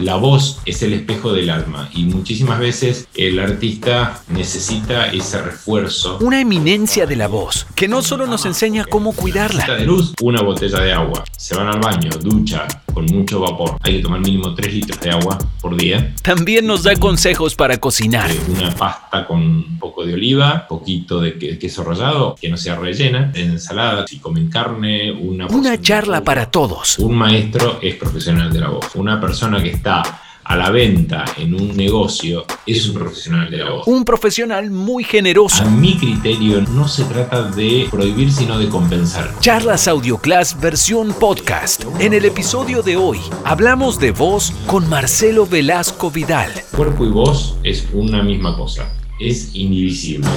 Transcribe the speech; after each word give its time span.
La 0.00 0.16
voz 0.16 0.60
es 0.66 0.82
el 0.82 0.92
espejo 0.92 1.32
del 1.32 1.50
alma 1.50 1.88
y 1.94 2.04
muchísimas 2.04 2.58
veces 2.58 3.08
el 3.14 3.38
artista 3.38 4.22
necesita 4.28 5.06
ese 5.06 5.42
refuerzo. 5.42 6.18
Una 6.20 6.40
eminencia 6.40 7.06
de 7.06 7.16
la 7.16 7.28
voz 7.28 7.66
que 7.74 7.88
no 7.88 8.02
solo 8.02 8.26
nos 8.26 8.44
enseña 8.46 8.84
cómo 8.84 9.12
cuidarla. 9.12 9.66
de 9.66 9.84
luz, 9.84 10.14
una 10.20 10.42
botella 10.42 10.80
de 10.80 10.92
agua. 10.92 11.24
Se 11.36 11.54
van 11.54 11.68
al 11.68 11.80
baño, 11.80 12.10
ducha 12.20 12.66
con 12.96 13.04
mucho 13.04 13.40
vapor. 13.40 13.76
Hay 13.82 13.98
que 13.98 14.02
tomar 14.02 14.20
mínimo 14.20 14.54
3 14.54 14.72
litros 14.72 14.98
de 15.00 15.10
agua 15.10 15.36
por 15.60 15.76
día. 15.76 16.14
También 16.22 16.66
nos 16.66 16.82
da 16.82 16.96
consejos 16.96 17.54
para 17.54 17.76
cocinar. 17.76 18.30
Eh, 18.30 18.40
una 18.48 18.74
pasta 18.74 19.26
con 19.26 19.42
un 19.42 19.78
poco 19.78 20.06
de 20.06 20.14
oliva, 20.14 20.66
poquito 20.66 21.20
de 21.20 21.36
queso 21.58 21.84
rallado, 21.84 22.34
que 22.40 22.48
no 22.48 22.56
sea 22.56 22.76
rellena, 22.76 23.32
ensalada, 23.34 24.06
si 24.06 24.18
comen 24.18 24.48
carne, 24.48 25.12
una... 25.12 25.46
Una 25.48 25.78
charla 25.78 26.24
para 26.24 26.50
todos. 26.50 26.98
Un 26.98 27.16
maestro 27.16 27.80
es 27.82 27.96
profesional 27.96 28.50
de 28.50 28.60
la 28.60 28.70
voz. 28.70 28.86
Una 28.94 29.20
persona 29.20 29.62
que 29.62 29.72
está 29.72 30.22
a 30.48 30.54
la 30.54 30.70
venta 30.70 31.24
en 31.38 31.54
un 31.54 31.76
negocio 31.76 32.44
es 32.66 32.88
un 32.88 32.94
profesional 32.94 33.50
de 33.50 33.56
la 33.56 33.70
voz. 33.70 33.88
Un 33.88 34.04
profesional 34.04 34.70
muy 34.70 35.02
generoso. 35.02 35.64
A 35.64 35.68
mi 35.68 35.96
criterio 35.96 36.60
no 36.60 36.86
se 36.86 37.04
trata 37.04 37.50
de 37.50 37.88
prohibir 37.90 38.30
sino 38.30 38.56
de 38.56 38.68
compensar. 38.68 39.28
Charlas 39.40 39.88
Audioclass 39.88 40.60
versión 40.60 41.12
podcast. 41.18 41.84
En 41.98 42.12
el 42.12 42.24
episodio 42.24 42.82
de 42.82 42.96
hoy 42.96 43.18
hablamos 43.44 43.98
de 43.98 44.12
voz 44.12 44.52
con 44.68 44.88
Marcelo 44.88 45.46
Velasco 45.46 46.12
Vidal. 46.12 46.52
Cuerpo 46.76 47.04
y 47.04 47.08
voz 47.08 47.58
es 47.64 47.88
una 47.92 48.22
misma 48.22 48.56
cosa. 48.56 48.88
Es 49.18 49.52
indivisible. 49.52 50.28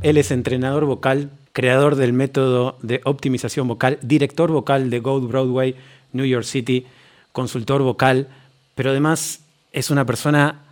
Él 0.00 0.16
es 0.16 0.30
entrenador 0.30 0.86
vocal, 0.86 1.30
creador 1.52 1.96
del 1.96 2.14
método 2.14 2.78
de 2.80 3.02
optimización 3.04 3.68
vocal, 3.68 3.98
director 4.00 4.50
vocal 4.50 4.88
de 4.88 5.00
Gold 5.00 5.28
Broadway, 5.28 5.74
New 6.12 6.24
York 6.24 6.44
City, 6.44 6.86
consultor 7.34 7.82
vocal, 7.82 8.28
pero 8.76 8.90
además 8.90 9.40
es 9.72 9.90
una 9.90 10.06
persona 10.06 10.62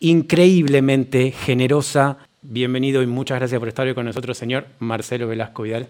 increíblemente 0.00 1.30
generosa. 1.30 2.16
Bienvenido 2.40 3.02
y 3.02 3.06
muchas 3.06 3.38
gracias 3.38 3.58
por 3.58 3.68
estar 3.68 3.86
hoy 3.86 3.94
con 3.94 4.06
nosotros, 4.06 4.38
señor 4.38 4.66
Marcelo 4.78 5.28
Velasco 5.28 5.64
Vidal. 5.64 5.88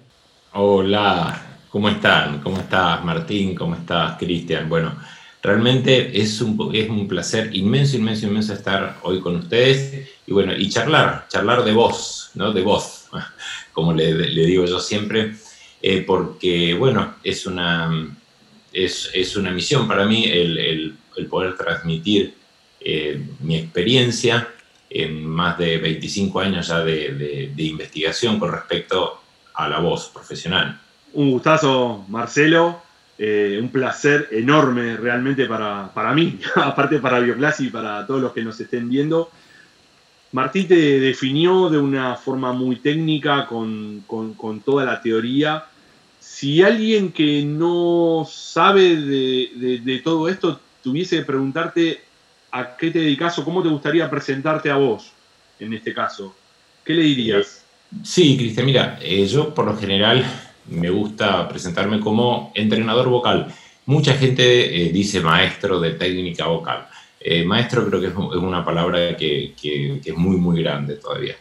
Hola, 0.52 1.60
¿cómo 1.70 1.88
están? 1.88 2.40
¿Cómo 2.40 2.58
estás, 2.58 3.04
Martín? 3.04 3.54
¿Cómo 3.54 3.76
estás, 3.76 4.18
Cristian? 4.18 4.68
Bueno, 4.68 4.96
realmente 5.40 6.20
es 6.20 6.40
un, 6.40 6.72
es 6.74 6.90
un 6.90 7.06
placer 7.06 7.54
inmenso, 7.54 7.96
inmenso, 7.96 8.26
inmenso 8.26 8.52
estar 8.52 8.96
hoy 9.04 9.20
con 9.20 9.36
ustedes 9.36 10.08
y 10.26 10.32
bueno, 10.32 10.56
y 10.56 10.68
charlar, 10.68 11.28
charlar 11.28 11.62
de 11.62 11.70
voz, 11.70 12.32
¿no? 12.34 12.52
De 12.52 12.62
voz, 12.62 13.08
como 13.72 13.92
le, 13.92 14.12
digo 14.12 14.64
yo 14.64 14.80
siempre, 14.80 15.36
eh, 15.80 16.02
porque 16.04 16.74
bueno, 16.74 17.14
es 17.22 17.46
una 17.46 18.16
es, 18.76 19.36
una 19.36 19.50
misión 19.50 19.88
para 19.88 20.04
mí 20.04 20.24
el, 20.26 20.96
poder 21.30 21.56
transmitir 21.56 22.34
eh, 22.80 23.20
mi 23.40 23.56
experiencia 23.56 24.48
en 24.90 25.26
más 25.26 25.56
de 25.58 25.78
25 25.78 26.40
años 26.40 26.68
ya 26.68 26.84
de, 26.84 27.52
investigación 27.56 28.38
con 28.38 28.52
respecto 28.52 29.20
a 29.54 29.68
la 29.68 29.78
voz 29.78 30.10
profesional. 30.12 30.78
Un 31.14 31.30
gustazo, 31.30 32.04
Marcelo. 32.08 32.82
Eh, 33.18 33.58
un 33.58 33.70
placer 33.70 34.28
enorme 34.30 34.94
realmente 34.98 35.46
para, 35.46 36.12
mí, 36.14 36.38
aparte 36.56 36.98
para 36.98 37.18
Bioclass 37.18 37.60
y 37.60 37.70
para 37.70 38.06
todos 38.06 38.20
los 38.20 38.32
que 38.32 38.42
nos 38.42 38.60
estén 38.60 38.90
viendo. 38.90 39.30
Martín 40.32 40.68
te 40.68 41.00
definió 41.00 41.70
de 41.70 41.78
una 41.78 42.16
forma 42.16 42.52
muy 42.52 42.76
técnica, 42.76 43.46
con, 43.46 44.04
con 44.06 44.60
toda 44.60 44.84
la 44.84 45.00
teoría, 45.00 45.64
si 46.36 46.62
alguien 46.62 47.12
que 47.12 47.42
no 47.46 48.28
sabe 48.30 48.94
de, 48.94 50.00
todo 50.04 50.28
esto 50.28 50.60
tuviese 50.82 51.16
que 51.16 51.24
preguntarte 51.24 52.02
a 52.50 52.76
qué 52.76 52.90
te 52.90 52.98
dedicas 52.98 53.38
o 53.38 53.44
cómo 53.44 53.62
te 53.62 53.70
gustaría 53.70 54.10
presentarte 54.10 54.70
a 54.70 54.76
vos, 54.76 55.12
en 55.58 55.72
este 55.72 55.94
caso, 55.94 56.36
¿qué 56.84 56.92
le 56.92 57.04
dirías? 57.04 57.64
Sí, 58.02 58.36
Cristian, 58.36 58.66
mira, 58.66 58.98
eh, 59.00 59.26
yo 59.26 59.54
por 59.54 59.64
lo 59.64 59.78
general 59.78 60.26
me 60.68 60.90
gusta 60.90 61.48
presentarme 61.48 62.00
como 62.00 62.52
entrenador 62.54 63.08
vocal. 63.08 63.50
Mucha 63.86 64.12
gente 64.12 64.42
eh, 64.88 64.92
dice 64.92 65.20
maestro 65.20 65.80
de 65.80 65.92
técnica 65.92 66.48
vocal. 66.48 66.86
Eh, 67.18 67.44
maestro 67.44 67.88
creo 67.88 67.98
que 67.98 68.08
es, 68.08 68.14
una 68.14 68.62
palabra 68.62 69.16
que, 69.16 69.54
es 70.04 70.16
muy, 70.16 70.36
muy 70.36 70.62
grande 70.62 70.96
todavía. 70.96 71.36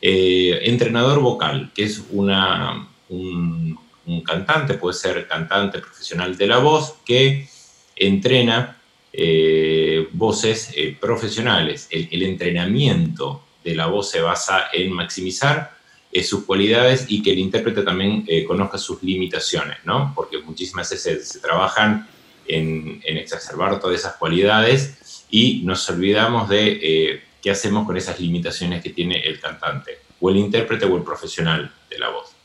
entrenador 0.00 1.18
vocal, 1.18 1.72
que 1.74 1.82
es 1.82 2.04
una, 2.12 2.86
un, 3.08 3.76
un 4.06 4.22
cantante, 4.22 4.74
puede 4.74 4.94
ser 4.94 5.26
cantante 5.26 5.80
profesional 5.80 6.36
de 6.36 6.46
la 6.46 6.58
voz, 6.58 6.94
que 7.04 7.48
entrena 7.96 8.76
eh, 9.12 10.08
voces 10.12 10.72
eh, 10.76 10.96
profesionales. 11.00 11.88
El, 11.90 12.22
entrenamiento 12.22 13.42
de 13.64 13.74
la 13.74 13.86
voz 13.86 14.10
se 14.10 14.20
basa 14.20 14.66
en 14.72 14.92
maximizar 14.92 15.74
eh, 16.12 16.22
sus 16.22 16.44
cualidades 16.44 17.06
y 17.08 17.22
que 17.22 17.32
el 17.32 17.38
intérprete 17.38 17.82
también 17.82 18.26
conozca 18.46 18.78
sus 18.78 19.02
limitaciones, 19.02 19.78
¿no? 19.84 20.12
Porque 20.14 20.38
muchísimas 20.38 20.90
veces 20.90 21.28
se, 21.28 21.40
trabajan 21.40 22.06
en, 22.46 23.00
en, 23.04 23.16
exacerbar 23.16 23.80
todas 23.80 23.98
esas 23.98 24.16
cualidades 24.16 25.24
y 25.30 25.62
nos 25.64 25.88
olvidamos 25.90 26.48
de 26.48 27.22
qué 27.42 27.50
hacemos 27.50 27.86
con 27.86 27.96
esas 27.96 28.20
limitaciones 28.20 28.82
que 28.82 28.90
tiene 28.90 29.20
el 29.20 29.40
cantante, 29.40 29.98
o 30.20 30.30
el 30.30 30.36
intérprete 30.36 30.84
o 30.84 30.96
el 30.96 31.02
profesional 31.02 31.72
de 31.88 31.98
la 31.98 32.10
voz. 32.10 32.35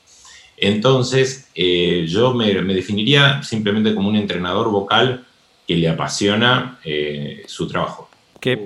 Entonces, 0.62 1.50
eh, 1.56 2.06
yo 2.08 2.36
me, 2.36 2.54
definiría 2.54 3.42
simplemente 3.42 3.96
como 3.96 4.08
un 4.08 4.16
entrenador 4.16 4.70
vocal 4.70 5.26
que 5.68 5.76
le 5.76 5.90
apasiona 5.90 6.80
eh, 6.86 7.44
su 7.48 7.68
trabajo. 7.68 8.10
Qué, 8.40 8.58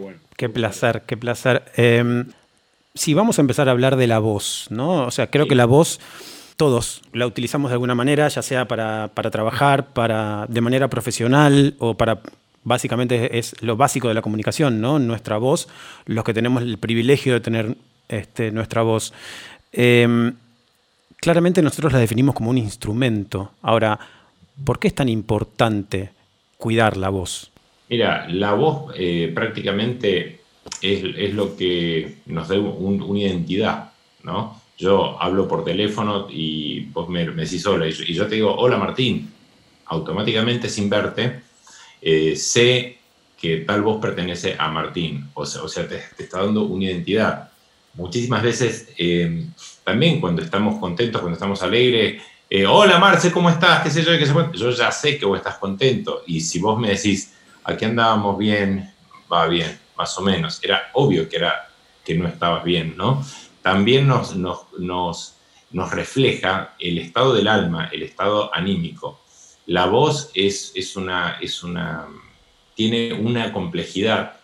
placer, 0.50 1.04
qué 1.08 1.16
placer. 1.16 1.64
Em, 1.78 2.26
si 2.94 3.14
vamos 3.14 3.40
a 3.40 3.42
empezar 3.42 3.70
a 3.70 3.72
hablar 3.72 3.96
de 3.96 4.08
la 4.08 4.20
voz, 4.20 4.68
¿no? 4.70 5.06
O 5.06 5.12
sea, 5.12 5.28
creo 5.28 5.48
que 5.48 5.56
la 5.56 5.66
voz 5.66 6.02
todos 6.58 7.02
la 7.14 7.28
utilizamos 7.28 7.72
de 7.72 7.76
alguna 7.76 7.96
manera, 7.96 8.28
ya 8.28 8.42
sea 8.42 8.68
para, 8.68 9.10
trabajar, 9.32 9.94
para, 9.94 10.46
de 10.50 10.62
manera 10.62 10.90
profesional 10.90 11.76
o 11.80 11.96
para 11.96 12.22
básicamente 12.64 13.38
es 13.38 13.62
lo 13.62 13.78
básico 13.78 14.10
de 14.10 14.16
la 14.16 14.22
comunicación, 14.22 14.82
¿no? 14.82 15.00
Nuestra 15.00 15.38
voz, 15.38 15.70
los 16.06 16.26
que 16.26 16.34
tenemos 16.34 16.62
el 16.64 16.78
privilegio 16.78 17.34
de 17.34 17.40
tener 17.40 17.78
este, 18.10 18.52
nuestra 18.52 18.82
voz. 18.82 19.14
Em, 19.72 20.36
claramente 21.18 21.62
nosotros 21.62 21.94
la 21.94 22.00
definimos 22.00 22.36
como 22.36 22.50
un 22.50 22.58
instrumento. 22.58 23.52
Ahora, 23.62 24.00
¿por 24.64 24.80
qué 24.80 24.88
es 24.88 24.96
tan 24.96 25.10
importante 25.10 26.12
cuidar 26.58 26.98
la 26.98 27.10
voz? 27.10 27.52
Mira, 27.90 28.28
la 28.30 28.54
voz 28.54 28.94
eh, 28.98 29.32
prácticamente 29.34 30.42
es, 30.82 31.34
lo 31.34 31.56
que 31.56 32.18
nos 32.26 32.48
da 32.48 32.60
una 32.60 33.20
identidad, 33.20 33.92
¿no? 34.24 34.62
Yo 34.78 35.22
hablo 35.22 35.48
por 35.48 35.64
teléfono 35.64 36.28
y 36.30 36.82
vos 36.86 37.08
me, 37.08 37.26
decís 37.26 37.66
hola 37.66 37.88
y 37.88 37.92
yo, 37.92 38.28
te 38.28 38.36
digo, 38.36 38.54
hola 38.56 38.78
Martín, 38.78 39.32
automáticamente 39.86 40.68
sin 40.68 40.90
verte, 40.90 41.42
eh, 42.02 42.36
sé 42.36 42.98
que 43.40 43.58
tal 43.58 43.84
voz 43.84 44.02
pertenece 44.02 44.56
a 44.58 44.70
Martín, 44.70 45.30
o 45.34 45.46
sea, 45.46 45.64
o 45.64 45.68
sea 45.68 45.88
te, 45.88 46.02
está 46.18 46.44
dando 46.44 46.64
una 46.64 46.86
identidad. 46.86 47.52
Muchísimas 47.94 48.44
veces 48.44 48.90
eh, 48.98 49.46
también 49.86 50.20
cuando 50.20 50.42
estamos 50.42 50.80
contentos, 50.80 51.22
cuando 51.22 51.36
estamos 51.36 51.62
alegres, 51.62 52.22
eh, 52.50 52.66
hola 52.66 52.98
Marce, 52.98 53.32
¿cómo 53.32 53.52
estás? 53.52 53.84
¿Qué 53.84 53.92
sé 53.92 54.04
yo? 54.04 54.12
¿Qué 54.18 54.58
yo 54.58 54.72
ya 54.72 54.92
sé 54.92 55.18
que 55.20 55.28
vos 55.28 55.38
estás 55.38 55.58
contento. 55.58 56.24
Y 56.26 56.42
si 56.42 56.58
vos 56.58 56.80
me 56.80 56.90
decís, 56.90 57.36
aquí 57.64 57.86
andábamos 57.86 58.36
bien, 58.36 58.92
va 59.32 59.46
bien, 59.46 59.80
más 59.96 60.18
o 60.18 60.24
menos. 60.24 60.60
Era 60.64 60.90
obvio 60.94 61.30
que, 61.30 61.38
era, 61.38 61.70
que 62.04 62.16
no 62.16 62.28
estabas 62.28 62.64
bien, 62.64 62.96
¿no? 62.98 63.24
También 63.62 64.08
nos, 64.08 64.36
nos, 64.36 64.74
nos, 64.80 65.36
nos 65.70 65.92
refleja 65.92 66.74
el 66.80 66.98
estado 66.98 67.36
del 67.36 67.48
alma, 67.48 67.90
el 67.94 68.02
estado 68.02 68.54
anímico. 68.56 69.22
La 69.68 69.86
voz 69.86 70.32
es, 70.34 70.72
es 70.74 70.96
una, 70.96 71.38
es 71.40 71.62
una, 71.64 72.08
tiene 72.74 73.14
una 73.14 73.54
complejidad, 73.54 74.38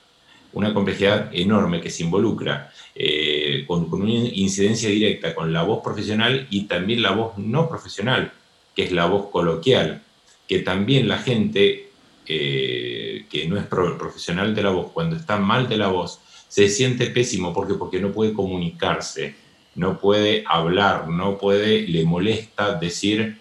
una 0.54 0.72
complejidad 0.72 1.30
enorme 1.34 1.82
que 1.82 1.90
se 1.90 2.04
involucra. 2.04 2.72
Eh, 2.94 3.31
con, 3.68 3.92
una 3.92 4.12
incidencia 4.12 4.90
directa 4.90 5.36
con 5.36 5.54
la 5.54 5.64
voz 5.64 5.84
profesional 5.84 6.48
y 6.50 6.64
también 6.64 7.02
la 7.02 7.12
voz 7.12 7.38
no 7.38 7.70
profesional, 7.70 8.32
que 8.76 8.84
es 8.84 8.92
la 8.92 9.06
voz 9.06 9.30
coloquial, 9.32 10.02
que 10.48 10.60
también 10.60 11.08
la 11.08 11.18
gente 11.18 11.90
eh, 12.28 13.26
que 13.30 13.48
no 13.48 13.58
es 13.58 13.66
profesional 13.66 14.54
de 14.56 14.64
la 14.64 14.70
voz, 14.70 14.92
cuando 14.94 15.16
está 15.16 15.38
mal 15.38 15.68
de 15.68 15.78
la 15.78 15.88
voz, 15.88 16.20
se 16.48 16.70
siente 16.70 17.08
pésimo. 17.08 17.54
Porque, 17.54 17.76
porque 17.76 18.00
no 18.00 18.12
puede 18.12 18.34
comunicarse, 18.34 19.36
no 19.76 20.00
puede 20.00 20.44
hablar, 20.48 21.08
no 21.08 21.38
puede, 21.38 21.88
le 21.88 22.04
molesta 22.06 22.76
decir, 22.76 23.40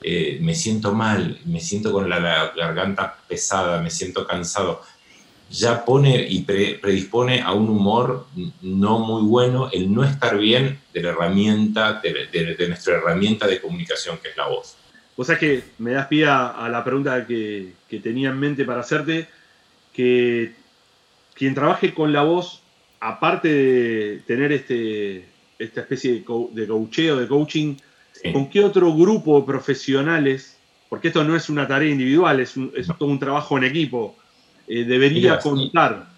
eh, 0.00 0.38
me 0.40 0.54
siento 0.54 0.92
mal, 0.92 1.38
me 1.44 1.60
siento 1.60 1.92
con 1.92 2.08
la 2.08 2.52
garganta 2.56 3.18
pesada, 3.28 3.80
me 3.80 3.90
siento 3.90 4.26
cansado 4.26 4.82
ya 5.52 5.84
pone 5.84 6.26
y 6.28 6.42
predispone 6.42 7.42
a 7.42 7.52
un 7.52 7.68
humor 7.68 8.26
no 8.62 8.98
muy 8.98 9.22
bueno 9.22 9.68
el 9.70 9.92
no 9.92 10.02
estar 10.02 10.38
bien 10.38 10.78
de 10.94 11.02
la 11.02 11.10
herramienta, 11.10 12.00
de, 12.02 12.68
nuestra 12.68 12.96
herramienta 12.96 13.46
de 13.46 13.60
comunicación 13.60 14.18
que 14.22 14.30
es 14.30 14.36
la 14.36 14.48
voz. 14.48 14.76
O 15.14 15.24
sea 15.24 15.38
que 15.38 15.62
me 15.78 15.92
das 15.92 16.06
pie 16.06 16.26
a, 16.26 16.68
la 16.70 16.82
pregunta 16.82 17.26
que, 17.26 17.74
tenía 18.02 18.30
en 18.30 18.38
mente 18.38 18.64
para 18.64 18.80
hacerte, 18.80 19.28
que 19.92 20.54
quien 21.34 21.54
trabaje 21.54 21.92
con 21.92 22.12
la 22.12 22.22
voz, 22.22 22.62
aparte 22.98 23.48
de 23.48 24.22
tener 24.26 24.52
este, 24.52 25.26
esta 25.58 25.82
especie 25.82 26.12
de, 26.12 26.24
co 26.24 26.50
de 26.52 26.66
coacheo, 26.66 27.16
de 27.18 27.28
coaching, 27.28 27.76
¿con 28.32 28.48
qué 28.48 28.64
otro 28.64 28.94
grupo 28.94 29.40
de 29.40 29.46
profesionales, 29.46 30.56
porque 30.88 31.08
esto 31.08 31.24
no 31.24 31.36
es 31.36 31.50
una 31.50 31.68
tarea 31.68 31.90
individual, 31.90 32.40
es, 32.40 32.54
todo 32.98 33.10
un 33.10 33.18
trabajo 33.18 33.58
en 33.58 33.64
equipo, 33.64 34.16
eh, 34.66 34.84
debería 34.84 35.38
contar? 35.38 36.08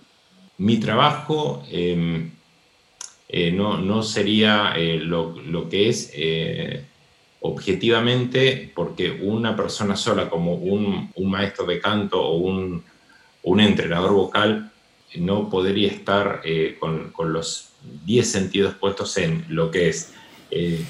Mi 0.58 0.78
trabajo 0.78 1.64
em, 1.70 2.30
eh, 3.28 3.50
no, 3.50 4.02
sería 4.02 4.74
eh, 4.76 4.98
lo, 4.98 5.68
que 5.68 5.88
es 5.88 6.12
objetivamente, 7.40 8.72
porque 8.74 9.10
una 9.10 9.54
persona 9.56 9.96
sola, 9.96 10.30
como 10.30 10.54
un, 10.54 11.12
maestro 11.16 11.66
de 11.66 11.80
canto 11.80 12.22
o 12.22 12.36
un, 12.36 12.82
entrenador 13.60 14.12
vocal, 14.12 14.70
no 15.16 15.50
podría 15.50 15.88
estar 15.88 16.40
eh, 16.44 16.76
con, 16.78 17.12
los 17.32 17.70
10 18.06 18.30
sentidos 18.30 18.74
puestos 18.74 19.16
en 19.18 19.44
lo 19.48 19.70
que 19.70 19.88
es 19.88 20.14
que, 20.50 20.82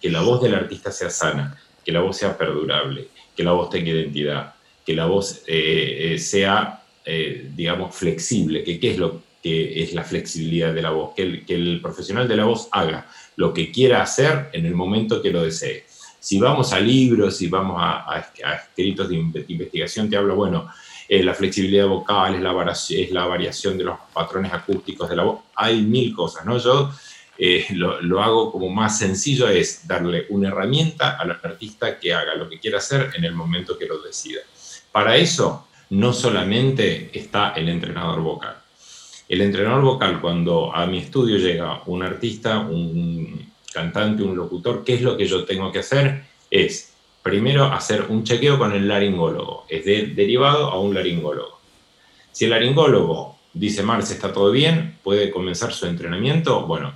que, 0.00 0.10
la 0.10 0.22
voz 0.22 0.42
del 0.42 0.54
artista 0.54 0.90
sea 0.90 1.08
sana, 1.08 1.56
que 1.84 1.92
la 1.92 2.00
voz 2.00 2.16
sea 2.16 2.36
perdurable, 2.36 3.08
que 3.36 3.44
la 3.44 3.52
voz 3.52 3.70
tenga 3.70 3.90
identidad, 3.90 4.54
que 4.84 4.94
la 4.94 5.06
voz 5.06 5.42
eh, 5.46 6.16
sea, 6.18 6.82
digamos, 7.06 7.94
flexible, 7.94 8.64
que 8.64 8.80
qué 8.80 8.90
es 8.90 8.98
lo 8.98 9.22
que 9.42 9.80
es 9.80 9.94
la 9.94 10.02
flexibilidad 10.02 10.74
de 10.74 10.82
la 10.82 10.90
voz, 10.90 11.14
que 11.14 11.22
el, 11.22 11.46
que 11.46 11.54
el 11.54 11.80
profesional 11.80 12.26
de 12.26 12.36
la 12.36 12.46
voz 12.46 12.68
haga 12.72 13.06
lo 13.36 13.54
que 13.54 13.70
quiera 13.70 14.02
hacer 14.02 14.50
en 14.52 14.66
el 14.66 14.74
momento 14.74 15.22
que 15.22 15.30
lo 15.30 15.44
desee. 15.44 15.84
Si 16.18 16.40
vamos 16.40 16.72
a 16.72 16.80
libros, 16.80 17.36
si 17.36 17.46
vamos 17.46 17.76
a, 17.78 18.26
escritos 18.68 19.08
de 19.08 19.14
investigación, 19.14 20.10
te 20.10 20.16
hablo, 20.16 20.34
bueno, 20.34 20.68
eh, 21.08 21.22
la 21.22 21.34
flexibilidad 21.34 21.86
vocal, 21.86 22.34
es 22.34 22.40
la, 22.40 22.76
es 22.90 23.10
la 23.12 23.26
variación 23.26 23.78
de 23.78 23.84
los 23.84 23.96
patrones 24.12 24.52
acústicos 24.52 25.08
de 25.08 25.16
la 25.16 25.22
voz, 25.22 25.40
hay 25.54 25.82
mil 25.82 26.12
cosas, 26.12 26.44
¿no? 26.44 26.58
Yo 26.58 26.90
eh, 27.38 27.66
lo, 27.70 28.22
hago 28.22 28.50
como 28.50 28.68
más 28.70 28.98
sencillo, 28.98 29.48
es 29.48 29.86
darle 29.86 30.26
una 30.30 30.48
herramienta 30.48 31.16
al 31.16 31.30
artista 31.30 32.00
que 32.00 32.12
haga 32.12 32.34
lo 32.34 32.48
que 32.48 32.58
quiera 32.58 32.78
hacer 32.78 33.10
en 33.14 33.24
el 33.24 33.34
momento 33.34 33.78
que 33.78 33.86
lo 33.86 34.00
decida. 34.00 34.40
Para 34.90 35.16
eso, 35.16 35.65
no 35.90 36.12
solamente 36.12 37.10
está 37.12 37.52
el 37.52 37.68
entrenador 37.68 38.20
vocal. 38.20 38.56
El 39.28 39.40
entrenador 39.40 39.82
vocal, 39.82 40.20
cuando 40.20 40.74
a 40.74 40.86
mi 40.86 40.98
estudio 40.98 41.36
llega 41.38 41.82
un 41.86 42.02
artista, 42.02 42.60
un, 42.60 43.50
cantante, 43.72 44.22
un 44.22 44.36
locutor, 44.36 44.84
¿qué 44.84 44.94
es 44.94 45.02
lo 45.02 45.16
que 45.16 45.26
yo 45.26 45.44
tengo 45.44 45.70
que 45.70 45.80
hacer? 45.80 46.24
Es 46.50 46.94
primero 47.22 47.64
hacer 47.64 48.06
un 48.08 48.24
chequeo 48.24 48.58
con 48.58 48.72
el 48.72 48.86
laringólogo, 48.86 49.66
es 49.68 49.84
derivado 49.84 50.70
a 50.70 50.80
un 50.80 50.94
laringólogo. 50.94 51.58
Si 52.32 52.44
el 52.44 52.52
laringólogo 52.52 53.36
dice, 53.52 53.82
Marce, 53.82 54.14
está 54.14 54.32
todo 54.32 54.50
bien, 54.50 54.98
puede 55.02 55.30
comenzar 55.30 55.72
su 55.72 55.86
entrenamiento, 55.86 56.66
bueno, 56.66 56.92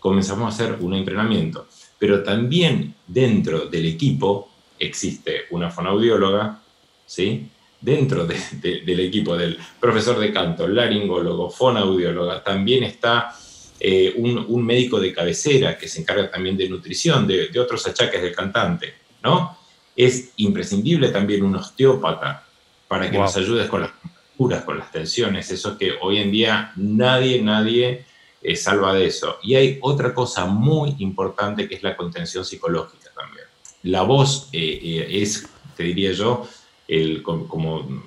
comenzamos 0.00 0.46
a 0.46 0.48
hacer 0.48 0.78
un 0.80 0.94
entrenamiento. 0.94 1.66
Pero 1.98 2.22
también 2.22 2.94
dentro 3.06 3.66
del 3.66 3.86
equipo 3.86 4.50
existe 4.78 5.42
una 5.50 5.70
fonaudióloga, 5.70 6.60
¿sí? 7.06 7.48
Dentro 7.84 8.26
del 8.26 9.00
equipo 9.00 9.36
del 9.36 9.58
profesor 9.78 10.18
de 10.18 10.32
canto, 10.32 10.66
laringólogo, 10.66 11.50
fonaudióloga, 11.50 12.42
también 12.42 12.82
está 12.82 13.36
eh, 13.78 14.14
un, 14.16 14.64
médico 14.64 14.98
de 14.98 15.12
cabecera 15.12 15.76
que 15.76 15.86
se 15.86 16.00
encarga 16.00 16.30
también 16.30 16.56
de 16.56 16.66
nutrición, 16.66 17.26
de, 17.26 17.50
otros 17.60 17.86
achaques 17.86 18.22
del 18.22 18.34
cantante, 18.34 18.94
¿no? 19.22 19.58
Es 19.94 20.32
imprescindible 20.36 21.10
también 21.10 21.44
un 21.44 21.56
osteópata 21.56 22.46
para 22.88 23.10
que 23.10 23.18
nos 23.18 23.36
ayudes 23.36 23.68
con 23.68 23.82
las 23.82 23.90
curas, 24.34 24.64
con 24.64 24.78
las 24.78 24.90
tensiones, 24.90 25.50
eso 25.50 25.76
que 25.76 25.92
hoy 26.00 26.20
en 26.20 26.32
día 26.32 26.72
nadie, 26.76 27.42
nadie 27.42 28.06
eh, 28.40 28.56
salva 28.56 28.94
de 28.94 29.08
eso. 29.08 29.36
Y 29.42 29.56
hay 29.56 29.78
otra 29.82 30.14
cosa 30.14 30.46
muy 30.46 30.96
importante 31.00 31.68
que 31.68 31.74
es 31.74 31.82
la 31.82 31.98
contención 31.98 32.46
psicológica 32.46 33.10
también. 33.14 33.44
La 33.82 34.00
voz 34.04 34.48
eh, 34.52 35.06
es, 35.10 35.46
te 35.76 35.82
diría 35.82 36.12
yo, 36.12 36.48
el, 36.88 37.22
como 37.22 38.02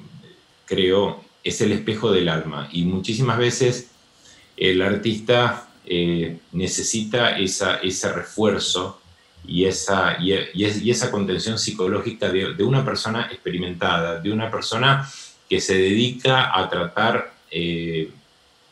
creo, 0.66 1.24
es 1.44 1.62
el 1.62 1.72
espejo 1.72 2.12
del 2.12 2.30
alma. 2.30 2.70
Y 2.72 2.84
muchísimas 2.84 3.38
veces 3.38 3.92
el 4.56 4.82
artista 4.82 5.70
eh, 5.86 6.40
necesita 6.52 7.38
esa, 7.38 7.78
ese 7.78 8.12
refuerzo 8.12 9.00
y 9.48 9.66
esa, 9.66 10.18
y, 10.22 10.34
esa 10.90 11.10
contención 11.10 11.58
psicológica 11.58 12.30
de, 12.30 12.64
una 12.64 12.84
persona 12.84 13.30
experimentada, 13.32 14.20
de 14.20 14.32
una 14.32 14.52
persona 14.52 15.10
que 15.50 15.62
se 15.62 15.76
dedica 15.78 16.58
a 16.60 16.70
tratar, 16.70 17.34
eh, 17.50 18.10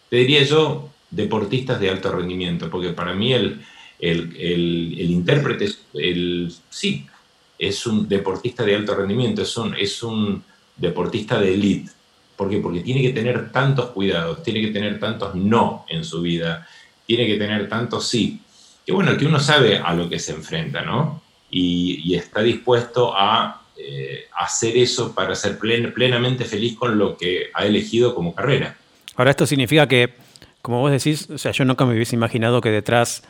te 0.10 0.18
diría 0.18 0.44
yo, 0.44 0.90
deportistas 1.10 1.80
de 1.80 1.90
alto 1.90 2.12
rendimiento, 2.12 2.70
porque 2.70 2.90
para 2.90 3.14
mí 3.14 3.32
el, 3.32 3.64
el, 4.00 5.00
intérprete, 5.00 5.70
el, 5.94 6.54
sí, 6.70 7.08
es 7.58 7.86
un 7.86 8.08
deportista 8.08 8.64
de 8.64 8.76
alto 8.76 8.96
rendimiento, 8.96 9.42
es 9.42 9.58
un, 9.58 9.76
es 9.76 10.04
un 10.04 10.44
deportista 10.76 11.40
de 11.40 11.54
élite. 11.54 11.92
¿Por 12.36 12.50
qué? 12.50 12.58
Porque 12.58 12.82
tiene 12.82 13.02
que 13.02 13.12
tener 13.12 13.52
tantos 13.52 13.92
cuidados, 13.92 14.44
tiene 14.44 14.62
que 14.62 14.68
tener 14.68 15.00
tantos 15.00 15.36
no 15.36 15.86
en 15.88 16.04
su 16.04 16.22
vida, 16.22 16.68
tiene 17.06 17.26
que 17.26 17.38
tener 17.38 17.70
tanto 17.70 18.02
sí, 18.02 18.42
que 18.86 18.92
bueno, 18.92 19.18
que 19.18 19.26
uno 19.26 19.40
sabe 19.40 19.78
a 19.78 19.94
lo 19.94 20.10
que 20.10 20.20
se 20.20 20.34
enfrenta, 20.34 20.82
¿no? 20.82 21.22
Y, 21.50 22.14
está 22.16 22.42
dispuesto 22.42 23.14
a 23.18 23.62
eh, 23.78 24.26
hacer 24.38 24.78
eso 24.78 25.14
para 25.16 25.36
ser 25.36 25.58
plenamente 25.58 26.46
feliz 26.46 26.76
con 26.76 26.98
lo 26.98 27.18
que 27.18 27.50
ha 27.54 27.66
elegido 27.66 28.14
como 28.14 28.36
carrera. 28.36 28.78
Ahora, 29.16 29.32
esto 29.32 29.46
significa 29.46 29.88
que, 29.88 30.14
como 30.62 30.82
vos 30.82 30.92
decís, 30.92 31.30
o 31.30 31.38
sea, 31.38 31.52
yo 31.52 31.64
nunca 31.66 31.86
me 31.86 31.94
hubiese 31.94 32.16
imaginado 32.16 32.62
que 32.62 32.70
detrás 32.70 33.24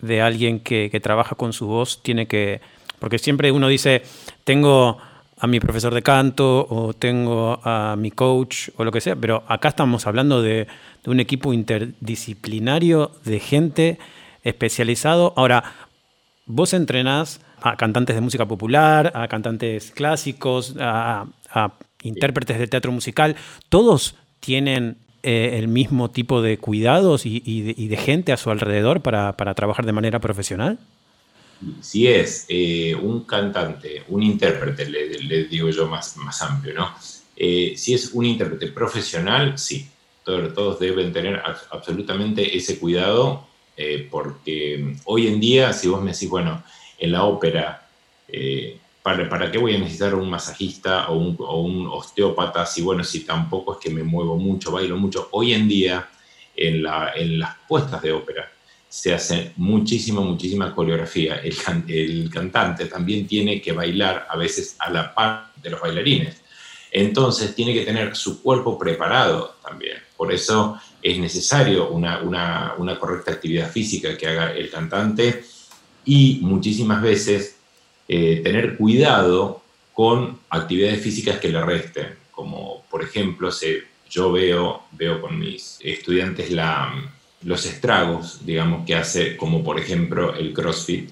de 0.00 0.22
alguien 0.22 0.60
que, 0.60 0.88
que 0.90 1.00
trabaja 1.00 1.34
con 1.34 1.52
su 1.52 1.66
voz 1.66 2.02
tiene 2.02 2.26
que, 2.26 2.60
porque 2.98 3.18
siempre 3.18 3.50
uno 3.52 3.68
dice, 3.68 4.02
tengo 4.44 4.98
a 5.40 5.46
mi 5.46 5.60
profesor 5.60 5.94
de 5.94 6.02
canto 6.02 6.66
o 6.68 6.92
tengo 6.92 7.60
a 7.62 7.96
mi 7.96 8.10
coach 8.10 8.70
o 8.76 8.84
lo 8.84 8.92
que 8.92 9.00
sea, 9.00 9.16
pero 9.16 9.44
acá 9.46 9.68
estamos 9.68 10.06
hablando 10.06 10.42
de, 10.42 10.66
un 11.06 11.20
equipo 11.20 11.54
interdisciplinario 11.54 13.12
de 13.24 13.40
gente 13.40 13.98
especializado. 14.44 15.32
Ahora, 15.36 15.64
vos 16.44 16.74
entrenás 16.74 17.40
a 17.62 17.76
cantantes 17.76 18.14
de 18.14 18.20
música 18.20 18.44
popular, 18.44 19.12
a 19.14 19.26
cantantes 19.26 19.90
clásicos, 19.90 20.74
a, 20.78 21.24
intérpretes 22.02 22.58
de 22.58 22.66
teatro 22.66 22.92
musical, 22.92 23.36
todos 23.70 24.16
tienen 24.40 24.98
eh, 25.22 25.56
el 25.58 25.68
mismo 25.68 26.10
tipo 26.10 26.42
de 26.42 26.58
cuidados 26.58 27.24
y, 27.24 27.88
de, 27.88 27.96
gente 27.96 28.32
a 28.32 28.36
su 28.36 28.50
alrededor 28.50 29.00
para 29.00 29.54
trabajar 29.54 29.86
de 29.86 29.92
manera 29.92 30.20
profesional 30.20 30.78
si 31.80 32.06
es 32.06 32.46
eh, 32.48 32.94
un 32.94 33.24
cantante, 33.24 34.04
un 34.08 34.22
intérprete, 34.22 34.88
le, 34.88 35.44
digo 35.44 35.70
yo 35.70 35.86
más, 35.86 36.16
más 36.16 36.40
amplio, 36.42 36.74
¿no? 36.74 36.94
Eh, 37.36 37.74
si 37.76 37.94
es 37.94 38.12
un 38.12 38.24
intérprete 38.24 38.68
profesional, 38.68 39.58
sí, 39.58 39.88
todos, 40.24 40.78
deben 40.78 41.12
tener 41.12 41.40
absolutamente 41.70 42.56
ese 42.56 42.78
cuidado, 42.78 43.46
eh, 43.76 44.06
porque 44.10 44.96
hoy 45.04 45.26
en 45.26 45.40
día, 45.40 45.72
si 45.72 45.88
vos 45.88 46.02
me 46.02 46.12
decís, 46.12 46.28
bueno, 46.28 46.62
en 46.98 47.12
la 47.12 47.24
ópera, 47.24 47.88
¿para, 49.02 49.28
¿para, 49.28 49.50
qué 49.50 49.56
voy 49.56 49.76
a 49.76 49.78
necesitar 49.78 50.14
un 50.14 50.28
masajista 50.28 51.08
o 51.08 51.16
un, 51.16 51.86
o 51.86 51.94
osteópata? 51.94 52.66
Si, 52.66 52.82
bueno, 52.82 53.04
si 53.04 53.20
tampoco 53.20 53.74
es 53.74 53.78
que 53.78 53.90
me 53.90 54.02
muevo 54.02 54.36
mucho, 54.36 54.72
bailo 54.72 54.96
mucho. 54.96 55.28
Hoy 55.30 55.54
en 55.54 55.68
día, 55.68 56.08
en 56.54 56.82
las 56.82 57.56
puestas 57.66 58.02
de 58.02 58.12
ópera, 58.12 58.50
se 58.88 59.12
hace 59.12 59.52
muchísima, 59.56 60.20
muchísima 60.20 60.74
coreografía. 60.74 61.40
El, 61.42 62.30
cantante 62.30 62.86
también 62.86 63.26
tiene 63.26 63.60
que 63.60 63.72
bailar 63.72 64.26
a 64.30 64.36
veces 64.36 64.76
a 64.78 64.90
la 64.90 65.14
par 65.14 65.52
de 65.62 65.70
los 65.70 65.80
bailarines. 65.80 66.40
Entonces 66.90 67.54
tiene 67.54 67.74
que 67.74 67.84
tener 67.84 68.16
su 68.16 68.42
cuerpo 68.42 68.78
preparado 68.78 69.56
también. 69.62 69.98
Por 70.16 70.32
eso 70.32 70.80
es 71.02 71.18
necesario 71.18 71.90
una, 71.90 72.22
una, 72.22 72.74
una 72.78 72.98
correcta 72.98 73.32
actividad 73.32 73.70
física 73.70 74.16
que 74.16 74.26
haga 74.26 74.52
el 74.52 74.70
cantante 74.70 75.44
y 76.04 76.38
muchísimas 76.40 77.02
veces 77.02 77.56
eh, 78.08 78.40
tener 78.42 78.78
cuidado 78.78 79.62
con 79.92 80.38
actividades 80.48 81.02
físicas 81.02 81.38
que 81.38 81.50
le 81.50 81.62
resten, 81.62 82.16
como 82.30 82.84
por 82.90 83.02
ejemplo 83.02 83.52
se, 83.52 83.82
yo 84.08 84.32
veo, 84.32 84.84
veo 84.92 85.20
con 85.20 85.38
mis 85.38 85.78
estudiantes 85.82 86.50
la, 86.50 86.94
los 87.42 87.66
estragos, 87.66 88.44
digamos, 88.44 88.84
que 88.86 88.94
hace, 88.94 89.36
como 89.36 89.62
por 89.62 89.78
ejemplo 89.78 90.34
el 90.34 90.52
CrossFit, 90.52 91.10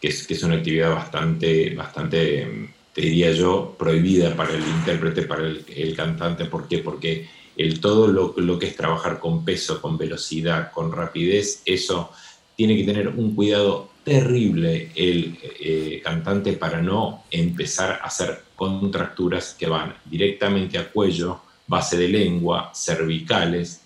que 0.00 0.08
es, 0.08 0.26
que 0.26 0.34
es 0.34 0.42
una 0.42 0.56
actividad 0.56 0.94
bastante, 0.94 1.74
bastante, 1.74 2.70
te 2.94 3.00
diría 3.00 3.32
yo, 3.32 3.76
prohibida 3.78 4.34
para 4.34 4.54
el 4.54 4.62
intérprete, 4.62 5.22
para 5.22 5.46
el, 5.46 5.94
cantante. 5.96 6.46
¿Por 6.46 6.68
qué? 6.68 6.78
Porque 6.78 7.28
el, 7.56 7.80
todo 7.80 8.08
lo, 8.08 8.34
lo, 8.36 8.58
que 8.58 8.66
es 8.66 8.76
trabajar 8.76 9.18
con 9.18 9.44
peso, 9.44 9.80
con 9.82 9.98
velocidad, 9.98 10.70
con 10.72 10.92
rapidez, 10.92 11.62
eso 11.64 12.12
tiene 12.56 12.76
que 12.76 12.84
tener 12.84 13.08
un 13.08 13.34
cuidado 13.34 13.90
terrible 14.08 14.90
el 14.94 15.38
eh, 15.60 16.00
cantante 16.02 16.54
para 16.54 16.80
no 16.80 17.24
empezar 17.30 18.00
a 18.02 18.06
hacer 18.06 18.42
contracturas 18.56 19.54
que 19.58 19.66
van 19.66 19.94
directamente 20.06 20.78
a 20.78 20.90
cuello, 20.90 21.42
base 21.66 21.96
de 21.98 22.08
lengua, 22.08 22.72
cervicales. 22.74 23.82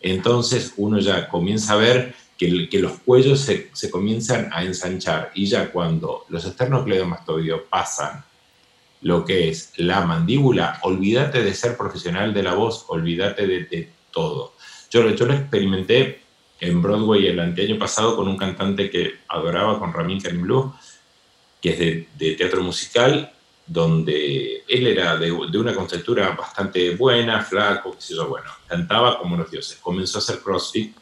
Entonces 0.00 0.74
uno 0.76 0.98
ya 0.98 1.28
comienza 1.28 1.74
a 1.74 1.76
ver 1.76 2.14
que, 2.36 2.68
los 2.78 2.98
cuellos 3.00 3.40
se, 3.40 3.90
comienzan 3.90 4.50
a 4.52 4.62
ensanchar 4.62 5.32
y 5.34 5.46
ya 5.46 5.70
cuando 5.72 6.24
los 6.28 6.44
esternocleidomastoideos 6.44 7.62
pasan 7.70 8.24
lo 9.02 9.24
que 9.24 9.48
es 9.48 9.72
la 9.76 10.02
mandíbula, 10.02 10.80
olvídate 10.82 11.42
de 11.42 11.54
ser 11.54 11.76
profesional 11.76 12.34
de 12.34 12.42
la 12.42 12.54
voz, 12.54 12.84
olvídate 12.88 13.46
de, 13.46 13.90
todo. 14.10 14.54
Yo, 14.90 15.02
lo 15.02 15.34
experimenté 15.34 16.22
en 16.58 16.80
Broadway 16.80 17.26
el 17.26 17.38
anteaño 17.38 17.78
pasado 17.78 18.16
con 18.16 18.28
un 18.28 18.38
cantante 18.38 18.88
que 18.88 19.16
adoraba, 19.28 19.78
con 19.78 19.92
Ramin 19.92 20.20
Karim 20.20 20.46
que 21.60 21.70
es 21.70 21.78
de, 22.18 22.34
teatro 22.36 22.62
musical, 22.62 23.32
donde 23.66 24.64
él 24.68 24.86
era 24.86 25.16
de, 25.16 25.32
una 25.32 25.74
conceptura 25.74 26.30
bastante 26.30 26.94
buena, 26.94 27.42
flaco, 27.42 27.92
qué 27.94 28.00
sé 28.00 28.14
yo, 28.14 28.28
bueno, 28.28 28.50
cantaba 28.66 29.18
como 29.18 29.36
los 29.36 29.50
dioses. 29.50 29.78
Comenzó 29.80 30.18
a 30.18 30.20
hacer 30.20 30.40
CrossFit, 30.40 30.96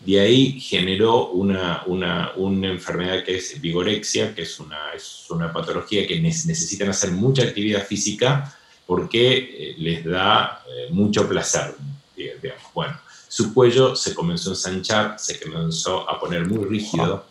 de 0.00 0.20
ahí 0.20 0.60
generó 0.60 1.28
una, 1.28 1.82
una, 1.86 2.32
una 2.36 2.68
enfermedad 2.68 3.24
que 3.24 3.36
es 3.36 3.60
vigorexia, 3.60 4.34
que 4.34 4.42
es 4.42 4.60
una, 4.60 4.92
es 4.94 5.26
una 5.30 5.52
patología 5.52 6.06
que 6.06 6.20
necesitan 6.20 6.88
hacer 6.90 7.12
mucha 7.12 7.42
actividad 7.42 7.84
física 7.84 8.54
porque 8.86 9.36
eh, 9.36 9.74
les 9.78 10.04
da 10.04 10.64
eh, 10.66 10.86
mucho 10.90 11.28
placer, 11.28 11.74
digamos. 12.16 12.62
Bueno, 12.74 12.98
su 13.28 13.52
cuello 13.52 13.94
se 13.94 14.14
comenzó 14.14 14.50
a 14.50 14.52
ensanchar, 14.54 15.18
se 15.18 15.38
comenzó 15.38 16.08
a 16.08 16.18
poner 16.18 16.46
muy 16.46 16.64
rígido 16.64 17.26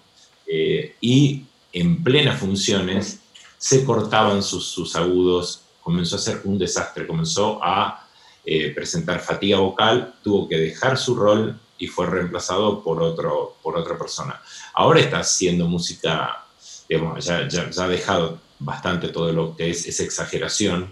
eh, 0.45 0.95
y 1.01 1.43
en 1.73 2.03
plenas 2.03 2.39
funciones 2.39 3.21
se 3.57 3.83
cortaban 3.83 4.43
sus, 4.43 4.67
sus, 4.67 4.95
agudos, 4.95 5.61
comenzó 5.81 6.15
a 6.15 6.19
ser 6.19 6.41
un 6.43 6.57
desastre, 6.57 7.07
comenzó 7.07 7.59
a 7.63 8.07
eh, 8.45 8.71
presentar 8.73 9.19
fatiga 9.19 9.59
vocal, 9.59 10.13
tuvo 10.23 10.47
que 10.47 10.57
dejar 10.57 10.97
su 10.97 11.15
rol 11.15 11.59
y 11.77 11.87
fue 11.87 12.05
reemplazado 12.07 12.83
por, 12.83 13.01
otro, 13.01 13.57
por 13.61 13.77
otra 13.77 13.97
persona. 13.97 14.41
Ahora 14.73 14.99
está 14.99 15.19
haciendo 15.19 15.67
música, 15.67 16.45
digamos, 16.87 17.25
ya, 17.25 17.47
ya, 17.47 17.69
ha 17.77 17.87
dejado 17.87 18.39
bastante 18.59 19.09
todo 19.09 19.31
lo 19.31 19.55
que 19.55 19.69
es 19.69 19.85
esa 19.85 20.03
exageración 20.03 20.89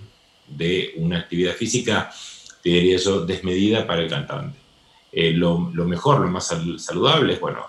de 0.48 0.94
una 0.98 1.20
actividad 1.20 1.54
física, 1.54 2.12
te 2.62 2.70
diría 2.70 2.98
yo, 2.98 3.26
desmedida 3.26 3.88
para 3.88 4.02
el 4.02 4.10
cantante. 4.10 4.60
Eh, 5.12 5.32
lo, 5.32 5.60
mejor, 5.60 6.20
lo 6.20 6.28
más 6.28 6.52
saludable 6.78 7.34
es, 7.34 7.40
bueno, 7.40 7.66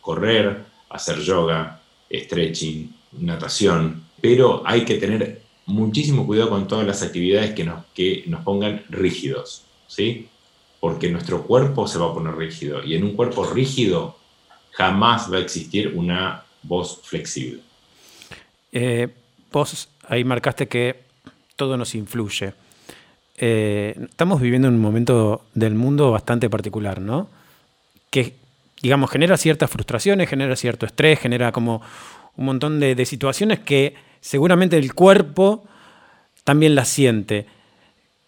correr, 0.00 0.64
hacer 0.88 1.18
yoga, 1.18 1.80
stretching, 2.10 2.94
natación, 3.18 4.05
pero 4.20 4.62
hay 4.64 4.84
que 4.84 4.96
tener 4.96 5.42
muchísimo 5.66 6.26
cuidado 6.26 6.50
con 6.50 6.68
todas 6.68 6.86
las 6.86 7.02
actividades 7.02 7.54
que 7.54 7.64
nos, 7.64 7.84
que 7.94 8.24
nos 8.26 8.42
pongan 8.44 8.84
rígidos, 8.88 9.64
¿sí? 9.88 10.28
Porque 10.80 11.10
nuestro 11.10 11.42
cuerpo 11.42 11.88
se 11.88 11.98
va 11.98 12.06
a 12.06 12.14
poner 12.14 12.34
rígido 12.36 12.82
y 12.84 12.94
en 12.94 13.04
un 13.04 13.16
cuerpo 13.16 13.44
rígido 13.44 14.16
jamás 14.72 15.32
va 15.32 15.38
a 15.38 15.40
existir 15.40 15.92
una 15.94 16.44
voz 16.62 17.00
flexible. 17.02 17.60
Eh, 18.72 19.08
vos 19.50 19.88
ahí 20.08 20.22
marcaste 20.24 20.68
que 20.68 20.96
todo 21.56 21.76
nos 21.76 21.94
influye. 21.94 22.52
Eh, 23.38 23.94
estamos 24.10 24.40
viviendo 24.40 24.68
un 24.68 24.80
momento 24.80 25.42
del 25.54 25.74
mundo 25.74 26.10
bastante 26.10 26.48
particular, 26.48 27.00
¿no? 27.00 27.28
Que, 28.10 28.34
digamos, 28.80 29.10
genera 29.10 29.36
ciertas 29.36 29.70
frustraciones, 29.70 30.28
genera 30.28 30.56
cierto 30.56 30.86
estrés, 30.86 31.18
genera 31.20 31.52
como 31.52 31.82
un 32.36 32.44
montón 32.44 32.80
de, 32.80 33.04
situaciones 33.06 33.60
que 33.60 33.94
seguramente 34.20 34.76
el 34.76 34.94
cuerpo 34.94 35.64
también 36.44 36.74
las 36.74 36.88
siente. 36.88 37.46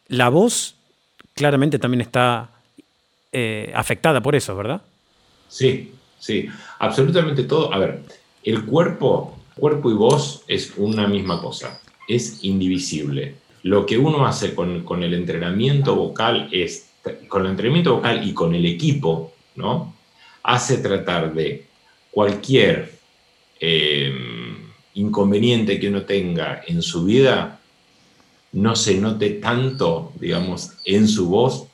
La 0.08 0.28
voz 0.28 0.76
claramente 1.34 1.78
también 1.78 2.00
está 2.00 2.50
eh, 3.32 3.72
afectada 3.74 4.20
por 4.20 4.34
eso, 4.34 4.56
¿verdad? 4.56 4.82
Sí, 5.48 5.92
sí, 6.18 6.48
absolutamente 6.78 7.44
todo. 7.44 7.72
A 7.72 7.78
ver, 7.78 8.02
el 8.44 8.64
cuerpo, 8.64 9.38
cuerpo 9.54 9.90
y 9.90 9.94
voz 9.94 10.42
es 10.48 10.72
una 10.76 11.06
misma 11.06 11.40
cosa, 11.40 11.80
es 12.08 12.42
indivisible 12.44 13.34
lo 13.62 13.86
que 13.86 13.98
uno 13.98 14.26
hace 14.26 14.54
con, 14.54 15.02
el 15.02 15.14
entrenamiento 15.14 15.94
vocal 15.94 16.48
es, 16.52 16.88
con 17.28 17.44
el 17.44 17.50
entrenamiento 17.50 17.96
vocal 17.96 18.26
y 18.26 18.32
con 18.32 18.54
el 18.54 18.64
equipo, 18.66 19.32
¿no? 19.56 19.94
Hace 20.42 20.78
tratar 20.78 21.34
de 21.34 21.66
cualquier 22.10 22.97
eh, 23.60 24.12
inconveniente 24.94 25.78
que 25.78 25.88
uno 25.88 26.02
tenga 26.02 26.62
en 26.66 26.82
su 26.82 27.04
vida, 27.04 27.60
no 28.52 28.74
se 28.76 28.98
note 28.98 29.30
tanto, 29.30 30.12
digamos, 30.18 30.72
en 30.84 31.06
su 31.06 31.28
voz 31.28 31.66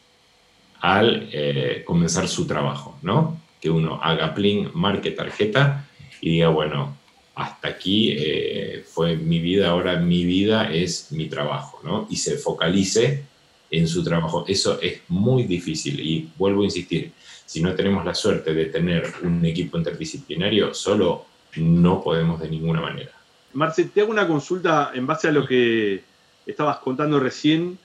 al 0.80 1.28
eh, 1.32 1.82
comenzar 1.86 2.28
su 2.28 2.46
trabajo, 2.46 2.98
¿no? 3.02 3.40
Que 3.60 3.70
uno 3.70 4.00
haga 4.02 4.34
plin, 4.34 4.70
marque 4.74 5.12
tarjeta 5.12 5.88
y 6.20 6.30
diga, 6.30 6.48
bueno, 6.48 6.96
hasta 7.34 7.68
aquí 7.68 8.14
eh, 8.16 8.84
fue 8.86 9.16
mi 9.16 9.38
vida, 9.38 9.70
ahora 9.70 9.98
mi 9.98 10.24
vida 10.24 10.72
es 10.72 11.10
mi 11.12 11.26
trabajo, 11.26 11.80
¿no? 11.82 12.06
Y 12.10 12.16
se 12.16 12.36
focalice 12.36 13.24
en 13.70 13.88
su 13.88 14.04
trabajo. 14.04 14.44
Eso 14.46 14.80
es 14.80 15.00
muy 15.08 15.44
difícil 15.44 16.00
y 16.00 16.28
vuelvo 16.36 16.62
a 16.62 16.66
insistir, 16.66 17.12
si 17.46 17.62
no 17.62 17.74
tenemos 17.74 18.04
la 18.04 18.14
suerte 18.14 18.54
de 18.54 18.66
tener 18.66 19.12
un 19.22 19.44
equipo 19.44 19.78
interdisciplinario, 19.78 20.74
solo 20.74 21.26
no 21.56 22.02
podemos 22.02 22.40
de 22.40 22.48
ninguna 22.48 22.80
manera. 22.80 23.12
Marce, 23.52 23.84
te 23.84 24.00
hago 24.00 24.10
una 24.10 24.26
consulta 24.26 24.90
en 24.94 25.06
base 25.06 25.28
a 25.28 25.32
lo 25.32 25.46
que 25.46 26.02
estabas 26.46 26.78
contando 26.78 27.20
recién 27.20 27.78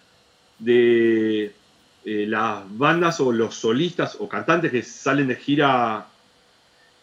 de 0.58 1.54
eh, 2.06 2.26
las 2.28 2.64
bandas 2.78 3.20
o 3.20 3.32
los 3.32 3.56
solistas 3.56 4.18
o 4.20 4.28
cantantes 4.28 4.72
que 4.72 4.82
salen 4.82 5.28
de 5.28 5.36
gira 5.36 6.08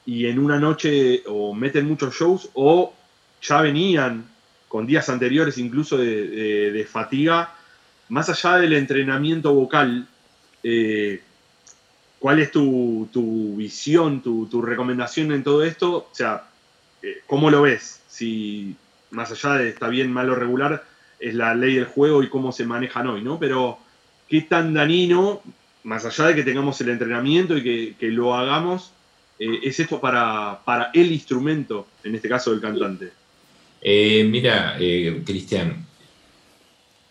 y 0.04 0.26
en 0.26 0.38
una 0.38 0.58
noche 0.58 1.22
o 1.26 1.54
meten 1.54 1.86
muchos 1.86 2.14
shows 2.14 2.50
o 2.54 2.94
ya 3.42 3.60
venían 3.60 4.24
con 4.68 4.86
días 4.86 5.08
anteriores 5.08 5.58
incluso 5.58 5.96
de, 5.96 6.86
fatiga, 6.90 7.54
más 8.08 8.28
allá 8.28 8.56
del 8.56 8.72
entrenamiento 8.72 9.52
vocal, 9.54 10.06
eh, 10.62 11.22
¿cuál 12.18 12.40
es 12.40 12.50
tu, 12.50 13.08
visión, 13.56 14.22
tu, 14.22 14.62
recomendación 14.62 15.32
en 15.32 15.42
todo 15.42 15.62
esto? 15.64 16.08
O 16.10 16.14
sea, 16.14 16.44
eh, 17.06 17.18
¿cómo 17.26 17.50
lo 17.50 17.62
ves? 17.62 18.00
Si 18.08 18.74
más 19.10 19.30
allá 19.30 19.58
de 19.58 19.68
está 19.68 19.88
bien, 19.88 20.12
malo, 20.12 20.34
regular, 20.34 20.84
es 21.20 21.34
la 21.34 21.54
ley 21.54 21.74
del 21.74 21.86
juego 21.86 22.22
y 22.22 22.28
cómo 22.28 22.52
se 22.52 22.66
manejan 22.66 23.06
hoy, 23.06 23.22
¿no? 23.22 23.38
Pero, 23.38 23.78
¿qué 24.28 24.42
tan 24.42 24.74
danino, 24.74 25.40
más 25.84 26.04
allá 26.04 26.26
de 26.28 26.34
que 26.34 26.42
tengamos 26.42 26.80
el 26.80 26.90
entrenamiento 26.90 27.56
y 27.56 27.62
que, 27.62 27.94
que 27.98 28.08
lo 28.08 28.34
hagamos, 28.34 28.92
eh, 29.38 29.60
es 29.62 29.78
esto 29.80 30.00
para, 30.00 30.60
para, 30.64 30.90
el 30.94 31.12
instrumento, 31.12 31.86
en 32.02 32.14
este 32.14 32.28
caso 32.28 32.50
del 32.50 32.60
cantante? 32.60 33.10
Eh, 33.82 34.24
mira, 34.24 34.76
eh, 34.80 35.22
Cristian, 35.24 35.86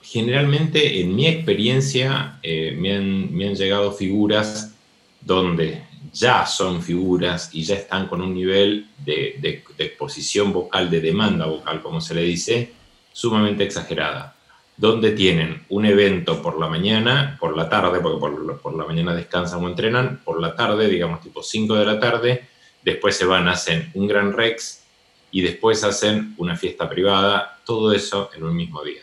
generalmente 0.01 1.01
en 1.01 1.15
mi 1.15 1.27
experiencia 1.27 2.39
me 2.43 2.95
han, 2.95 3.33
me, 3.33 3.47
han, 3.47 3.55
llegado 3.55 3.91
figuras 3.91 4.75
donde 5.21 5.81
ya 6.15 6.45
son 6.45 6.81
figuras 6.81 7.49
y 7.53 7.63
ya 7.63 7.75
están 7.75 8.07
con 8.07 8.21
un 8.21 8.33
nivel 8.33 8.87
de, 8.97 9.35
de, 9.39 9.63
de 9.77 9.85
exposición 9.85 10.53
vocal, 10.53 10.89
de 10.89 11.01
demanda 11.01 11.45
vocal, 11.45 11.81
como 11.81 11.99
se 11.99 12.15
le 12.15 12.21
dice, 12.21 12.71
sumamente 13.11 13.63
exagerada 13.63 14.35
donde 14.77 15.11
tienen 15.11 15.65
un 15.69 15.85
evento 15.85 16.41
por 16.41 16.59
la 16.59 16.67
mañana, 16.67 17.37
por 17.39 17.55
la 17.55 17.69
tarde, 17.69 17.99
porque 18.01 18.19
por, 18.61 18.75
la 18.75 18.85
mañana 18.85 19.15
descansan 19.15 19.63
o 19.63 19.67
entrenan, 19.69 20.21
por 20.23 20.41
la 20.41 20.55
tarde, 20.55 20.87
digamos 20.89 21.21
tipo 21.21 21.41
5 21.41 21.75
de 21.75 21.85
la 21.85 21.99
tarde, 21.99 22.47
después 22.83 23.15
se 23.15 23.25
van, 23.25 23.47
hacen 23.47 23.91
un 23.93 24.07
gran 24.07 24.33
Rex 24.33 24.83
y 25.31 25.41
después 25.41 25.83
hacen 25.83 26.33
una 26.37 26.55
fiesta 26.55 26.89
privada, 26.89 27.59
todo 27.65 27.93
eso 27.93 28.29
en 28.35 28.43
un 28.43 28.55
mismo 28.55 28.83
día. 28.83 29.01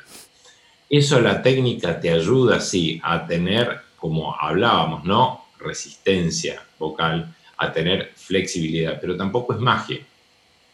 Eso 0.91 1.21
la 1.21 1.43
técnica 1.43 1.99
te 1.99 2.11
ayuda, 2.11 2.61
sí, 2.61 3.01
a 3.03 3.27
tener, 3.27 3.81
como 3.97 4.37
hablábamos, 4.39 5.05
¿no? 5.05 5.47
Resistencia 5.59 6.63
vocal, 6.83 7.35
a 7.57 7.73
tener 7.73 8.13
flexibilidad, 8.17 8.99
pero 9.01 9.17
tampoco 9.17 9.55
es 9.55 9.61
magia. 9.61 10.01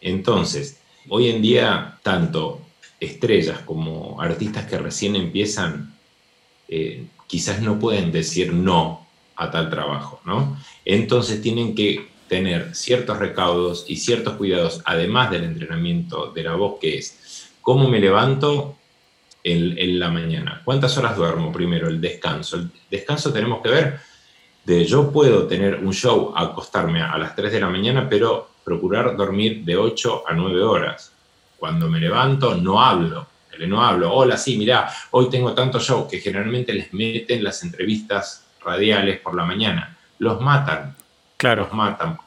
Entonces, 0.01 0.81
hoy 1.09 1.29
en 1.29 1.43
día, 1.43 1.99
tanto 2.03 2.63
estrellas, 2.99 3.61
como 3.65 4.21
artistas 4.21 4.67
que 4.67 4.79
recién 4.79 5.15
empiezan, 5.15 5.95
eh, 6.69 7.07
quizás 7.27 7.61
no 7.61 7.79
pueden 7.79 8.11
decir 8.11 8.53
no 8.53 9.07
a 9.37 9.51
tal 9.51 9.71
trabajo, 9.71 10.21
¿no? 10.25 10.59
Entonces 10.85 11.41
tienen 11.41 11.75
que 11.75 12.09
tener 12.29 12.75
ciertos 12.75 13.19
recaudos 13.19 13.85
y 13.89 13.97
ciertos 13.97 14.35
cuidados, 14.35 14.83
además 14.85 15.31
del 15.31 15.45
entrenamiento 15.45 16.33
de 16.33 16.43
la 16.43 16.55
voz, 16.55 16.79
que 16.81 16.99
es 16.99 17.49
cómo 17.61 17.89
me 17.89 18.01
levanto 18.01 18.77
en, 19.45 19.99
la 19.99 20.11
mañana, 20.11 20.61
cuántas 20.65 20.97
horas 20.99 21.17
duermo 21.17 21.53
primero, 21.53 21.89
el 21.89 22.01
descanso. 22.01 22.57
El 22.57 22.71
descanso 22.91 23.33
tenemos 23.33 23.63
que 23.63 23.71
ver 23.71 24.01
de 24.69 24.85
yo 24.85 25.11
puedo 25.11 25.47
tener 25.47 25.77
un 25.77 25.95
show, 25.95 26.35
acostarme 26.37 27.01
a 27.01 27.17
las 27.17 27.35
3 27.35 27.53
de 27.53 27.61
la 27.61 27.71
mañana, 27.71 28.07
pero 28.07 28.51
procurar 28.63 29.17
dormir 29.17 29.65
de 29.65 29.79
8 29.79 30.25
a 30.29 30.35
9 30.35 30.63
horas. 30.63 31.11
Cuando 31.57 31.89
me 31.89 31.99
levanto 31.99 32.55
no 32.55 32.83
hablo, 32.83 33.27
no 33.67 33.83
hablo, 33.83 34.13
hola, 34.13 34.37
sí, 34.37 34.59
mirá, 34.59 34.93
hoy 35.13 35.31
tengo 35.31 35.55
tanto 35.55 35.81
show 35.81 36.07
que 36.07 36.21
generalmente 36.21 36.75
les 36.75 36.93
meten 36.93 37.43
las 37.43 37.63
entrevistas 37.63 38.45
radiales 38.63 39.19
por 39.21 39.35
la 39.35 39.47
mañana. 39.47 39.97
Los 40.19 40.39
matan. 40.43 40.95
Claro. 41.39 41.63
Los 41.63 41.73
matan. 41.73 42.19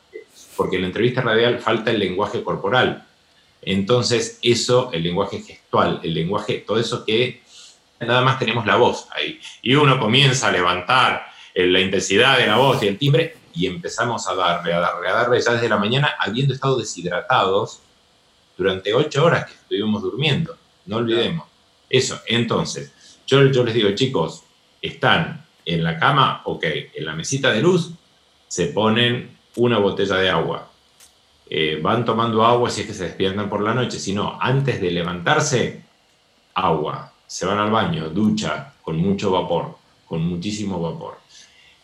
Porque 0.57 0.77
en 0.77 0.81
la 0.81 0.88
entrevista 0.88 1.21
radial 1.21 1.60
falta 1.60 1.91
el 1.91 2.00
lenguaje 2.00 2.43
corporal. 2.43 3.05
Entonces, 3.62 4.39
eso, 4.41 4.89
el 4.91 5.03
lenguaje 5.03 5.43
gestual, 5.43 6.00
el 6.01 6.15
lenguaje, 6.15 6.63
todo 6.65 6.79
eso 6.79 7.05
que 7.05 7.43
nada 8.00 8.21
más 8.21 8.39
tenemos 8.39 8.65
la 8.65 8.77
voz 8.77 9.07
ahí. 9.12 9.39
Y 9.62 9.75
uno 9.75 10.00
comienza 10.00 10.48
a 10.48 10.51
levantar 10.51 11.30
la 11.55 11.79
intensidad 11.79 12.38
de 12.38 12.48
la 12.48 12.58
voz 12.58 12.81
y 12.84 12.88
el 12.88 12.98
timbre 12.98 13.38
y 13.53 13.67
empezamos 13.67 14.27
a 14.27 14.36
darle, 14.36 14.74
a 14.74 14.79
darle, 14.79 15.08
a 15.10 15.13
darle 15.13 15.41
ya 15.41 15.53
desde 15.53 15.70
la 15.70 15.77
mañana, 15.77 16.15
habiendo 16.20 16.53
estado 16.53 16.77
deshidratados 16.77 17.79
durante 18.58 18.93
ocho 18.93 19.25
horas 19.25 19.46
que 19.46 19.53
estuvimos 19.53 20.01
durmiendo. 20.01 20.58
No 20.86 20.98
olvidemos. 20.98 21.48
Eso, 21.89 22.22
entonces, 22.27 22.93
yo, 23.27 23.43
yo 23.46 23.63
les 23.63 23.74
digo, 23.74 23.91
chicos, 23.91 24.43
están 24.81 25.46
en 25.65 25.84
la 25.84 26.00
cama, 26.00 26.41
ok, 26.46 26.63
en 26.96 27.05
la 27.05 27.13
mesita 27.13 27.51
de 27.51 27.62
luz 27.62 27.91
se 28.48 28.67
ponen 28.67 29.38
una 29.55 29.77
botella 29.77 30.15
de 30.17 30.29
agua. 30.29 30.70
Eh, 31.50 31.79
van 31.81 32.05
tomando 32.05 32.46
agua 32.46 32.70
si 32.70 32.81
es 32.81 32.88
que 32.88 32.93
se 32.93 33.05
despiertan 33.05 33.50
por 33.50 33.62
la 33.62 33.74
noche, 33.74 34.00
si 34.00 34.13
no, 34.13 34.38
antes 34.39 34.79
de 34.81 34.91
levantarse, 34.91 35.84
agua. 36.53 37.13
Se 37.27 37.46
van 37.46 37.60
al 37.60 37.72
baño, 37.72 38.10
ducha, 38.10 38.74
con 38.81 38.98
mucho 38.98 39.31
vapor, 39.31 39.77
con 40.12 40.27
muchísimo 40.27 40.77
vapor. 40.77 41.20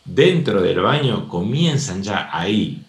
Dentro 0.04 0.60
del 0.60 0.80
baño 0.80 1.26
comienzan 1.26 2.02
ya 2.02 2.28
ahí 2.30 2.82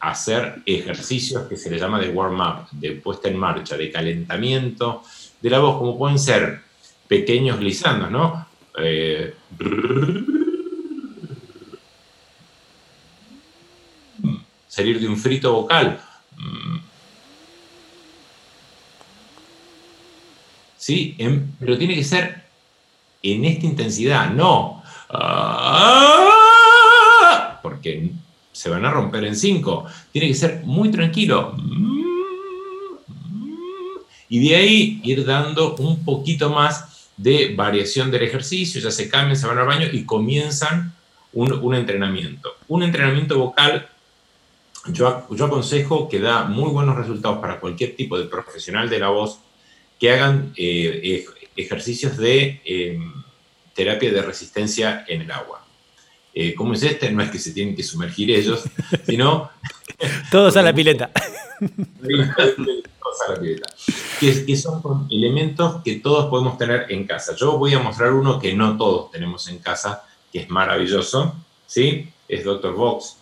a 0.00 0.10
hacer 0.10 0.62
ejercicios 0.66 1.46
que 1.46 1.56
se 1.56 1.70
le 1.70 1.78
llama 1.78 2.00
de 2.00 2.08
warm-up, 2.08 2.68
de 2.72 2.90
puesta 2.96 3.28
en 3.28 3.36
marcha, 3.36 3.76
de 3.76 3.88
calentamiento 3.88 5.04
de 5.40 5.48
la 5.48 5.60
voz, 5.60 5.78
como 5.78 5.96
pueden 5.96 6.18
ser 6.18 6.62
pequeños 7.06 7.60
glisandos, 7.60 8.10
¿no? 8.10 8.48
Eh, 8.76 9.32
salir 14.66 14.98
de 14.98 15.06
un 15.06 15.16
frito 15.16 15.52
vocal. 15.52 16.00
¿Sí? 20.76 21.16
pero 21.60 21.78
tiene 21.78 21.94
que 21.94 22.02
ser 22.02 22.42
en 23.22 23.44
esta 23.44 23.66
intensidad, 23.66 24.30
no. 24.30 24.79
Porque 27.62 28.10
se 28.52 28.70
van 28.70 28.84
a 28.84 28.90
romper 28.90 29.24
en 29.24 29.36
cinco. 29.36 29.86
Tiene 30.12 30.28
que 30.28 30.34
ser 30.34 30.62
muy 30.64 30.90
tranquilo. 30.90 31.56
Y 34.28 34.48
de 34.48 34.56
ahí 34.56 35.00
ir 35.02 35.24
dando 35.24 35.74
un 35.76 36.04
poquito 36.04 36.50
más 36.50 37.08
de 37.16 37.54
variación 37.54 38.10
del 38.10 38.22
ejercicio, 38.22 38.80
ya 38.80 38.90
se 38.90 39.08
cambian, 39.08 39.36
se 39.36 39.46
van 39.46 39.58
al 39.58 39.66
baño 39.66 39.86
y 39.92 40.04
comienzan 40.04 40.94
un, 41.32 41.74
entrenamiento. 41.74 42.50
Un 42.68 42.82
entrenamiento 42.82 43.38
vocal 43.38 43.88
yo, 44.86 45.26
yo, 45.30 45.44
aconsejo 45.44 46.08
que 46.08 46.20
da 46.20 46.44
muy 46.44 46.70
buenos 46.70 46.96
resultados 46.96 47.38
para 47.38 47.60
cualquier 47.60 47.96
tipo 47.96 48.18
de 48.18 48.24
profesional 48.24 48.88
de 48.88 48.98
la 48.98 49.08
voz 49.10 49.38
que 49.98 50.10
hagan 50.10 50.54
eh, 50.56 51.26
ejercicios 51.56 52.16
de 52.16 52.62
em, 52.64 53.12
terapia 53.80 54.12
de 54.12 54.20
resistencia 54.20 55.06
en 55.08 55.22
el 55.22 55.30
agua. 55.30 55.64
Eh, 56.34 56.54
¿Cómo 56.54 56.74
es 56.74 56.82
este? 56.82 57.10
No 57.10 57.22
es 57.22 57.30
que 57.30 57.38
se 57.38 57.52
tienen 57.52 57.74
que 57.74 57.82
sumergir 57.82 58.30
ellos, 58.30 58.64
sino... 59.06 59.50
Todos 60.30 60.54
a 60.58 60.62
la 60.62 60.74
pileta. 60.74 61.10
Todos 61.58 63.20
a 63.26 63.32
la 63.32 63.40
pileta. 63.40 63.70
Que, 64.20 64.54
son 64.54 65.08
elementos 65.10 65.82
que 65.82 65.94
todos 65.96 66.28
podemos 66.28 66.58
tener 66.58 66.86
en 66.90 67.06
casa. 67.06 67.34
Yo 67.36 67.56
voy 67.56 67.72
a 67.72 67.78
mostrar 67.78 68.12
uno 68.12 68.38
que 68.38 68.52
no 68.52 68.76
todos 68.76 69.10
tenemos 69.10 69.48
en 69.48 69.60
casa, 69.60 70.04
que 70.30 70.40
es 70.40 70.50
maravilloso, 70.50 71.34
¿sí? 71.66 72.06
Es 72.28 72.44
Dr. 72.44 72.74
Box, 72.74 73.16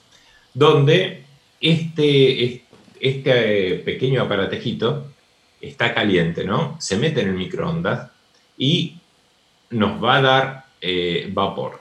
donde 0.52 1.22
este, 1.60 2.64
este 3.00 3.74
pequeño 3.84 4.22
aparatejito 4.22 5.06
está 5.60 5.94
caliente, 5.94 6.42
¿no? 6.42 6.76
Se 6.80 6.96
mete 6.96 7.20
en 7.20 7.28
el 7.28 7.34
microondas 7.34 8.10
y 8.56 8.97
nos 9.70 10.02
va 10.02 10.16
a 10.16 10.22
dar 10.22 10.64
eh, 10.80 11.30
vapor. 11.32 11.80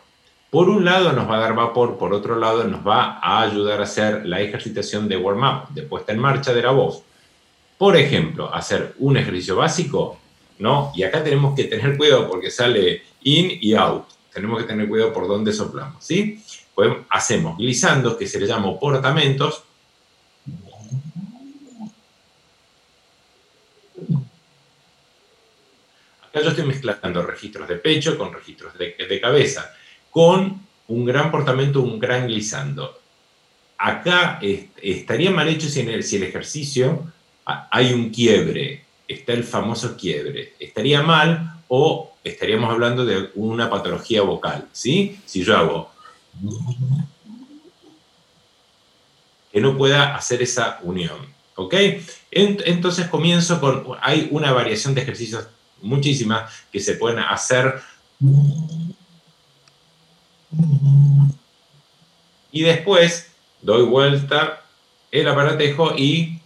Por 0.49 0.69
un 0.69 0.85
lado 0.85 1.11
nos 1.11 1.29
va 1.29 1.37
a 1.37 1.41
dar 1.41 1.55
vapor, 1.55 1.97
por 1.97 2.13
otro 2.13 2.35
lado 2.37 2.63
nos 2.63 2.85
va 2.85 3.19
a 3.21 3.41
ayudar 3.41 3.81
a 3.81 3.83
hacer 3.83 4.25
la 4.25 4.41
ejercitación 4.41 5.07
de 5.07 5.17
warm-up, 5.17 5.73
de 5.73 5.83
puesta 5.83 6.13
en 6.13 6.19
marcha 6.19 6.53
de 6.53 6.61
la 6.61 6.71
voz. 6.71 7.03
Por 7.77 7.95
ejemplo, 7.97 8.53
hacer 8.53 8.95
un 8.99 9.17
ejercicio 9.17 9.57
básico, 9.57 10.17
¿no? 10.59 10.91
Y 10.95 11.03
acá 11.03 11.23
tenemos 11.23 11.53
que 11.53 11.65
tener 11.65 11.97
cuidado 11.97 12.27
porque 12.29 12.49
sale 12.49 13.03
in 13.23 13.57
y 13.61 13.73
out. 13.73 14.05
Tenemos 14.33 14.59
que 14.59 14.67
tener 14.67 14.87
cuidado 14.87 15.13
por 15.13 15.27
dónde 15.27 15.51
soplamos, 15.51 16.03
¿sí? 16.03 16.41
Pues 16.73 16.91
hacemos 17.09 17.57
glissandos, 17.57 18.15
que 18.15 18.25
se 18.25 18.39
le 18.39 18.47
llama 18.47 18.79
portamentos, 18.79 19.63
yo 26.41 26.49
estoy 26.49 26.65
mezclando 26.65 27.21
registros 27.23 27.67
de 27.67 27.75
pecho 27.75 28.17
con 28.17 28.33
registros 28.33 28.73
de, 28.77 29.19
cabeza, 29.21 29.73
con 30.09 30.61
un 30.87 31.05
gran 31.05 31.31
portamento, 31.31 31.81
un 31.81 31.99
gran 31.99 32.27
glissando. 32.27 32.99
Acá 33.77 34.39
estaría 34.81 35.31
mal 35.31 35.47
hecho 35.49 35.67
si 35.69 35.81
el 35.81 36.23
ejercicio 36.23 37.11
hay 37.45 37.93
un 37.93 38.09
quiebre, 38.09 38.83
está 39.07 39.33
el 39.33 39.43
famoso 39.43 39.95
quiebre. 39.95 40.53
Estaría 40.59 41.01
mal 41.01 41.61
o 41.67 42.15
estaríamos 42.23 42.71
hablando 42.71 43.05
de 43.05 43.29
una 43.35 43.69
patología 43.69 44.21
vocal, 44.21 44.67
¿sí? 44.71 45.19
Si 45.25 45.43
yo 45.43 45.55
hago 45.55 45.91
que 49.51 49.61
no 49.61 49.77
pueda 49.77 50.15
hacer 50.15 50.41
esa 50.41 50.79
unión. 50.83 51.35
¿Ok? 51.55 51.73
Entonces 52.29 53.07
comienzo 53.07 53.59
con, 53.59 53.83
hay 54.01 54.27
una 54.31 54.51
variación 54.51 54.93
de 54.93 55.01
ejercicios 55.01 55.47
muchísimas 55.81 56.51
que 56.71 56.79
se 56.79 56.93
pueden 56.95 57.19
hacer. 57.19 57.81
Y 62.51 62.61
después 62.61 63.31
doy 63.61 63.83
vuelta 63.83 64.61
el 65.11 65.27
aparatejo 65.27 65.95
y 65.95 66.39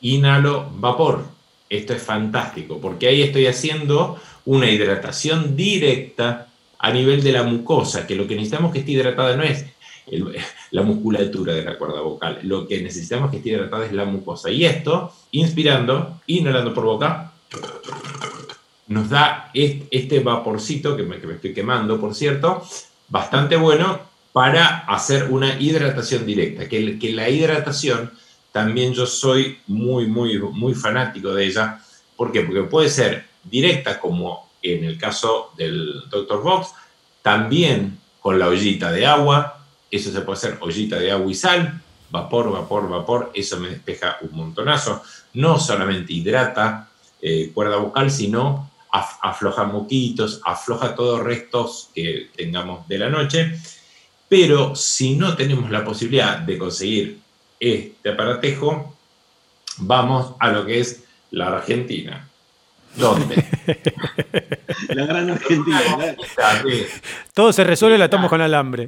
inhalo 0.00 0.70
vapor. 0.74 1.26
Esto 1.68 1.92
es 1.92 2.02
fantástico 2.02 2.80
porque 2.80 3.08
ahí 3.08 3.22
estoy 3.22 3.46
haciendo 3.46 4.20
una 4.46 4.70
hidratación 4.70 5.56
directa 5.56 6.48
a 6.78 6.92
nivel 6.92 7.22
de 7.22 7.32
la 7.32 7.42
mucosa, 7.42 8.06
que 8.06 8.14
lo 8.14 8.26
que 8.26 8.34
necesitamos 8.34 8.72
que 8.72 8.78
esté 8.78 8.92
hidratada 8.92 9.36
no 9.36 9.42
es 9.42 9.66
la 10.70 10.82
musculatura 10.82 11.54
de 11.54 11.64
la 11.64 11.78
cuerda 11.78 12.00
vocal, 12.00 12.40
lo 12.42 12.66
que 12.66 12.82
necesitamos 12.82 13.30
que 13.30 13.38
esté 13.38 13.50
hidratada 13.50 13.86
es 13.86 13.92
la 13.92 14.04
mucosa. 14.04 14.50
Y 14.50 14.64
esto, 14.64 15.12
inspirando, 15.32 16.20
inhalando 16.26 16.74
por 16.74 16.84
boca, 16.84 17.32
nos 18.88 19.08
da 19.08 19.50
este 19.54 20.20
vaporcito, 20.20 20.96
que 20.96 21.02
me, 21.02 21.16
estoy 21.16 21.52
quemando, 21.52 22.00
por 22.00 22.14
cierto, 22.14 22.62
bastante 23.08 23.56
bueno 23.56 24.00
para 24.32 24.78
hacer 24.80 25.28
una 25.30 25.60
hidratación 25.60 26.26
directa, 26.26 26.68
que, 26.68 26.98
que 26.98 27.12
la 27.12 27.28
hidratación 27.28 28.12
también 28.52 28.92
yo 28.92 29.06
soy 29.06 29.58
muy, 29.66 30.06
muy, 30.06 30.38
muy 30.38 30.74
fanático 30.74 31.34
de 31.34 31.46
ella. 31.46 31.80
¿Por 32.16 32.32
qué? 32.32 32.42
Porque 32.42 32.62
puede 32.62 32.88
ser 32.88 33.26
directa 33.44 34.00
como 34.00 34.48
en 34.62 34.84
el 34.84 34.98
caso 34.98 35.52
del 35.56 36.02
Dr. 36.10 36.42
Box, 36.42 36.70
también 37.22 37.98
con 38.20 38.38
la 38.38 38.48
ollita 38.48 38.90
de 38.90 39.06
agua, 39.06 39.57
eso 39.90 40.10
se 40.12 40.20
puede 40.20 40.38
hacer 40.38 40.58
ollita 40.60 40.98
de 40.98 41.12
agua 41.12 41.30
y 41.30 41.34
sal, 41.34 41.80
vapor, 42.10 42.50
vapor, 42.52 42.88
vapor, 42.88 43.30
eso 43.34 43.58
me 43.58 43.68
despeja 43.68 44.18
un 44.20 44.36
montonazo. 44.36 45.02
No 45.34 45.58
solamente 45.58 46.12
hidrata 46.12 46.88
eh, 47.20 47.50
cuerda 47.52 47.76
vocal, 47.76 48.10
sino 48.10 48.70
afloja 48.90 49.64
moquitos, 49.64 50.40
afloja 50.44 50.94
todos 50.94 51.20
restos 51.20 51.90
que 51.94 52.30
tengamos 52.36 52.88
de 52.88 52.98
la 52.98 53.08
noche. 53.08 53.58
Pero 54.28 54.74
si 54.74 55.16
no 55.16 55.36
tenemos 55.36 55.70
la 55.70 55.84
posibilidad 55.84 56.38
de 56.38 56.58
conseguir 56.58 57.18
este 57.58 58.10
aparatejo, 58.10 58.94
vamos 59.78 60.34
a 60.38 60.50
lo 60.50 60.66
que 60.66 60.80
es 60.80 61.04
la 61.30 61.48
Argentina. 61.48 62.28
¿Dónde? 62.94 63.44
La 64.88 65.04
gran 65.04 65.30
Argentina. 65.30 65.80
Todo 67.34 67.52
se 67.52 67.64
resuelve, 67.64 67.98
la 67.98 68.08
tomo 68.08 68.28
con 68.28 68.40
alambre. 68.40 68.86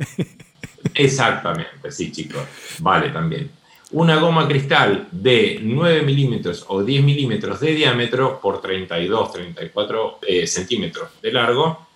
Exactamente, 0.95 1.91
sí, 1.91 2.11
chicos. 2.13 2.43
Vale, 2.79 3.11
también. 3.11 3.51
Una 3.93 4.17
goma 4.17 4.47
cristal 4.47 5.09
de 5.11 5.59
9 5.63 6.03
milímetros 6.03 6.65
o 6.69 6.83
10 6.83 7.03
milímetros 7.03 7.59
de 7.61 7.75
diámetro 7.75 8.41
por 8.41 8.61
32, 8.61 9.33
34 9.33 10.19
eh, 10.23 10.47
centímetros 10.47 11.11
de 11.21 11.33
largo. 11.33 11.87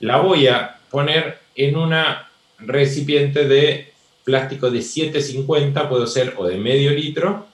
la 0.00 0.18
voy 0.18 0.48
a 0.48 0.78
poner 0.90 1.40
en 1.54 1.76
una 1.76 2.30
recipiente 2.58 3.46
de 3.48 3.92
plástico 4.24 4.70
de 4.70 4.82
750, 4.82 5.88
puede 5.88 6.06
ser, 6.06 6.34
o 6.36 6.46
de 6.46 6.56
medio 6.56 6.90
litro, 6.90 7.46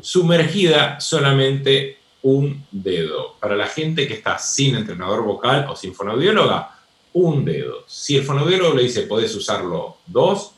sumergida 0.00 1.00
solamente 1.00 1.98
un 2.22 2.66
dedo. 2.70 3.36
Para 3.40 3.56
la 3.56 3.66
gente 3.66 4.06
que 4.08 4.14
está 4.14 4.38
sin 4.38 4.74
entrenador 4.74 5.22
vocal 5.24 5.66
o 5.68 5.76
sin 5.76 5.94
fonoaudióloga, 5.94 6.77
un 7.12 7.44
dedo. 7.44 7.84
Si 7.86 8.16
el 8.16 8.24
fonoaudiólogo 8.24 8.74
le 8.74 8.84
dice, 8.84 9.02
podés 9.02 9.34
usarlo 9.34 9.98
dos, 10.06 10.52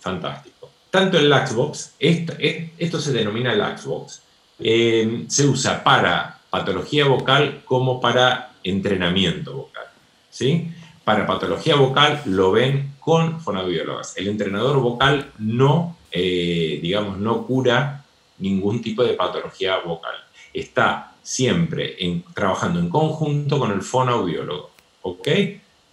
fantástico. 0.00 0.70
Tanto 0.90 1.18
el 1.18 1.28
Laxbox, 1.28 1.94
esto, 1.98 2.34
esto 2.38 3.00
se 3.00 3.12
denomina 3.12 3.54
Laxbox, 3.54 4.22
eh, 4.58 5.24
se 5.28 5.46
usa 5.46 5.82
para 5.84 6.40
patología 6.48 7.06
vocal 7.06 7.62
como 7.64 8.00
para 8.00 8.52
entrenamiento 8.64 9.54
vocal. 9.54 9.86
¿sí? 10.30 10.68
Para 11.04 11.26
patología 11.26 11.76
vocal 11.76 12.22
lo 12.26 12.52
ven 12.52 12.94
con 12.98 13.40
fonoaudiólogas. 13.40 14.16
El 14.16 14.28
entrenador 14.28 14.80
vocal 14.80 15.32
no, 15.38 15.96
eh, 16.10 16.78
digamos, 16.82 17.18
no 17.18 17.46
cura 17.46 18.04
ningún 18.38 18.82
tipo 18.82 19.04
de 19.04 19.14
patología 19.14 19.78
vocal. 19.78 20.14
Está 20.52 21.14
siempre 21.22 21.96
trabajando 22.34 22.80
en 22.80 22.88
conjunto 22.88 23.58
con 23.58 23.72
el 23.72 23.82
fonoaudiólogo. 23.82 24.70
¿Ok? 25.02 25.28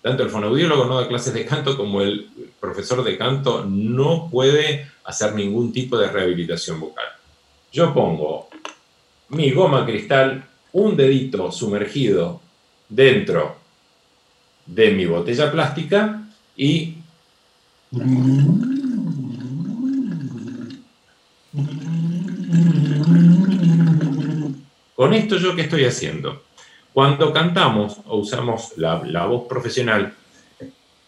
Tanto 0.04 0.24
el 0.24 0.30
fonoaudiólogo 0.30 0.84
no 0.84 1.00
da 1.00 1.08
clases 1.08 1.34
de 1.34 1.46
canto 1.46 1.78
como 1.78 2.02
el 2.02 2.28
profesor 2.60 3.06
de 3.06 3.18
canto 3.18 3.64
no 3.64 4.28
puede 4.30 4.92
hacer 5.06 5.34
ningún 5.34 5.72
tipo 5.72 5.98
de 5.98 6.10
rehabilitación 6.10 6.82
vocal. 6.82 7.06
Yo 7.72 7.94
pongo 7.94 8.50
mi 9.30 9.52
goma 9.52 9.86
cristal, 9.86 10.44
un 10.74 10.98
dedito 10.98 11.54
sumergido 11.54 12.42
dentro 12.90 13.56
de 14.66 14.92
mi 14.92 15.06
botella 15.06 15.50
plástica 15.50 16.28
y 16.58 16.96
con 24.96 25.14
esto 25.14 25.38
yo 25.38 25.56
qué 25.56 25.62
estoy 25.62 25.86
haciendo. 25.86 26.44
Cuando 26.94 27.34
cantamos 27.34 27.98
o 28.06 28.18
usamos 28.18 28.78
la, 28.78 29.26
voz 29.26 29.48
profesional, 29.48 30.14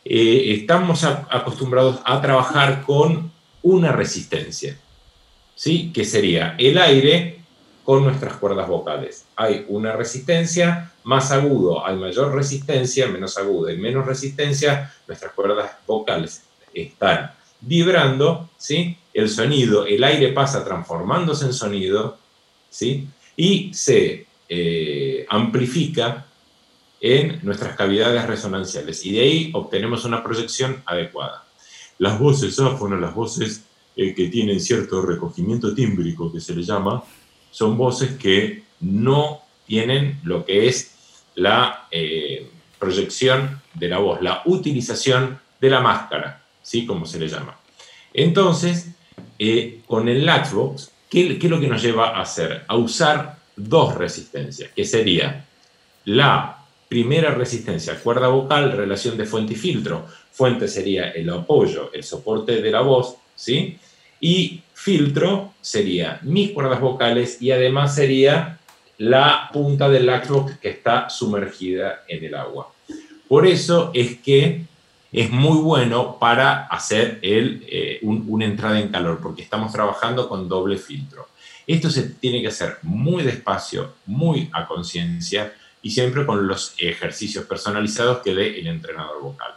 eh, 0.03 0.53
estamos 0.59 1.03
acostumbrados 1.03 1.99
a 2.03 2.19
trabajar 2.21 2.81
con 2.83 3.31
una 3.61 3.91
resistencia, 3.91 4.77
¿sí? 5.53 5.91
que 5.93 6.03
sería 6.03 6.55
el 6.57 6.79
aire 6.79 7.39
con 7.83 8.03
nuestras 8.03 8.37
cuerdas 8.37 8.67
vocales. 8.67 9.25
Hay 9.35 9.65
una 9.69 9.91
resistencia, 9.91 10.91
más 11.03 11.31
agudo 11.31 11.85
hay 11.85 11.97
mayor 11.97 12.33
resistencia, 12.33 13.07
menos 13.07 13.37
agudo 13.37 13.69
y 13.69 13.77
menos 13.77 14.07
resistencia, 14.07 14.91
nuestras 15.07 15.33
cuerdas 15.33 15.71
vocales 15.85 16.43
están 16.73 17.31
vibrando, 17.61 18.49
¿sí? 18.57 18.97
el 19.13 19.29
sonido, 19.29 19.85
el 19.85 20.03
aire 20.03 20.33
pasa 20.33 20.65
transformándose 20.65 21.45
en 21.45 21.53
sonido, 21.53 22.17
¿sí? 22.71 23.07
y 23.37 23.71
se 23.73 24.24
eh, 24.47 25.25
amplifica 25.27 26.27
en 27.01 27.39
nuestras 27.41 27.75
cavidades 27.75 28.27
resonanciales 28.27 29.03
y 29.03 29.13
de 29.13 29.21
ahí 29.21 29.51
obtenemos 29.53 30.05
una 30.05 30.23
proyección 30.23 30.83
adecuada. 30.85 31.45
Las 31.97 32.19
voces 32.19 32.59
áfonas, 32.59 33.01
las 33.01 33.15
voces 33.15 33.63
eh, 33.95 34.13
que 34.13 34.27
tienen 34.27 34.59
cierto 34.59 35.01
recogimiento 35.01 35.73
tímbrico 35.73 36.31
que 36.31 36.39
se 36.39 36.53
le 36.53 36.61
llama, 36.61 37.03
son 37.49 37.75
voces 37.75 38.17
que 38.17 38.63
no 38.81 39.41
tienen 39.65 40.19
lo 40.23 40.45
que 40.45 40.67
es 40.67 40.93
la 41.33 41.87
eh, 41.89 42.47
proyección 42.77 43.61
de 43.73 43.87
la 43.87 43.97
voz, 43.97 44.21
la 44.21 44.43
utilización 44.45 45.39
de 45.59 45.69
la 45.71 45.79
máscara, 45.79 46.43
¿sí? 46.61 46.85
Como 46.85 47.07
se 47.07 47.19
le 47.19 47.27
llama. 47.27 47.57
Entonces, 48.13 48.91
con 49.87 50.07
el 50.07 50.25
Latchbox, 50.25 50.91
¿qué, 51.09 51.39
¿qué 51.39 51.47
es 51.47 51.51
lo 51.51 51.59
que 51.59 51.67
nos 51.67 51.81
lleva 51.81 52.09
a 52.09 52.21
hacer? 52.21 52.63
A 52.67 52.75
usar 52.75 53.34
dos 53.55 53.95
resistencias, 53.95 54.71
que 54.75 54.85
sería 54.85 55.45
la 56.05 56.63
primera 56.87 57.31
resistencia, 57.31 57.99
cuerda 57.99 58.27
vocal, 58.27 58.71
relación 58.71 59.17
de 59.17 59.25
fuente 59.25 59.53
y 59.53 59.57
filtro. 59.57 60.05
Fuente 60.31 60.67
sería 60.67 61.11
el 61.11 61.29
apoyo, 61.29 61.91
el 61.93 62.03
soporte 62.03 62.61
de 62.61 62.71
la 62.71 62.81
voz, 62.81 63.15
¿sí? 63.35 63.77
Y 64.19 64.61
filtro 64.73 65.53
sería 65.61 66.19
mis 66.23 66.51
cuerdas 66.51 66.79
vocales 66.79 67.41
y 67.41 67.51
además 67.51 67.95
sería 67.95 68.59
la 68.97 69.49
punta 69.51 69.89
del 69.89 70.05
Laxbox 70.05 70.57
que 70.57 70.69
está 70.69 71.09
sumergida 71.09 72.03
en 72.07 72.23
el 72.23 72.35
agua. 72.35 72.71
Por 73.27 73.47
eso 73.47 73.91
es 73.93 74.19
que 74.19 74.61
es 75.11 75.31
muy 75.31 75.57
bueno 75.59 76.17
para 76.19 76.65
hacer 76.67 77.19
el, 77.21 77.65
eh, 77.67 77.99
una 78.03 78.45
entrada 78.45 78.79
en 78.79 78.89
calor, 78.89 79.19
porque 79.21 79.41
estamos 79.41 79.71
trabajando 79.71 80.27
con 80.27 80.47
doble 80.47 80.77
filtro. 80.77 81.27
Esto 81.67 81.89
se 81.89 82.03
tiene 82.09 82.41
que 82.41 82.49
hacer 82.49 82.77
muy 82.83 83.23
despacio, 83.23 83.95
muy 84.05 84.49
a 84.53 84.67
conciencia 84.67 85.53
y 85.81 85.91
siempre 85.91 86.25
con 86.25 86.47
los 86.47 86.73
ejercicios 86.77 87.45
personalizados 87.45 88.19
que 88.19 88.33
dé 88.33 88.59
el 88.59 88.67
entrenador 88.67 89.21
vocal. 89.21 89.53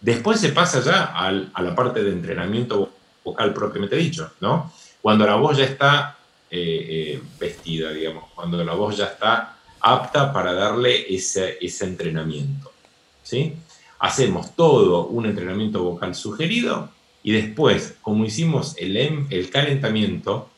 Después 0.00 0.40
se 0.40 0.50
pasa 0.50 0.80
ya 0.80 1.04
a 1.04 1.62
la 1.62 1.74
parte 1.74 2.02
de 2.02 2.10
entrenamiento 2.10 2.92
vocal 3.24 3.52
propiamente 3.52 3.96
dicho, 3.96 4.32
¿no? 4.40 4.72
Cuando 5.02 5.26
la 5.26 5.36
voz 5.36 5.58
ya 5.58 5.64
está 5.64 6.16
eh, 6.50 6.86
eh, 6.88 7.22
vestida, 7.38 7.92
digamos, 7.92 8.24
cuando 8.34 8.62
la 8.64 8.74
voz 8.74 8.96
ya 8.96 9.06
está 9.06 9.56
apta 9.80 10.32
para 10.32 10.52
darle 10.52 11.06
ese, 11.14 11.58
entrenamiento, 11.60 12.72
¿sí? 13.22 13.54
Hacemos 13.98 14.54
todo 14.56 15.06
un 15.06 15.26
entrenamiento 15.26 15.82
vocal 15.82 16.14
sugerido 16.14 16.90
y 17.22 17.32
después, 17.32 17.96
como 18.02 18.24
hicimos 18.24 18.74
el, 18.78 18.96
em, 18.96 19.26
el 19.30 19.50
calentamiento, 19.50 20.49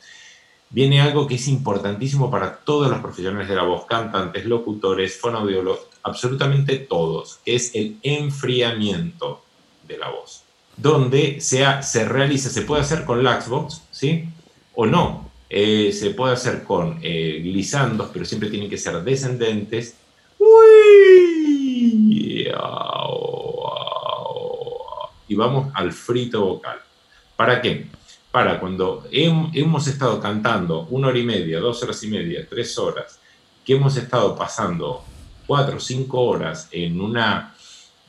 viene 0.72 1.00
algo 1.00 1.26
que 1.26 1.36
es 1.36 1.46
importantísimo 1.48 2.30
para 2.30 2.56
todos 2.56 2.90
los 2.90 3.00
profesionales 3.00 3.48
de 3.48 3.54
la 3.56 3.62
voz, 3.62 3.86
cantantes, 3.86 4.44
locutores, 4.46 5.20
fonoaudiólogos, 5.20 5.86
absolutamente 6.02 6.78
todos, 6.78 7.38
que 7.44 7.54
es 7.54 7.74
el 7.74 7.98
enfriamiento 8.02 9.42
de 9.86 9.98
la 9.98 10.08
voz 10.08 10.42
donde 10.76 11.40
sea, 11.40 11.82
se 11.82 12.04
realiza, 12.06 12.50
se 12.50 12.62
puede 12.62 12.82
hacer 12.82 13.04
con 13.04 13.22
Laxbox, 13.22 13.82
¿sí? 13.90 14.28
O 14.74 14.86
no. 14.86 15.30
Eh, 15.48 15.92
se 15.92 16.10
puede 16.10 16.32
hacer 16.32 16.64
con 16.64 16.98
eh, 17.02 17.40
glisandos, 17.42 18.08
pero 18.12 18.24
siempre 18.24 18.48
tienen 18.48 18.70
que 18.70 18.78
ser 18.78 19.02
descendentes. 19.02 19.96
Y 25.28 25.34
vamos 25.34 25.72
al 25.74 25.92
frito 25.92 26.44
vocal. 26.44 26.78
¿Para 27.36 27.60
qué? 27.60 27.86
Para 28.32 28.58
cuando 28.58 29.06
hemos 29.12 29.86
estado 29.86 30.18
cantando 30.18 30.86
una 30.88 31.08
hora 31.08 31.18
y 31.18 31.22
media, 31.22 31.60
dos 31.60 31.82
horas 31.82 32.02
y 32.02 32.08
media, 32.08 32.46
tres 32.48 32.78
horas, 32.78 33.20
que 33.62 33.74
hemos 33.74 33.94
estado 33.98 34.34
pasando 34.34 35.04
cuatro 35.46 35.76
o 35.76 35.80
cinco 35.80 36.22
horas 36.22 36.66
en 36.72 36.98
una 36.98 37.54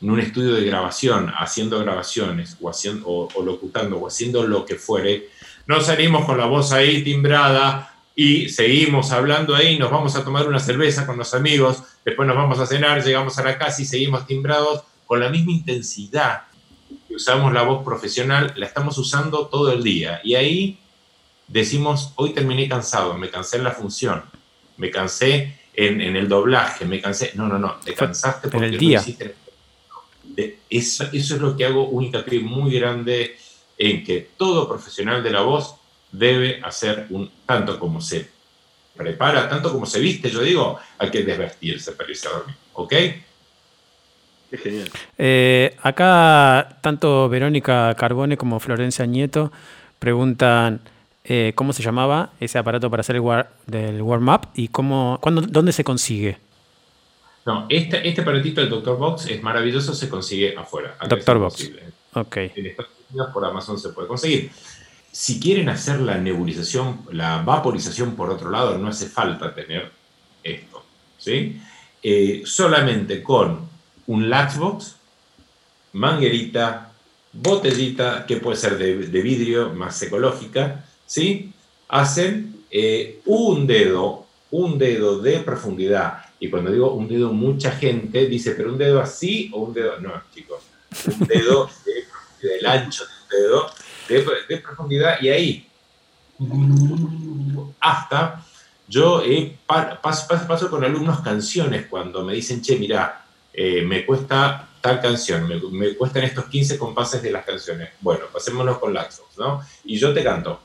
en 0.01 0.09
un 0.09 0.19
estudio 0.19 0.55
de 0.55 0.65
grabación, 0.65 1.31
haciendo 1.37 1.79
grabaciones 1.79 2.57
o, 2.61 2.69
haciendo, 2.69 3.07
o, 3.07 3.41
locutando 3.41 3.97
o 3.97 4.07
haciendo 4.07 4.45
lo 4.45 4.65
que 4.65 4.75
fuere, 4.75 5.29
no 5.65 5.79
salimos 5.79 6.25
con 6.25 6.37
la 6.37 6.45
voz 6.45 6.73
ahí 6.73 7.03
timbrada 7.03 7.95
y 8.13 8.49
seguimos 8.49 9.11
hablando 9.11 9.55
ahí, 9.55 9.77
nos 9.77 9.91
vamos 9.91 10.15
a 10.17 10.23
tomar 10.25 10.45
una 10.45 10.59
cerveza 10.59 11.05
con 11.05 11.17
los 11.17 11.33
amigos, 11.33 11.83
después 12.03 12.27
nos 12.27 12.35
vamos 12.35 12.59
a 12.59 12.65
cenar, 12.65 13.01
llegamos 13.01 13.37
a 13.39 13.43
la 13.43 13.57
casa 13.57 13.81
y 13.81 13.85
seguimos 13.85 14.27
timbrados 14.27 14.83
con 15.05 15.21
la 15.21 15.29
misma 15.29 15.51
intensidad 15.51 16.43
que 17.13 17.17
usamos 17.17 17.53
la 17.53 17.61
voz 17.61 17.85
profesional, 17.85 18.53
la 18.55 18.65
estamos 18.65 18.97
usando 18.97 19.45
todo 19.45 19.71
el 19.71 19.83
día. 19.83 20.19
Y 20.23 20.33
ahí 20.33 20.79
decimos, 21.47 22.11
hoy 22.15 22.31
terminé 22.31 22.67
cansado, 22.67 23.13
me 23.13 23.29
cansé 23.29 23.57
en 23.57 23.65
la 23.65 23.71
función, 23.71 24.23
me 24.77 24.89
cansé 24.89 25.59
en, 25.75 26.01
el 26.01 26.27
doblaje, 26.27 26.85
me 26.85 26.99
cansé. 26.99 27.29
No, 27.35 27.47
no, 27.47 27.59
no, 27.59 27.75
te 27.85 27.93
cansaste 27.93 28.47
porque 28.47 28.65
el 28.65 28.79
día 28.79 29.05
eso, 30.71 31.03
eso 31.13 31.35
es 31.35 31.39
lo 31.39 31.55
que 31.55 31.65
hago 31.65 31.87
un 31.87 32.05
hincapié 32.05 32.39
muy 32.39 32.73
grande 32.73 33.37
en 33.77 34.03
que 34.03 34.29
todo 34.35 34.67
profesional 34.67 35.21
de 35.21 35.29
la 35.29 35.41
voz 35.41 35.75
debe 36.11 36.61
hacer 36.63 37.05
un, 37.11 37.29
tanto 37.45 37.77
como 37.77 38.01
se 38.01 38.27
prepara, 38.97 39.47
tanto 39.47 39.71
como 39.71 39.85
se 39.85 39.99
viste, 39.99 40.31
yo 40.31 40.41
digo, 40.41 40.79
hay 40.97 41.11
que 41.11 41.21
desvestirse 41.21 41.91
para 41.91 42.09
irse 42.09 42.27
a 42.27 42.31
dormir, 42.31 42.55
¿ok? 42.73 42.93
Qué 44.53 44.59
genial. 44.59 44.89
Eh, 45.17 45.75
acá, 45.81 46.77
tanto 46.81 47.27
Verónica 47.27 47.95
Carbone 47.95 48.37
como 48.37 48.59
Florencia 48.59 49.03
Nieto 49.07 49.51
preguntan 49.97 50.79
eh, 51.23 51.53
cómo 51.55 51.73
se 51.73 51.81
llamaba 51.81 52.33
ese 52.39 52.59
aparato 52.59 52.87
para 52.91 53.01
hacer 53.01 53.15
el 53.15 53.21
war, 53.21 53.51
del 53.65 53.99
warm-up 54.03 54.49
y 54.53 54.67
cómo, 54.67 55.17
cuándo, 55.21 55.41
dónde 55.41 55.71
se 55.71 55.83
consigue. 55.83 56.37
No, 57.47 57.65
este, 57.67 58.07
este 58.07 58.21
aparatito 58.21 58.61
del 58.61 58.69
Dr. 58.69 58.95
Box 58.95 59.25
es 59.25 59.41
maravilloso, 59.41 59.95
se 59.95 60.07
consigue 60.07 60.55
afuera. 60.55 60.97
Doctor 61.09 61.39
Box. 61.39 61.71
Ok. 62.13 62.37
En 62.37 62.67
Estados 62.67 62.91
Unidos 63.09 63.31
por 63.33 63.45
Amazon 63.45 63.79
se 63.79 63.89
puede 63.89 64.07
conseguir. 64.07 64.51
Si 65.11 65.39
quieren 65.39 65.67
hacer 65.69 65.99
la 65.99 66.19
nebulización, 66.19 67.07
la 67.11 67.41
vaporización 67.41 68.15
por 68.15 68.29
otro 68.29 68.51
lado, 68.51 68.77
no 68.77 68.89
hace 68.89 69.07
falta 69.07 69.51
tener 69.55 69.89
esto. 70.43 70.85
¿sí? 71.17 71.59
Eh, 72.03 72.43
solamente 72.45 73.23
con 73.23 73.72
un 74.07 74.29
latchbox, 74.29 74.95
manguerita, 75.93 76.91
botellita, 77.31 78.25
que 78.25 78.37
puede 78.37 78.57
ser 78.57 78.77
de, 78.77 79.21
vidrio, 79.21 79.73
más 79.73 80.01
ecológica, 80.01 80.85
¿sí? 81.05 81.51
Hacen 81.87 82.65
eh, 82.69 83.21
un 83.25 83.67
dedo, 83.67 84.25
un 84.51 84.77
dedo 84.77 85.19
de 85.19 85.39
profundidad. 85.39 86.25
Y 86.39 86.49
cuando 86.49 86.71
digo 86.71 86.93
un 86.93 87.07
dedo, 87.07 87.31
mucha 87.31 87.71
gente 87.71 88.27
dice, 88.27 88.51
pero 88.51 88.71
un 88.71 88.77
dedo 88.77 88.99
así 89.01 89.49
o 89.53 89.61
un 89.61 89.73
dedo. 89.73 89.99
No, 89.99 90.11
chicos, 90.33 90.63
un 91.07 91.27
dedo 91.27 91.69
de, 91.85 92.47
del 92.47 92.65
ancho 92.65 93.05
de 93.05 93.37
un 93.37 93.61
dedo 94.07 94.33
de, 94.47 94.57
profundidad 94.57 95.21
y 95.21 95.29
ahí 95.29 95.67
hasta 97.79 98.43
yo 98.87 99.21
he, 99.23 99.57
paso, 99.65 100.27
paso, 100.27 100.69
con 100.69 100.83
alumnos 100.83 101.21
canciones 101.21 101.87
cuando 101.87 102.23
me 102.23 102.33
dicen, 102.33 102.61
che, 102.61 102.75
mira, 102.77 103.22
eh, 103.53 103.83
me 103.83 104.05
cuesta 104.05 104.69
tal 104.81 104.99
canción, 104.99 105.47
me, 105.47 105.95
cuestan 105.95 106.23
estos 106.23 106.45
15 106.45 106.77
compases 106.77 107.21
de 107.21 107.31
las 107.31 107.45
canciones. 107.45 107.91
Bueno, 108.01 108.25
pasémonos 108.31 108.79
con 108.79 108.93
Laxos, 108.93 109.37
¿no? 109.37 109.61
Y 109.85 109.97
yo 109.97 110.13
te 110.13 110.23
canto. 110.23 110.59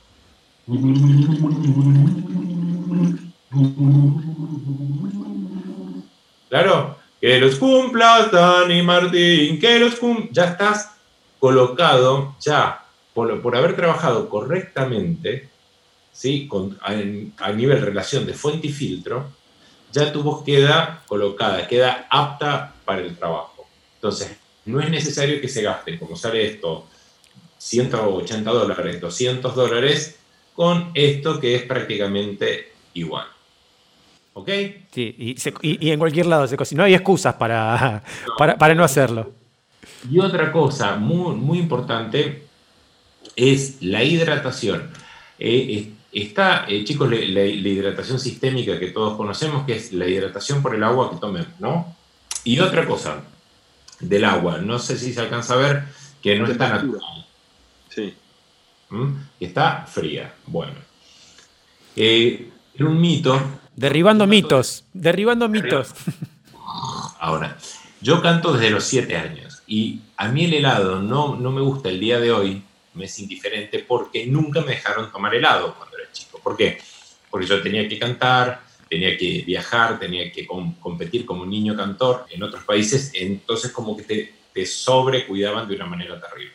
Claro, 6.49 6.97
que 7.21 7.39
los 7.39 7.57
cumplas, 7.57 8.33
Dani 8.33 8.83
Martín, 8.83 9.61
que 9.61 9.79
los 9.79 9.97
cumplas. 9.97 10.31
Ya 10.33 10.45
estás 10.45 10.93
colocado, 11.39 12.35
ya, 12.41 12.85
por, 13.15 13.41
por 13.41 13.57
haber 13.57 13.77
trabajado 13.77 14.29
correctamente, 14.29 15.49
¿sí? 16.13 16.49
Con, 16.49 16.79
a, 16.83 17.53
nivel 17.53 17.81
relación 17.81 18.27
de 18.27 18.35
fuente 18.35 18.67
y 18.67 18.73
filtro, 18.73 19.31
ya 19.99 20.13
tu 20.13 20.23
voz 20.23 20.45
queda 20.45 21.03
colocada, 21.07 21.67
queda 21.67 22.07
apta 22.11 22.75
para 22.85 23.01
el 23.03 23.17
trabajo. 23.17 23.67
Entonces, 23.97 24.37
no 24.65 24.81
es 24.81 24.91
necesario 24.91 25.41
que 25.41 25.49
se 25.49 25.63
gasten, 25.63 25.99
como 25.99 26.17
sale 26.17 26.47
esto, 26.47 26.87
180 27.59 28.51
dólares, 28.51 29.01
200 29.01 29.55
dólares, 29.55 30.19
con 30.55 30.91
esto 30.95 31.41
que 31.41 31.55
es 31.55 31.63
prácticamente 31.63 32.73
igual. 32.95 33.27
¿Ok? 34.35 34.51
Sí, 34.93 35.37
y, 35.63 35.91
en 35.91 35.99
cualquier 35.99 36.27
lado 36.27 36.47
se 36.47 36.57
cocina. 36.57 36.83
No 36.83 36.87
hay 36.87 36.95
excusas 36.95 37.35
para 37.35 38.05
no, 38.27 38.57
para, 38.57 38.75
no 38.75 38.85
hacerlo. 38.85 39.33
Y 40.09 40.21
otra 40.21 40.53
cosa 40.53 40.97
muy, 40.97 41.35
muy 41.35 41.59
importante 41.59 42.45
es 43.35 43.83
la 43.83 44.05
hidratación. 44.05 44.91
Eh, 45.41 45.93
está, 46.13 46.67
eh, 46.69 46.85
chicos, 46.85 47.11
la, 47.11 47.17
la, 47.17 47.45
hidratación 47.45 48.19
sistémica 48.19 48.79
que 48.79 48.89
todos 48.89 49.17
conocemos, 49.17 49.65
que 49.67 49.77
es 49.77 49.93
la 49.93 50.07
hidratación 50.07 50.63
por 50.63 50.75
el 50.75 50.83
agua 50.83 51.11
que 51.11 51.17
tomemos, 51.17 51.59
¿no? 51.59 51.95
Y 52.45 52.61
otra 52.61 52.87
cosa 52.87 53.23
del 54.01 54.25
agua, 54.25 54.59
no 54.59 54.79
sé 54.79 54.99
si 54.99 55.13
se 55.13 55.21
alcanza 55.21 55.55
a 55.55 55.59
ver, 55.59 55.85
que 56.23 56.39
no 56.39 56.47
está 56.47 56.69
natural. 56.69 57.27
Sí. 57.89 58.15
¿Mm? 58.91 59.15
Está 59.41 59.87
fría. 59.87 60.35
Bueno. 60.47 60.75
Eh, 61.97 62.51
un 62.79 63.01
mito 63.01 63.59
Derribando 63.79 64.27
mitos, 64.27 64.85
derribando 64.93 65.49
mitos. 65.49 65.95
Ahora, 67.21 67.57
yo 68.01 68.21
canto 68.21 68.53
desde 68.53 68.71
los 68.71 68.83
siete 68.83 69.17
años 69.17 69.63
y 69.69 70.01
a 70.17 70.27
mí 70.27 70.47
el 70.47 70.55
helado 70.55 71.01
no, 71.01 71.37
no 71.37 71.53
me 71.53 71.61
gusta 71.61 71.89
el 71.89 72.01
día 72.01 72.19
de 72.19 72.33
hoy, 72.33 72.65
me 72.95 73.05
es 73.05 73.17
indiferente 73.21 73.79
porque 73.87 74.27
nunca 74.27 74.63
me 74.63 74.73
dejaron 74.73 75.13
tomar 75.13 75.33
helado. 75.33 75.77
¿Por 76.49 76.57
qué? 76.57 76.79
Porque 77.31 77.47
yo 77.47 77.61
tenía 77.61 77.87
que 77.87 77.99
cantar, 77.99 78.63
tenía 78.89 79.19
que 79.19 79.45
viajar, 79.47 79.99
tenía 79.99 80.33
que 80.33 80.47
competir 80.47 81.27
como 81.27 81.45
niño 81.45 81.77
cantor 81.77 82.25
en 82.31 82.43
otros 82.43 82.65
países, 82.65 83.13
entonces 83.15 83.71
como 83.71 83.95
que 83.95 84.05
te, 84.05 84.35
te 84.55 84.65
sobre 84.65 85.27
cuidaban 85.27 85.69
de 85.69 85.77
una 85.77 85.85
manera 85.85 86.19
terrible. 86.19 86.55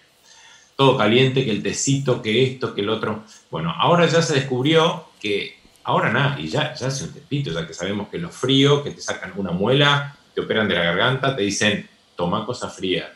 Todo 0.76 0.98
caliente, 0.98 1.46
que 1.46 1.52
el 1.52 1.62
tecito, 1.62 2.24
que 2.24 2.44
esto, 2.44 2.74
que 2.74 2.82
el 2.82 2.90
otro. 2.90 3.24
Bueno, 3.52 3.72
ahora 3.78 4.08
ya 4.08 4.24
se 4.24 4.34
descubrió 4.34 5.10
que 5.22 5.62
Ahora 5.84 6.12
nada, 6.12 6.40
y 6.40 6.48
ya, 6.48 6.74
ya 6.74 6.88
hace 6.88 7.04
un 7.04 7.14
tempito, 7.14 7.52
ya 7.52 7.68
que 7.68 7.74
sabemos 7.74 8.08
que 8.08 8.18
los 8.18 8.34
fríos, 8.34 8.82
que 8.84 8.92
te 8.92 9.02
sacan 9.02 9.34
una 9.36 9.52
muela, 9.52 10.16
te 10.34 10.40
operan 10.40 10.68
de 10.68 10.76
la 10.76 10.86
garganta, 10.86 11.36
te 11.36 11.44
dicen, 11.44 11.88
toma 12.16 12.46
cosas 12.46 12.74
frías. 12.74 13.10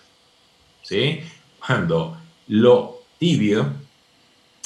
¿Sí? 0.84 1.22
Cuando 1.66 2.18
lo 2.50 3.04
tibio 3.18 3.74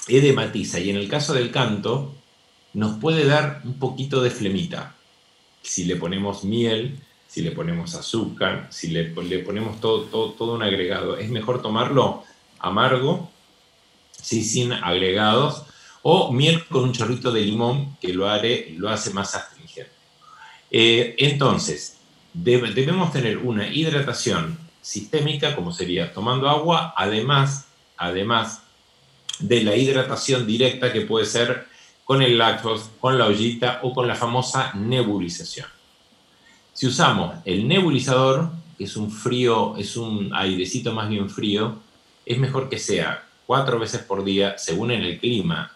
edematiza, 0.07 0.79
y 0.79 0.89
en 0.89 0.97
el 0.97 1.07
caso 1.07 1.33
del 1.33 1.51
canto, 1.51 2.13
nos 2.73 2.99
puede 2.99 3.25
dar 3.25 3.61
un 3.63 3.79
poquito 3.79 4.21
de 4.21 4.31
flemita. 4.31 4.95
Si 5.61 5.85
le 5.85 5.95
ponemos 5.95 6.43
miel, 6.43 6.99
si 7.27 7.41
le 7.41 7.51
ponemos 7.51 7.95
azúcar, 7.95 8.67
si 8.71 8.87
le, 8.87 9.05
ponemos 9.05 9.79
todo, 9.79 10.53
un 10.53 10.63
agregado, 10.63 11.17
es 11.17 11.29
mejor 11.29 11.61
tomarlo 11.61 12.23
amargo, 12.59 13.29
sin 14.11 14.73
agregados, 14.73 15.63
o 16.03 16.31
miel 16.31 16.65
con 16.65 16.83
un 16.83 16.93
chorrito 16.93 17.31
de 17.31 17.41
limón 17.41 17.97
que 18.01 18.13
lo 18.13 18.27
hace 18.27 19.11
más 19.11 19.35
astringente. 19.35 19.91
Eh, 20.71 21.15
entonces, 21.19 21.97
debemos 22.33 23.11
tener 23.11 23.37
una 23.37 23.67
hidratación 23.67 24.57
sistémica, 24.81 25.55
como 25.55 25.71
sería 25.73 26.13
tomando 26.13 26.49
agua, 26.49 26.93
además, 26.97 27.67
además 27.97 28.63
de 29.41 29.63
la 29.63 29.75
hidratación 29.75 30.45
directa 30.45 30.93
que 30.93 31.01
puede 31.01 31.25
ser 31.25 31.67
con 32.05 32.21
el 32.21 32.37
lactos, 32.37 32.89
con 32.99 33.17
la 33.17 33.27
ollita 33.27 33.79
o 33.83 33.93
con 33.93 34.07
la 34.07 34.15
famosa 34.15 34.73
nebulización. 34.73 35.67
Si 36.73 36.87
usamos 36.87 37.35
el 37.45 37.67
nebulizador, 37.67 38.49
que 38.77 38.85
es 38.85 38.95
un 38.95 39.11
frío, 39.11 39.75
es 39.77 39.95
un 39.97 40.31
airecito 40.33 40.93
más 40.93 41.09
bien 41.09 41.29
frío, 41.29 41.79
es 42.25 42.37
mejor 42.37 42.69
que 42.69 42.79
sea 42.79 43.23
cuatro 43.45 43.79
veces 43.79 44.01
por 44.01 44.23
día, 44.23 44.57
según 44.57 44.91
en 44.91 45.03
el 45.03 45.19
clima 45.19 45.71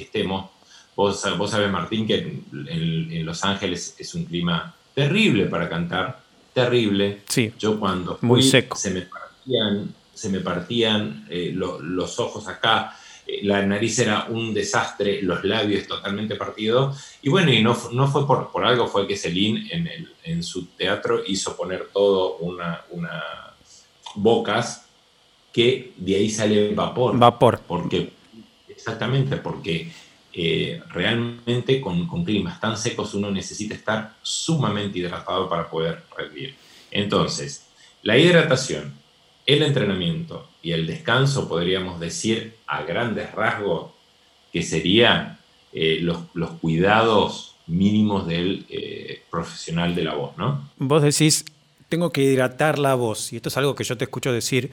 estemos. 0.00 0.50
Vos, 0.96 1.22
vos 1.36 1.50
sabés, 1.50 1.70
Martín, 1.70 2.06
que 2.06 2.42
en, 2.52 3.26
Los 3.26 3.44
Ángeles 3.44 3.94
es 3.98 4.14
un 4.14 4.24
clima 4.24 4.74
terrible 4.94 5.46
para 5.46 5.68
cantar, 5.68 6.20
terrible. 6.52 7.22
Sí, 7.28 7.52
Yo 7.58 7.78
cuando 7.78 8.18
muy 8.22 8.42
seco. 8.42 8.76
se 8.76 8.90
me 8.90 9.02
partían, 9.02 9.94
se 10.12 10.28
me 10.28 10.40
partían 10.40 11.26
eh, 11.30 11.52
los 11.54 12.18
ojos 12.18 12.48
acá, 12.48 12.96
la 13.42 13.64
nariz 13.64 13.98
era 13.98 14.26
un 14.28 14.54
desastre, 14.54 15.22
los 15.22 15.44
labios 15.44 15.86
totalmente 15.86 16.36
partidos. 16.36 16.98
Y 17.22 17.28
bueno, 17.28 17.52
y 17.52 17.62
no, 17.62 17.76
no 17.92 18.08
fue 18.08 18.26
por, 18.26 18.50
por 18.50 18.64
algo, 18.64 18.86
fue 18.86 19.06
que 19.06 19.16
Celine 19.16 19.68
en, 19.70 19.86
el, 19.86 20.12
en 20.24 20.42
su 20.42 20.66
teatro 20.66 21.22
hizo 21.26 21.56
poner 21.56 21.88
todo 21.92 22.36
una, 22.38 22.82
una 22.90 23.22
bocas 24.14 24.86
que 25.52 25.92
de 25.96 26.16
ahí 26.16 26.30
sale 26.30 26.74
vapor. 26.74 27.18
Vapor. 27.18 27.60
Porque 27.66 28.18
Exactamente, 28.78 29.38
porque 29.38 29.90
eh, 30.32 30.80
realmente 30.90 31.80
con, 31.80 32.06
con, 32.06 32.24
climas 32.24 32.60
tan 32.60 32.76
secos 32.76 33.12
uno 33.14 33.28
necesita 33.28 33.74
estar 33.74 34.14
sumamente 34.22 35.00
hidratado 35.00 35.48
para 35.48 35.68
poder 35.68 36.04
revivir. 36.16 36.54
Entonces, 36.92 37.66
la 38.02 38.16
hidratación, 38.16 38.94
el 39.44 39.64
entrenamiento 39.64 40.47
y 40.68 40.72
el 40.72 40.86
descanso, 40.86 41.48
podríamos 41.48 41.98
decir 41.98 42.54
a 42.66 42.82
grandes 42.82 43.32
rasgos, 43.32 43.92
que 44.52 44.62
serían 44.62 45.38
eh, 45.72 45.96
los, 46.02 46.24
los, 46.34 46.50
cuidados 46.60 47.56
mínimos 47.66 48.26
del 48.26 48.66
eh, 48.68 49.22
profesional 49.30 49.94
de 49.94 50.02
la 50.04 50.12
voz, 50.12 50.36
¿no? 50.36 50.68
Vos 50.76 51.02
decís, 51.02 51.46
tengo 51.88 52.12
que 52.12 52.22
hidratar 52.22 52.78
la 52.78 52.94
voz, 52.96 53.32
y 53.32 53.36
esto 53.36 53.48
es 53.48 53.56
algo 53.56 53.74
que 53.74 53.82
yo 53.82 53.96
te 53.96 54.04
escucho 54.04 54.30
decir 54.30 54.70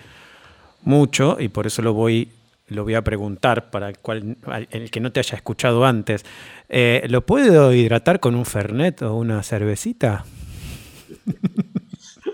mucho, 0.81 1.37
y 1.39 1.47
por 1.47 1.65
eso 1.65 1.81
lo 1.81 1.93
voy 1.93 2.29
lo 2.67 2.83
voy 2.83 2.95
a 2.95 3.01
preguntar 3.01 3.69
para 3.71 3.87
el, 3.87 3.97
cual, 3.99 4.37
el 4.71 4.91
que 4.91 4.99
no 4.99 5.13
te 5.13 5.21
haya 5.21 5.37
escuchado 5.37 5.85
antes. 5.85 6.25
Eh, 6.67 7.05
¿Lo 7.07 7.25
puedo 7.25 7.71
hidratar 7.71 8.19
con 8.19 8.35
un 8.35 8.45
Fernet 8.45 9.01
o 9.01 9.15
una 9.15 9.43
cervecita? 9.43 10.25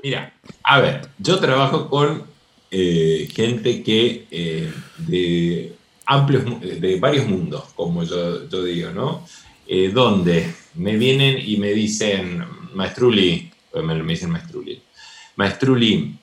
Mira, 0.03 0.33
a 0.63 0.79
ver, 0.79 1.09
yo 1.19 1.37
trabajo 1.39 1.87
con 1.89 2.30
eh, 2.71 3.27
gente 3.33 3.83
que 3.83 4.25
eh, 4.31 4.71
de 4.97 5.73
amplios, 6.05 6.45
de 6.61 6.99
varios 6.99 7.27
mundos, 7.27 7.65
como 7.75 8.03
yo, 8.03 8.49
yo 8.49 8.63
digo, 8.63 8.91
¿no? 8.91 9.25
donde 9.93 10.53
me 10.75 10.97
vienen 10.97 11.41
y 11.41 11.55
me 11.55 11.71
dicen, 11.71 12.43
Maestruli, 12.73 13.49
me, 13.75 13.95
me 14.03 14.13
dicen 14.13 14.29
Maestruli, 14.29 14.81
Maestruli, 15.37 16.13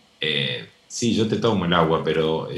sí, 0.87 1.15
yo 1.15 1.27
te 1.27 1.37
tomo 1.37 1.65
el 1.65 1.73
agua, 1.73 2.03
pero 2.05 2.51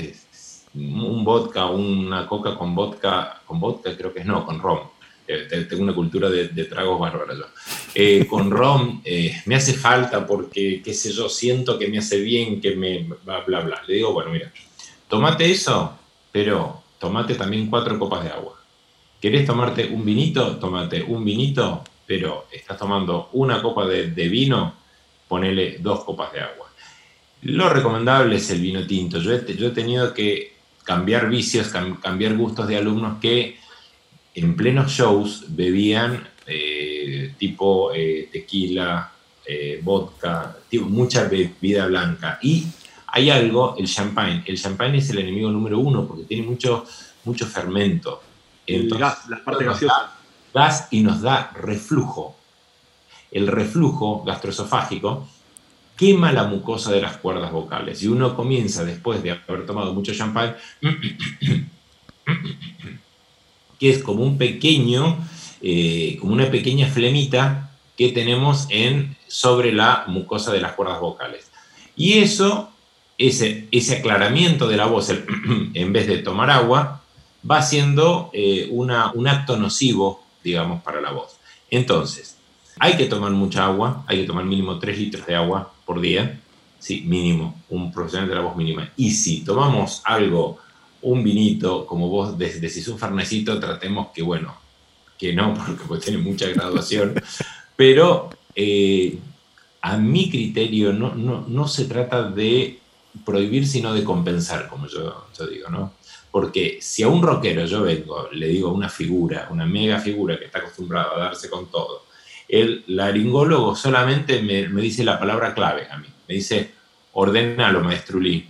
un 0.74 1.24
vodka, 1.24 1.66
una 1.66 2.26
coca 2.26 2.56
con 2.56 2.74
vodka, 2.74 3.40
con 3.46 3.60
vodka 3.60 3.96
creo 3.96 4.12
que 4.12 4.20
es 4.20 4.26
no, 4.26 4.44
con 4.44 4.60
rom. 4.60 4.80
Eh, 5.26 5.66
tengo 5.68 5.84
una 5.84 5.94
cultura 5.94 6.28
de, 6.28 6.64
tragos 6.64 6.98
bárbara 6.98 7.34
yo. 7.34 7.44
Eh, 7.94 8.26
con 8.26 8.50
rom 8.50 9.00
eh, 9.04 9.42
me 9.46 9.56
hace 9.56 9.74
falta 9.74 10.24
porque, 10.26 10.80
qué 10.82 10.94
sé 10.94 11.12
yo, 11.12 11.28
siento 11.28 11.78
que 11.78 11.88
me 11.88 11.98
hace 11.98 12.20
bien, 12.20 12.60
que 12.60 12.76
me 12.76 13.02
bla, 13.24 13.40
bla, 13.40 13.60
bla. 13.60 13.82
Le 13.86 13.94
digo, 13.94 14.12
bueno, 14.12 14.30
mira, 14.30 14.52
tomate 15.08 15.50
eso, 15.50 15.98
pero 16.30 16.82
tomate 16.98 17.34
también 17.34 17.68
cuatro 17.68 17.98
copas 17.98 18.24
de 18.24 18.30
agua. 18.30 18.60
¿Querés 19.20 19.44
tomarte 19.44 19.86
un 19.86 20.04
vinito? 20.04 20.56
Tomate 20.56 21.02
un 21.02 21.24
vinito, 21.24 21.82
pero 22.06 22.46
estás 22.52 22.78
tomando 22.78 23.28
una 23.32 23.60
copa 23.60 23.86
de, 23.86 24.10
de 24.10 24.28
vino, 24.28 24.74
ponele 25.28 25.78
dos 25.78 26.04
copas 26.04 26.32
de 26.32 26.40
agua. 26.40 26.70
Lo 27.42 27.70
recomendable 27.70 28.36
es 28.36 28.50
el 28.50 28.60
vino 28.60 28.86
tinto. 28.86 29.18
Yo 29.18 29.32
he, 29.32 29.70
tenido 29.70 30.12
que 30.12 30.56
cambiar 30.84 31.28
vicios, 31.28 31.68
cambiar 32.02 32.36
gustos 32.36 32.68
de 32.68 32.76
alumnos 32.76 33.18
que 33.20 33.58
en 34.34 34.56
plenos 34.56 34.92
shows 34.92 35.44
bebían 35.48 36.28
tipo 37.38 37.92
eh, 37.92 38.28
tequila, 38.32 39.12
eh, 39.46 39.80
vodka, 39.82 40.56
tipo, 40.68 40.86
mucha 40.86 41.24
bebida 41.24 41.86
blanca. 41.86 42.38
Y 42.42 42.66
hay 43.08 43.30
algo, 43.30 43.74
el 43.78 43.86
champagne. 43.86 44.42
El 44.46 44.60
champagne 44.60 44.98
es 44.98 45.10
el 45.10 45.18
enemigo 45.18 45.50
número 45.50 45.78
uno 45.78 46.06
porque 46.06 46.24
tiene 46.24 46.46
mucho, 46.46 46.84
mucho 47.24 47.46
fermento. 47.46 48.22
el 48.66 48.88
gas, 48.90 49.28
la 49.28 49.42
parte 49.42 49.64
gaseosa. 49.64 50.12
Gas 50.52 50.88
y 50.90 51.00
nos 51.00 51.22
da 51.22 51.52
reflujo. 51.54 52.36
El 53.30 53.46
reflujo 53.46 54.24
gastroesofágico 54.24 55.26
quema 56.00 56.32
la 56.32 56.44
mucosa 56.44 56.90
de 56.92 57.02
las 57.02 57.18
cuerdas 57.18 57.52
vocales. 57.52 58.02
Y 58.02 58.08
uno 58.08 58.34
comienza, 58.34 58.84
después 58.84 59.22
de 59.22 59.32
haber 59.32 59.66
tomado 59.66 59.92
mucho 59.92 60.14
champán, 60.14 60.56
que 63.78 63.90
es 63.90 64.02
como 64.02 64.24
un 64.24 64.38
pequeño, 64.38 65.18
eh, 65.62 66.16
como 66.20 66.32
una 66.32 66.50
pequeña 66.50 66.88
flemita 66.88 67.70
que 67.96 68.10
tenemos 68.12 68.66
en, 68.70 69.16
sobre 69.28 69.72
la 69.72 70.04
mucosa 70.06 70.52
de 70.52 70.60
las 70.60 70.72
cuerdas 70.72 71.00
vocales. 71.00 71.50
Y 71.96 72.18
eso, 72.18 72.70
ese, 73.18 73.68
ese 73.70 73.98
aclaramiento 73.98 74.68
de 74.68 74.76
la 74.76 74.86
voz, 74.86 75.10
en 75.74 75.92
vez 75.92 76.06
de 76.06 76.18
tomar 76.18 76.50
agua, 76.50 77.02
va 77.48 77.62
siendo 77.62 78.30
eh, 78.32 78.68
una, 78.70 79.12
un 79.12 79.28
acto 79.28 79.56
nocivo, 79.56 80.22
digamos, 80.42 80.82
para 80.82 81.00
la 81.00 81.12
voz. 81.12 81.36
Entonces, 81.70 82.36
hay 82.78 82.96
que 82.96 83.06
tomar 83.06 83.32
mucha 83.32 83.66
agua, 83.66 84.04
hay 84.06 84.22
que 84.22 84.26
tomar 84.26 84.44
mínimo 84.44 84.78
3 84.78 84.98
litros 84.98 85.26
de 85.26 85.36
agua 85.36 85.72
por 85.84 86.00
día, 86.00 86.40
sí, 86.78 87.02
mínimo, 87.06 87.60
un 87.68 87.92
profesional 87.92 88.28
de 88.28 88.34
la 88.34 88.40
voz 88.40 88.56
mínima. 88.56 88.90
Y 88.96 89.10
si 89.10 89.44
tomamos 89.44 90.00
algo, 90.04 90.58
un 91.02 91.22
vinito, 91.22 91.86
como 91.86 92.08
vos 92.08 92.36
decís, 92.38 92.88
un 92.88 92.98
farnecito, 92.98 93.60
tratemos 93.60 94.08
que, 94.14 94.22
bueno, 94.22 94.54
que 95.20 95.34
no, 95.34 95.52
porque 95.66 95.84
pues 95.86 96.00
tiene 96.00 96.18
mucha 96.18 96.48
graduación, 96.48 97.14
pero 97.76 98.30
eh, 98.56 99.18
a 99.82 99.98
mi 99.98 100.30
criterio 100.30 100.94
no, 100.94 101.14
no, 101.14 101.44
no, 101.46 101.68
se 101.68 101.84
trata 101.84 102.22
de 102.22 102.78
prohibir, 103.24 103.66
sino 103.66 103.92
de 103.92 104.02
compensar, 104.02 104.68
como 104.68 104.86
yo, 104.86 105.26
yo 105.38 105.46
digo, 105.46 105.68
¿no? 105.68 105.92
Porque 106.30 106.78
si 106.80 107.02
a 107.02 107.08
un 107.08 107.22
rockero 107.22 107.66
yo 107.66 107.82
vengo, 107.82 108.28
le 108.32 108.46
digo 108.46 108.70
una 108.70 108.88
figura, 108.88 109.48
una 109.50 109.66
mega 109.66 109.98
figura 109.98 110.38
que 110.38 110.46
está 110.46 110.60
acostumbrado 110.60 111.16
a 111.16 111.18
darse 111.18 111.50
con 111.50 111.70
todo, 111.70 112.04
el 112.48 112.84
laringólogo 112.86 113.76
solamente 113.76 114.40
me, 114.42 114.66
dice 114.80 115.04
la 115.04 115.18
palabra 115.18 115.54
clave 115.54 115.86
a 115.90 115.98
mí. 115.98 116.06
Me 116.28 116.34
dice, 116.36 116.70
ordenalo, 117.12 117.80
maestro 117.80 118.18
Lee. 118.18 118.48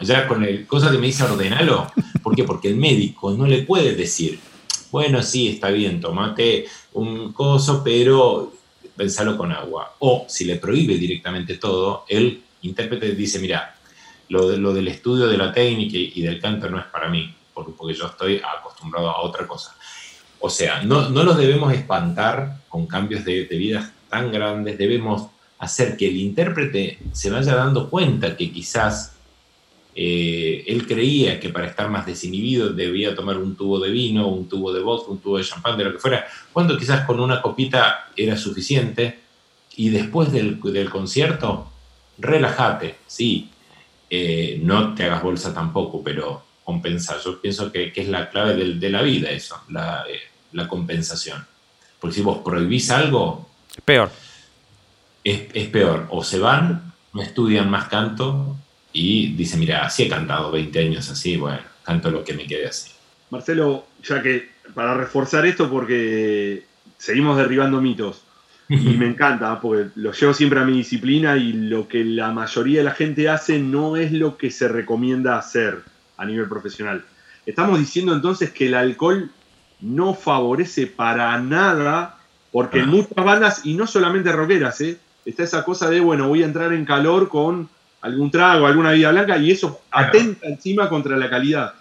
Ya 0.00 0.26
con 0.26 0.42
el 0.44 0.66
cosa 0.66 0.90
que 0.90 0.98
me 0.98 1.08
dice 1.08 1.24
ordenalo, 1.24 1.92
¿por 2.22 2.34
qué? 2.34 2.44
Porque 2.44 2.68
el 2.68 2.76
médico 2.76 3.32
no 3.32 3.46
le 3.46 3.62
puede 3.62 3.94
decir, 3.94 4.40
bueno, 4.90 5.22
sí, 5.22 5.48
está 5.48 5.70
bien, 5.70 6.00
tomate 6.00 6.66
un 6.92 7.32
coso, 7.32 7.82
pero 7.84 8.52
pensalo 8.96 9.36
con 9.36 9.52
agua. 9.52 9.94
O 10.00 10.26
si 10.28 10.44
le 10.44 10.56
prohíbe 10.56 10.96
directamente 10.96 11.56
todo, 11.56 12.04
el 12.08 12.42
intérprete 12.62 13.14
dice, 13.14 13.38
mira, 13.38 13.76
lo, 14.28 14.72
del 14.72 14.88
estudio 14.88 15.26
de 15.26 15.36
la 15.36 15.52
técnica 15.52 15.96
y 15.96 16.22
del 16.22 16.40
canto 16.40 16.68
no 16.68 16.78
es 16.78 16.86
para 16.86 17.08
mí, 17.08 17.34
porque 17.52 17.94
yo 17.94 18.06
estoy 18.06 18.40
acostumbrado 18.44 19.10
a 19.10 19.22
otra 19.22 19.46
cosa. 19.46 19.74
O 20.40 20.48
sea, 20.48 20.82
no, 20.82 21.10
no 21.10 21.22
los 21.22 21.36
debemos 21.36 21.72
espantar 21.72 22.60
con 22.68 22.86
cambios 22.86 23.24
de, 23.24 23.44
vida 23.44 23.92
tan 24.08 24.32
grandes, 24.32 24.78
debemos 24.78 25.28
hacer 25.58 25.96
que 25.96 26.08
el 26.08 26.16
intérprete 26.16 26.98
se 27.12 27.30
vaya 27.30 27.54
dando 27.54 27.90
cuenta 27.90 28.36
que 28.36 28.50
quizás 28.50 29.16
eh, 29.94 30.64
él 30.66 30.86
creía 30.86 31.40
que 31.40 31.48
para 31.48 31.66
estar 31.66 31.90
más 31.90 32.06
desinhibido 32.06 32.70
debía 32.70 33.14
tomar 33.14 33.38
un 33.38 33.56
tubo 33.56 33.78
de 33.80 33.90
vino, 33.90 34.28
un 34.28 34.48
tubo 34.48 34.72
de 34.72 34.80
vodka, 34.80 35.10
un 35.10 35.18
tubo 35.18 35.38
de 35.38 35.44
champán, 35.44 35.76
de 35.76 35.84
lo 35.84 35.92
que 35.92 35.98
fuera, 35.98 36.26
cuando 36.52 36.78
quizás 36.78 37.04
con 37.04 37.20
una 37.20 37.42
copita 37.42 38.10
era 38.16 38.36
suficiente. 38.36 39.20
Y 39.76 39.88
después 39.88 40.32
del, 40.32 40.58
concierto, 40.90 41.70
relájate, 42.18 42.96
sí, 43.06 43.50
eh, 44.10 44.60
no 44.62 44.94
te 44.94 45.04
hagas 45.04 45.22
bolsa 45.22 45.54
tampoco, 45.54 46.02
pero 46.02 46.42
compensa. 46.64 47.18
Yo 47.24 47.40
pienso 47.40 47.72
que, 47.72 47.92
es 47.94 48.08
la 48.08 48.30
clave 48.30 48.54
de 48.54 48.90
la 48.90 49.02
vida 49.02 49.30
eso, 49.30 49.62
la, 49.68 50.04
eh, 50.08 50.20
la 50.52 50.68
compensación. 50.68 51.46
Porque 51.98 52.16
si 52.16 52.22
vos 52.22 52.38
prohibís 52.38 52.90
algo... 52.90 53.48
Es 53.74 53.82
peor. 53.82 54.10
Es, 55.22 55.68
peor. 55.68 56.06
O 56.10 56.24
se 56.24 56.38
van, 56.38 56.92
no 57.12 57.22
estudian 57.22 57.70
más 57.70 57.88
canto 57.88 58.56
y 58.92 59.34
dicen, 59.34 59.60
mira, 59.60 59.86
así 59.86 60.04
he 60.04 60.08
cantado 60.08 60.50
20 60.50 60.78
años 60.78 61.08
así, 61.10 61.36
bueno, 61.36 61.60
canto 61.84 62.10
lo 62.10 62.24
que 62.24 62.34
me 62.34 62.46
quede 62.46 62.66
así. 62.66 62.90
Marcelo, 63.30 63.86
ya 64.02 64.22
que 64.22 64.48
para 64.74 64.94
reforzar 64.94 65.46
esto, 65.46 65.70
porque 65.70 66.64
seguimos 66.98 67.36
derribando 67.36 67.80
mitos, 67.80 68.22
y 68.68 68.96
me 68.96 69.06
encanta, 69.08 69.60
porque 69.60 69.90
lo 69.96 70.12
llevo 70.12 70.32
siempre 70.32 70.60
a 70.60 70.64
mi 70.64 70.76
disciplina 70.76 71.36
y 71.36 71.52
lo 71.52 71.88
que 71.88 72.04
la 72.04 72.30
mayoría 72.30 72.78
de 72.78 72.84
la 72.84 72.92
gente 72.92 73.28
hace 73.28 73.58
no 73.58 73.96
es 73.96 74.12
lo 74.12 74.36
que 74.36 74.50
se 74.50 74.68
recomienda 74.68 75.38
hacer 75.38 75.82
a 76.16 76.24
nivel 76.24 76.48
profesional. 76.48 77.04
Estamos 77.46 77.78
diciendo 77.78 78.14
entonces 78.14 78.50
que 78.50 78.66
el 78.66 78.74
alcohol 78.74 79.30
no 79.80 80.14
favorece 80.14 80.86
para 80.86 81.36
nada, 81.38 82.18
porque 82.52 82.78
en 82.78 82.84
ah. 82.84 82.88
muchas 82.88 83.24
bandas, 83.24 83.62
y 83.64 83.74
no 83.74 83.86
solamente 83.86 84.30
rockeras, 84.30 84.80
¿eh? 84.82 84.98
está 85.24 85.42
esa 85.42 85.64
cosa 85.64 85.88
de, 85.90 86.00
bueno, 86.00 86.28
voy 86.28 86.42
a 86.42 86.46
entrar 86.46 86.72
en 86.72 86.84
calor 86.84 87.28
con 87.28 87.68
algún 88.00 88.30
trago, 88.30 88.66
alguna 88.66 88.92
vida 88.92 89.10
blanca, 89.10 89.38
y 89.38 89.50
eso 89.50 89.82
atenta 89.90 90.46
encima 90.46 90.88
contra 90.88 91.16
la 91.16 91.28
calidad. 91.28 91.74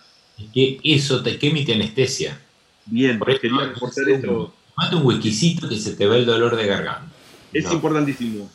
que 0.54 0.80
eso 0.84 1.22
te 1.22 1.38
quemite 1.38 1.74
anestesia. 1.74 2.40
Bien, 2.86 3.20
Por 3.20 3.40
quería 3.40 3.66
reforzar 3.66 4.10
esto. 4.10 4.54
Mate 4.76 4.96
un 4.96 5.06
huequicito 5.06 5.68
que 5.68 5.78
se 5.78 5.96
te 5.96 6.08
va 6.08 6.16
el 6.16 6.26
dolor 6.26 6.56
de 6.56 6.66
garganta. 6.66 7.12
Es 7.52 7.72
importantísimo. 7.72 8.50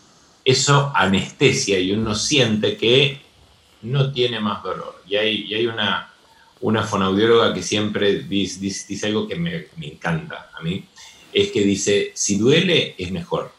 Eso 0.44 0.92
anestesia 0.94 1.78
y 1.78 1.92
uno 1.92 2.14
siente 2.14 2.76
que 2.76 3.20
no 3.82 4.12
tiene 4.12 4.40
más 4.40 4.62
dolor. 4.62 5.02
Y 5.06 5.16
hay, 5.16 5.44
y 5.46 5.54
hay 5.54 5.66
una, 5.66 6.10
una 6.60 6.82
fonaudióloga 6.82 7.52
que 7.52 7.62
siempre 7.62 8.20
dice, 8.20 8.60
dice, 8.60 9.06
algo 9.06 9.28
que 9.28 9.36
me, 9.36 9.68
encanta 9.82 10.50
a 10.54 10.62
mí, 10.62 10.84
es 11.32 11.50
que 11.50 11.62
dice, 11.62 12.12
si 12.14 12.38
duele 12.38 12.94
es 12.96 13.10
mejor, 13.10 13.52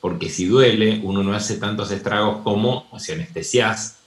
porque 0.00 0.28
si 0.28 0.46
duele 0.46 1.00
uno 1.02 1.22
no 1.22 1.34
hace 1.34 1.56
tantos 1.56 1.90
estragos 1.90 2.38
como 2.42 2.88
si 2.98 3.12
anestesias 3.12 4.00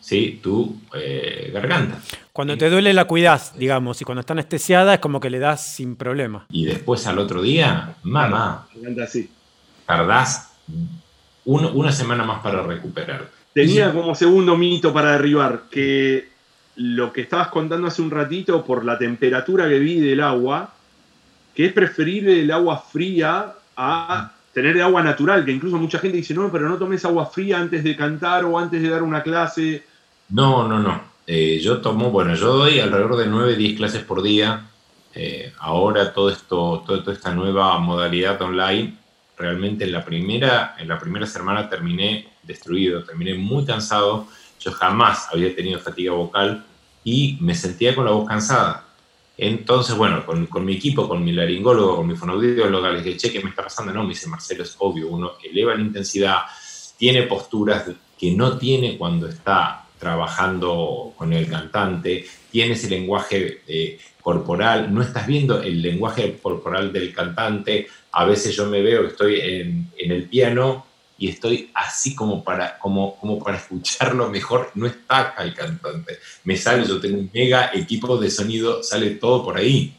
¿sí? 0.00 0.40
tu 0.42 0.76
eh, 0.94 1.50
garganta. 1.52 2.00
Cuando 2.32 2.56
te 2.56 2.68
duele 2.70 2.92
la 2.92 3.04
cuidas, 3.04 3.56
digamos, 3.56 4.00
y 4.00 4.04
cuando 4.04 4.20
está 4.20 4.32
anestesiada 4.32 4.94
es 4.94 5.00
como 5.00 5.20
que 5.20 5.30
le 5.30 5.38
das 5.38 5.74
sin 5.74 5.94
problema. 5.94 6.46
Y 6.50 6.64
después 6.64 7.06
al 7.06 7.18
otro 7.18 7.42
día, 7.42 7.94
mamá, 8.02 8.66
tardás 9.86 10.50
una 11.44 11.92
semana 11.92 12.24
más 12.24 12.40
para 12.42 12.62
recuperar. 12.62 13.28
Tenía 13.52 13.92
como 13.92 14.14
segundo 14.14 14.56
mito 14.56 14.92
para 14.92 15.12
derribar, 15.12 15.64
que 15.70 16.28
lo 16.76 17.12
que 17.12 17.22
estabas 17.22 17.48
contando 17.48 17.88
hace 17.88 18.00
un 18.00 18.10
ratito 18.10 18.64
por 18.64 18.84
la 18.84 18.96
temperatura 18.96 19.68
que 19.68 19.78
vi 19.78 20.00
del 20.00 20.20
agua, 20.20 20.72
que 21.54 21.66
es 21.66 21.72
preferible 21.72 22.40
el 22.40 22.50
agua 22.52 22.78
fría 22.78 23.52
a 23.76 24.32
tener 24.60 24.82
agua 24.82 25.02
natural, 25.02 25.44
que 25.44 25.52
incluso 25.52 25.78
mucha 25.78 25.98
gente 25.98 26.18
dice, 26.18 26.34
no, 26.34 26.50
pero 26.52 26.68
no 26.68 26.76
tomes 26.76 27.04
agua 27.04 27.26
fría 27.26 27.58
antes 27.58 27.82
de 27.82 27.96
cantar 27.96 28.44
o 28.44 28.58
antes 28.58 28.82
de 28.82 28.88
dar 28.88 29.02
una 29.02 29.22
clase. 29.22 29.84
No, 30.28 30.68
no, 30.68 30.78
no. 30.78 31.02
Eh, 31.26 31.60
yo 31.62 31.80
tomo, 31.80 32.10
bueno, 32.10 32.34
yo 32.34 32.56
doy 32.56 32.80
alrededor 32.80 33.16
de 33.16 33.26
9, 33.26 33.56
10 33.56 33.76
clases 33.76 34.02
por 34.02 34.22
día. 34.22 34.66
Eh, 35.14 35.52
ahora 35.58 36.12
todo 36.12 36.30
esto, 36.30 36.84
toda 36.86 37.12
esta 37.12 37.34
nueva 37.34 37.78
modalidad 37.78 38.40
online, 38.42 38.96
realmente 39.36 39.84
en 39.84 39.92
la 39.92 40.04
primera, 40.04 40.76
en 40.78 40.88
la 40.88 40.98
primera 40.98 41.26
semana 41.26 41.68
terminé 41.68 42.28
destruido, 42.42 43.02
terminé 43.02 43.34
muy 43.34 43.64
cansado. 43.64 44.26
Yo 44.60 44.72
jamás 44.72 45.28
había 45.32 45.54
tenido 45.56 45.80
fatiga 45.80 46.12
vocal 46.12 46.64
y 47.02 47.38
me 47.40 47.54
sentía 47.54 47.94
con 47.94 48.04
la 48.04 48.10
voz 48.10 48.28
cansada. 48.28 48.84
Entonces, 49.42 49.96
bueno, 49.96 50.26
con, 50.26 50.64
mi 50.66 50.74
equipo, 50.74 51.08
con 51.08 51.24
mi 51.24 51.32
laringólogo, 51.32 51.96
con 51.96 52.06
mi 52.06 52.14
fonoaudiólogo, 52.14 52.90
les 52.90 53.02
dije, 53.02 53.16
che, 53.16 53.32
¿qué 53.32 53.42
me 53.42 53.48
está 53.48 53.62
pasando? 53.62 53.90
No, 53.90 54.02
me 54.02 54.10
dice 54.10 54.28
Marcelo, 54.28 54.64
es 54.64 54.76
obvio, 54.78 55.08
uno 55.08 55.32
eleva 55.42 55.74
la 55.74 55.80
intensidad, 55.80 56.40
tiene 56.98 57.22
posturas 57.22 57.90
que 58.18 58.32
no 58.32 58.58
tiene 58.58 58.98
cuando 58.98 59.28
está 59.28 59.86
trabajando 59.98 61.14
con 61.16 61.32
el 61.32 61.48
cantante, 61.48 62.26
tiene 62.50 62.74
ese 62.74 62.90
lenguaje 62.90 63.62
eh, 63.66 63.98
corporal, 64.20 64.92
no 64.92 65.00
estás 65.00 65.26
viendo 65.26 65.62
el 65.62 65.80
lenguaje 65.80 66.38
corporal 66.42 66.92
del 66.92 67.14
cantante, 67.14 67.86
a 68.12 68.26
veces 68.26 68.54
yo 68.54 68.66
me 68.66 68.82
veo, 68.82 69.06
estoy 69.06 69.40
en 69.40 70.10
el 70.10 70.24
piano 70.28 70.84
y 71.20 71.28
estoy 71.28 71.70
así 71.74 72.14
como 72.14 72.42
para, 72.42 72.78
como, 72.78 73.14
como 73.16 73.38
para 73.38 73.58
escucharlo 73.58 74.30
mejor. 74.30 74.72
No 74.74 74.86
está 74.86 75.34
el 75.38 75.54
cantante. 75.54 76.18
Me 76.44 76.56
sale, 76.56 76.88
yo 76.88 76.98
tengo 76.98 77.18
un 77.18 77.30
mega 77.34 77.70
equipo 77.74 78.16
de 78.16 78.30
sonido, 78.30 78.82
sale 78.82 79.10
todo 79.10 79.44
por 79.44 79.58
ahí. 79.58 79.94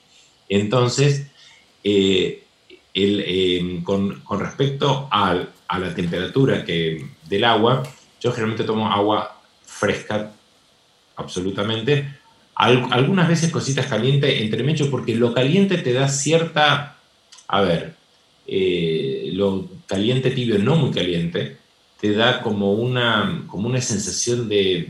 Entonces, 0.49 1.27
eh, 1.83 2.43
el, 2.95 3.81
con, 3.83 4.23
respecto 4.39 5.07
a 5.11 5.45
la 5.77 5.93
temperatura 5.93 6.65
que, 6.65 7.07
del 7.29 7.43
agua, 7.43 7.83
yo 8.19 8.31
generalmente 8.31 8.63
tomo 8.63 8.91
agua 8.91 9.39
fresca, 9.63 10.31
absolutamente. 11.15 12.17
algunas 12.55 13.27
veces 13.27 13.51
cositas 13.51 13.85
calientes 13.85 14.41
entre 14.41 14.63
medio, 14.63 14.89
porque 14.89 15.13
lo 15.13 15.35
caliente 15.35 15.77
te 15.77 15.93
da 15.93 16.07
cierta, 16.07 16.97
a 17.47 17.61
ver, 17.61 18.00
eh, 18.47 19.29
lo 19.33 19.67
caliente 19.87 20.31
tibio, 20.31 20.57
no 20.59 20.75
muy 20.75 20.91
caliente, 20.91 21.57
te 21.99 22.13
da 22.13 22.41
como 22.41 22.73
una, 22.73 23.43
como 23.47 23.67
una 23.67 23.81
sensación 23.81 24.49
de 24.49 24.89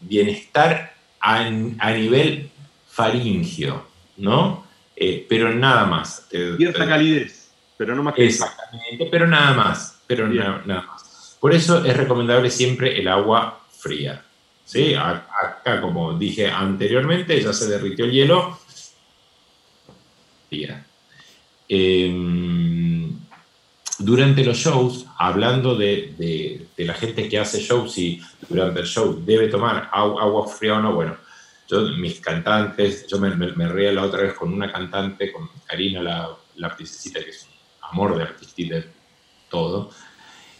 bienestar 0.00 0.94
a, 1.20 1.46
a 1.46 1.92
nivel 1.92 2.50
faringio, 2.88 3.86
¿no? 4.16 4.66
Eh, 4.96 5.24
pero 5.28 5.52
nada 5.54 5.86
más. 5.86 6.26
Cierta 6.28 6.86
calidez, 6.86 7.50
pero 7.76 7.94
no 7.94 8.02
más 8.02 8.14
que 8.14 8.26
Exactamente, 8.26 9.08
pero 9.10 9.26
nada 9.26 9.54
más, 9.54 10.02
pero 10.06 10.28
nada 10.28 10.82
más. 10.82 11.36
Por 11.40 11.54
eso 11.54 11.84
es 11.84 11.96
recomendable 11.96 12.50
siempre 12.50 12.98
el 12.98 13.08
agua 13.08 13.60
fría. 13.70 14.22
¿sí? 14.64 14.94
Acá, 14.94 15.80
como 15.80 16.18
dije 16.18 16.48
anteriormente, 16.48 17.40
ya 17.40 17.52
se 17.52 17.68
derritió 17.68 18.04
el 18.04 18.12
hielo. 18.12 18.58
Fría. 20.48 20.84
Em, 21.68 22.69
durante 24.00 24.44
los 24.44 24.56
shows, 24.56 25.06
hablando 25.18 25.76
de, 25.76 26.66
la 26.78 26.94
gente 26.94 27.28
que 27.28 27.38
hace 27.38 27.60
shows 27.60 27.98
y 27.98 28.20
durante 28.48 28.80
el 28.80 28.86
show 28.86 29.22
debe 29.24 29.48
tomar 29.48 29.90
agua 29.92 30.48
fría 30.48 30.74
o 30.74 30.80
no, 30.80 30.94
bueno, 30.94 31.16
yo, 31.68 31.82
mis 31.98 32.18
cantantes, 32.20 33.06
yo 33.06 33.18
me, 33.20 33.30
me, 33.36 33.68
reía 33.68 33.92
la 33.92 34.02
otra 34.02 34.22
vez 34.22 34.34
con 34.34 34.52
una 34.52 34.72
cantante, 34.72 35.30
con 35.30 35.48
Karina, 35.66 36.02
la, 36.02 36.30
la 36.56 36.76
que 36.76 36.82
es 36.84 37.46
un 37.46 37.88
amor 37.90 38.16
de 38.16 38.22
artista 38.24 38.74
de 38.74 38.84
todo. 39.48 39.90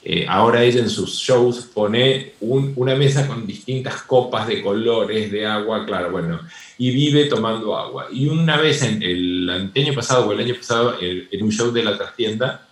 Eh, 0.03 0.24
ahora 0.26 0.62
ella 0.62 0.80
en 0.80 0.88
sus 0.88 1.14
shows 1.14 1.68
pone 1.74 2.34
una 2.41 2.95
mesa 2.95 3.26
con 3.26 3.47
distintas 3.47 4.03
copas 4.03 4.47
de 4.47 4.62
colores 4.62 5.30
de 5.30 5.47
agua, 5.47 5.84
claro, 5.84 6.11
bueno, 6.11 6.41
y 6.78 6.91
vive 6.91 7.24
tomando 7.26 7.76
agua. 7.76 8.09
Y 8.12 8.28
una 8.28 8.57
vez 8.57 8.82
en 8.82 9.03
el, 9.03 9.51
año 9.74 9.95
pasado 9.95 10.28
o 10.28 10.32
el 10.32 10.41
año 10.41 10.55
pasado, 10.55 10.97
en 11.01 11.43
un 11.43 11.51
show 11.51 11.70
de 11.70 11.82
la 11.82 11.99
trastienda, 11.99 12.66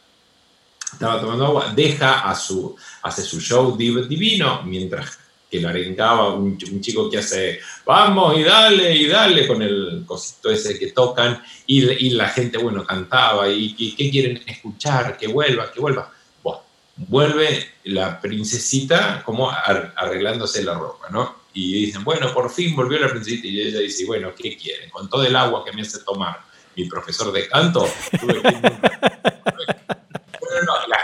estaba 0.98 1.20
tomando 1.20 1.46
agua, 1.46 1.72
deja 1.76 2.28
a 2.28 2.34
su, 2.34 2.74
hace 3.02 3.22
su 3.22 3.40
show 3.40 3.76
divino 3.76 4.62
mientras 4.64 5.16
que 5.48 5.60
lo 5.60 5.68
arengaba 5.68 6.34
un, 6.34 6.58
chico 6.58 7.08
que 7.08 7.18
hace, 7.18 7.60
vamos 7.86 8.36
y 8.36 8.42
dale 8.42 8.94
y 8.94 9.06
dale 9.06 9.46
con 9.46 9.62
el 9.62 10.02
cosito 10.04 10.50
ese 10.50 10.78
que 10.78 10.88
tocan 10.88 11.40
y, 11.66 12.10
la 12.10 12.28
gente, 12.28 12.58
bueno, 12.58 12.84
cantaba 12.84 13.48
y, 13.48 13.94
¿qué 13.96 14.10
quieren 14.10 14.42
escuchar? 14.44 15.16
Que 15.16 15.28
vuelva, 15.28 15.70
que 15.72 15.80
vuelva. 15.80 16.12
Vuelve 17.00 17.74
la 17.84 18.20
princesita 18.20 19.22
como 19.24 19.48
arreglándose 19.48 20.64
la 20.64 20.74
ropa, 20.74 21.08
¿no? 21.10 21.42
Y 21.54 21.86
dicen, 21.86 22.02
bueno, 22.02 22.34
por 22.34 22.50
fin 22.50 22.74
volvió 22.74 22.98
la 22.98 23.08
princesita 23.08 23.46
y 23.46 23.60
ella 23.60 23.78
dice, 23.78 24.04
bueno, 24.04 24.32
¿qué 24.36 24.56
quieren? 24.56 24.90
Con 24.90 25.08
todo 25.08 25.24
el 25.24 25.36
agua 25.36 25.64
que 25.64 25.72
me 25.72 25.82
hace 25.82 26.00
tomar 26.00 26.40
mi 26.74 26.86
profesor 26.86 27.30
de 27.32 27.46
canto, 27.46 27.88
la 28.26 29.74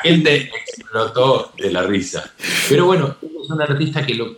gente 0.05 0.51
explotó 0.55 1.53
de 1.57 1.73
la 1.73 1.83
risa. 1.83 2.31
Pero 2.69 2.87
bueno, 2.87 3.17
es 3.23 3.51
un 3.51 3.63
artista 3.63 4.05
que, 4.05 4.15
lo, 4.15 4.37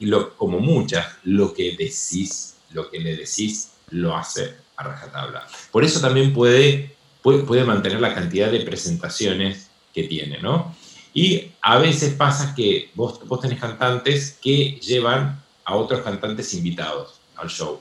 lo, 0.00 0.36
como 0.36 0.60
muchas, 0.60 1.06
lo 1.24 1.52
que 1.52 1.72
decís, 1.72 2.56
lo 2.70 2.88
que 2.88 3.00
le 3.00 3.16
decís, 3.16 3.72
lo 3.90 4.16
hace 4.16 4.54
a 4.76 4.84
rajatabla. 4.84 5.46
Por 5.72 5.84
eso 5.84 6.00
también 6.00 6.32
puede, 6.32 6.94
puede, 7.22 7.64
mantener 7.64 8.00
la 8.00 8.14
cantidad 8.14 8.50
de 8.50 8.60
presentaciones 8.60 9.70
que 9.92 10.04
tiene, 10.04 10.38
¿no? 10.38 10.74
Y 11.12 11.50
a 11.62 11.78
veces 11.78 12.14
pasa 12.14 12.54
que 12.54 12.90
vos, 12.94 13.20
vos 13.26 13.40
tenés 13.40 13.58
cantantes 13.58 14.38
que 14.40 14.78
llevan 14.80 15.42
a 15.64 15.74
otros 15.74 16.02
cantantes 16.02 16.54
invitados 16.54 17.20
al 17.34 17.48
show, 17.48 17.80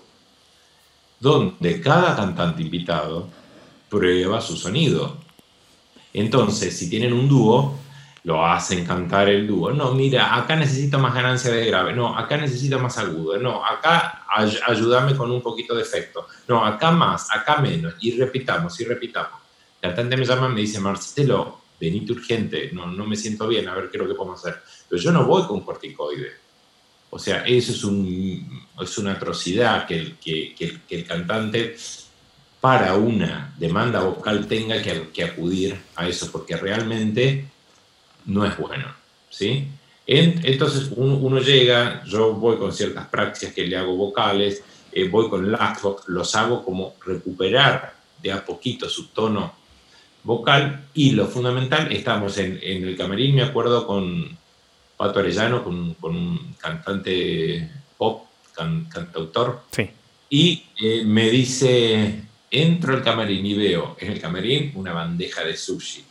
donde 1.19 1.81
cada 1.81 2.15
cantante 2.15 2.63
invitado 2.63 3.29
prueba 3.89 4.41
su 4.41 4.57
sonido. 4.57 5.26
Entonces, 6.19 6.75
si 6.75 6.89
tienen 6.89 7.13
un 7.13 7.29
dúo, 7.29 7.77
lo 8.23 8.43
hacen 8.43 8.83
cantar 8.83 9.29
el 9.29 9.45
dúo. 9.45 9.71
No, 9.71 9.93
mira, 9.93 10.35
acá 10.35 10.55
necesito 10.55 10.97
más 10.97 11.13
ganancia 11.13 11.51
de 11.51 11.67
grave. 11.67 11.93
No, 11.93 12.17
acá 12.17 12.37
necesito 12.37 12.79
más 12.79 12.97
agudo. 12.97 13.37
No, 13.37 13.63
acá 13.63 14.25
ayúdame 14.65 15.15
con 15.15 15.29
un 15.29 15.43
poquito 15.43 15.75
de 15.75 15.83
efecto. 15.83 16.27
No, 16.47 16.65
acá 16.65 16.89
más, 16.89 17.27
acá 17.31 17.57
menos. 17.57 17.93
Y 18.01 18.17
repitamos, 18.17 18.79
y 18.79 18.85
repitamos. 18.85 19.39
El 19.79 19.89
cantante 19.89 20.17
me 20.17 20.25
llama 20.25 20.47
y 20.47 20.53
me 20.53 20.61
dice, 20.61 20.79
Marcelo, 20.79 21.61
venite 21.79 22.13
urgente, 22.13 22.71
no, 22.73 22.87
no 22.87 23.05
me 23.05 23.15
siento 23.15 23.47
bien, 23.47 23.67
a 23.67 23.75
ver 23.75 23.91
qué 23.91 23.97
es 23.97 24.03
lo 24.03 24.09
que 24.09 24.15
podemos 24.15 24.39
hacer. 24.39 24.59
Pero 24.89 24.99
yo 24.99 25.11
no 25.11 25.23
voy 25.23 25.43
con 25.43 25.61
corticoide. 25.61 26.31
O 27.11 27.19
sea, 27.19 27.45
eso 27.45 27.71
es, 27.71 27.83
un, 27.83 28.65
es 28.81 28.97
una 28.97 29.13
atrocidad 29.13 29.85
que 29.85 30.15
que, 30.19 30.55
que, 30.55 30.81
que 30.81 30.95
el 30.95 31.05
cantante 31.05 31.75
para 32.67 32.95
una 32.95 33.53
demanda 33.57 34.01
vocal 34.01 34.45
tenga 34.45 34.75
que, 34.81 35.23
acudir 35.23 35.79
a 35.95 36.05
eso, 36.05 36.29
porque 36.29 36.57
realmente 36.57 37.45
no 38.25 38.45
es 38.45 38.57
bueno. 38.57 38.87
¿sí? 39.29 39.69
entonces 40.05 40.91
uno, 40.93 41.39
llega, 41.39 42.03
yo 42.03 42.33
voy 42.33 42.57
con 42.57 42.73
ciertas 42.73 43.07
prácticas 43.07 43.53
que 43.53 43.65
le 43.65 43.77
hago 43.77 43.95
vocales, 43.95 44.61
eh, 44.91 45.07
voy 45.07 45.29
con 45.29 45.49
laxbox, 45.49 46.09
los 46.09 46.35
hago 46.35 46.65
como 46.65 46.95
recuperar 47.05 47.93
de 48.21 48.33
a 48.33 48.43
poquito 48.43 48.89
su 48.89 49.07
tono 49.11 49.53
vocal 50.23 50.87
y 50.93 51.11
lo 51.11 51.25
fundamental, 51.27 51.89
estamos 51.93 52.37
en, 52.37 52.59
el 52.61 52.97
camerín, 52.97 53.33
me 53.33 53.43
acuerdo 53.43 53.87
con 53.87 54.37
Pato 54.97 55.19
Arellano, 55.19 55.63
con, 55.63 55.95
un 56.01 56.55
cantante 56.57 57.71
pop, 57.97 58.25
cantautor, 58.53 59.61
sí. 59.71 59.89
y 60.29 60.63
eh, 60.81 61.05
me 61.05 61.29
dice, 61.29 62.26
Entro 62.49 62.93
al 62.93 63.03
camarín 63.03 63.45
y 63.45 63.53
veo 63.53 63.97
en 63.99 64.11
el 64.11 64.21
camarín 64.21 64.71
una 64.75 64.93
bandeja 64.93 65.43
de 65.43 65.55
sushi. 65.55 66.03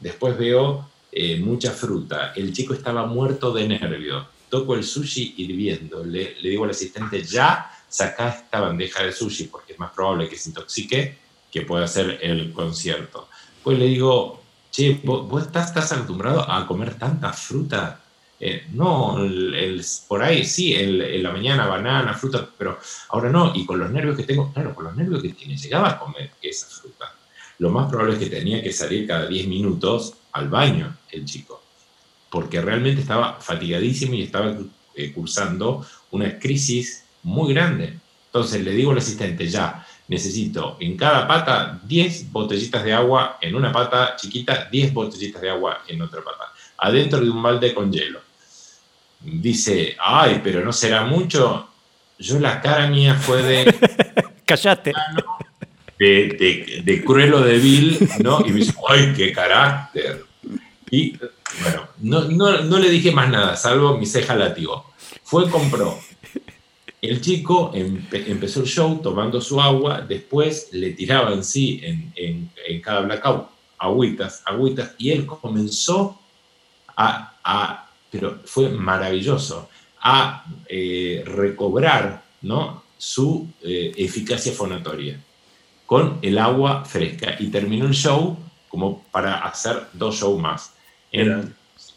Después 0.00 0.36
veo 0.36 0.90
eh, 1.12 1.38
mucha 1.38 1.70
fruta. 1.70 2.32
El 2.34 2.52
chico 2.52 2.74
estaba 2.74 3.06
muerto 3.06 3.52
de 3.52 3.68
nervio. 3.68 4.26
Toco 4.48 4.74
el 4.74 4.84
sushi 4.84 5.34
hirviendo. 5.38 6.04
Le, 6.04 6.36
le 6.40 6.50
digo 6.50 6.64
al 6.64 6.70
asistente, 6.70 7.22
ya 7.22 7.70
saca 7.88 8.28
esta 8.28 8.60
bandeja 8.60 9.04
de 9.04 9.12
sushi 9.12 9.44
porque 9.44 9.74
es 9.74 9.78
más 9.78 9.92
probable 9.92 10.28
que 10.28 10.36
se 10.36 10.48
intoxique 10.48 11.18
que 11.52 11.62
pueda 11.62 11.84
hacer 11.84 12.18
el 12.20 12.52
concierto. 12.52 13.28
Pues 13.62 13.78
le 13.78 13.86
digo, 13.86 14.42
che, 14.72 15.00
¿vos, 15.04 15.46
estás, 15.46 15.68
estás 15.68 15.92
acostumbrado 15.92 16.50
a 16.50 16.66
comer 16.66 16.96
tanta 16.96 17.32
fruta? 17.32 18.00
Eh, 18.40 18.66
no, 18.72 19.22
el, 19.24 19.82
por 20.08 20.22
ahí 20.22 20.44
sí, 20.44 20.74
en 20.74 21.22
la 21.22 21.30
mañana 21.30 21.66
banana, 21.66 22.14
fruta, 22.14 22.46
pero 22.58 22.78
ahora 23.08 23.30
no. 23.30 23.52
Y 23.54 23.64
con 23.64 23.78
los 23.78 23.90
nervios 23.90 24.16
que 24.16 24.24
tengo, 24.24 24.52
claro, 24.52 24.74
con 24.74 24.84
los 24.84 24.96
nervios 24.96 25.22
que 25.22 25.30
tiene, 25.30 25.56
llegaba 25.56 25.90
a 25.90 25.98
comer 25.98 26.32
esa 26.42 26.66
fruta. 26.66 27.14
Lo 27.58 27.70
más 27.70 27.88
probable 27.88 28.14
es 28.14 28.18
que 28.18 28.26
tenía 28.26 28.62
que 28.62 28.72
salir 28.72 29.06
cada 29.06 29.26
10 29.26 29.46
minutos 29.46 30.14
al 30.32 30.48
baño 30.48 30.96
el 31.10 31.24
chico, 31.24 31.62
porque 32.28 32.60
realmente 32.60 33.00
estaba 33.00 33.40
fatigadísimo 33.40 34.14
y 34.14 34.22
estaba 34.22 34.56
eh, 34.94 35.12
cursando 35.12 35.86
una 36.10 36.38
crisis 36.38 37.04
muy 37.22 37.54
grande. 37.54 37.98
Entonces 38.26 38.62
le 38.64 38.72
digo 38.72 38.90
al 38.90 38.98
asistente, 38.98 39.46
ya, 39.46 39.86
necesito 40.08 40.76
en 40.80 40.96
cada 40.96 41.26
pata 41.28 41.80
10 41.84 42.32
botellitas 42.32 42.82
de 42.82 42.92
agua, 42.92 43.38
en 43.40 43.54
una 43.54 43.72
pata 43.72 44.16
chiquita 44.16 44.68
10 44.70 44.92
botellitas 44.92 45.40
de 45.40 45.50
agua 45.50 45.82
en 45.86 46.02
otra 46.02 46.22
pata, 46.22 46.52
adentro 46.78 47.20
de 47.20 47.30
un 47.30 47.42
balde 47.42 47.72
con 47.72 47.92
hielo 47.92 48.23
dice, 49.24 49.96
ay, 50.00 50.40
pero 50.42 50.64
no 50.64 50.72
será 50.72 51.04
mucho. 51.04 51.68
Yo 52.18 52.38
la 52.38 52.60
cara 52.60 52.86
mía 52.88 53.14
fue 53.14 53.42
de... 53.42 53.74
Callate. 54.44 54.92
De, 55.98 56.82
de, 56.84 57.04
cruel 57.04 57.32
o 57.34 57.40
débil, 57.40 57.98
¿no? 58.22 58.44
Y 58.44 58.50
me 58.50 58.60
dice, 58.60 58.74
ay, 58.88 59.14
qué 59.16 59.32
carácter. 59.32 60.24
Y 60.90 61.16
bueno, 61.62 61.88
no, 62.00 62.60
no, 62.62 62.78
le 62.78 62.90
dije 62.90 63.10
más 63.10 63.30
nada, 63.30 63.56
salvo 63.56 63.96
mi 63.96 64.04
ceja 64.04 64.34
látigo. 64.34 64.92
Fue, 65.22 65.48
compró. 65.48 65.98
El 67.00 67.20
chico 67.20 67.72
empezó 67.74 68.60
el 68.60 68.66
show 68.66 69.00
tomando 69.02 69.40
su 69.40 69.60
agua, 69.60 70.00
después 70.00 70.68
le 70.72 70.90
tiraban, 70.92 71.44
sí, 71.44 71.80
en, 71.82 72.12
en, 72.16 72.50
en 72.66 72.80
cada 72.80 73.00
blackout, 73.00 73.48
agüitas, 73.78 74.42
agüitas, 74.46 74.94
y 74.98 75.10
él 75.10 75.26
comenzó 75.26 76.18
a, 76.96 77.34
a 77.44 77.83
pero 78.14 78.38
fue 78.44 78.68
maravilloso, 78.68 79.68
a 80.00 80.44
eh, 80.68 81.24
recobrar 81.26 82.22
¿no? 82.42 82.84
su 82.96 83.48
eh, 83.60 83.92
eficacia 83.96 84.52
fonatoria 84.52 85.18
con 85.84 86.20
el 86.22 86.38
agua 86.38 86.84
fresca 86.84 87.34
y 87.40 87.48
terminó 87.48 87.86
el 87.86 87.92
show 87.92 88.38
como 88.68 89.02
para 89.10 89.38
hacer 89.38 89.88
dos 89.94 90.14
shows 90.14 90.40
más. 90.40 90.74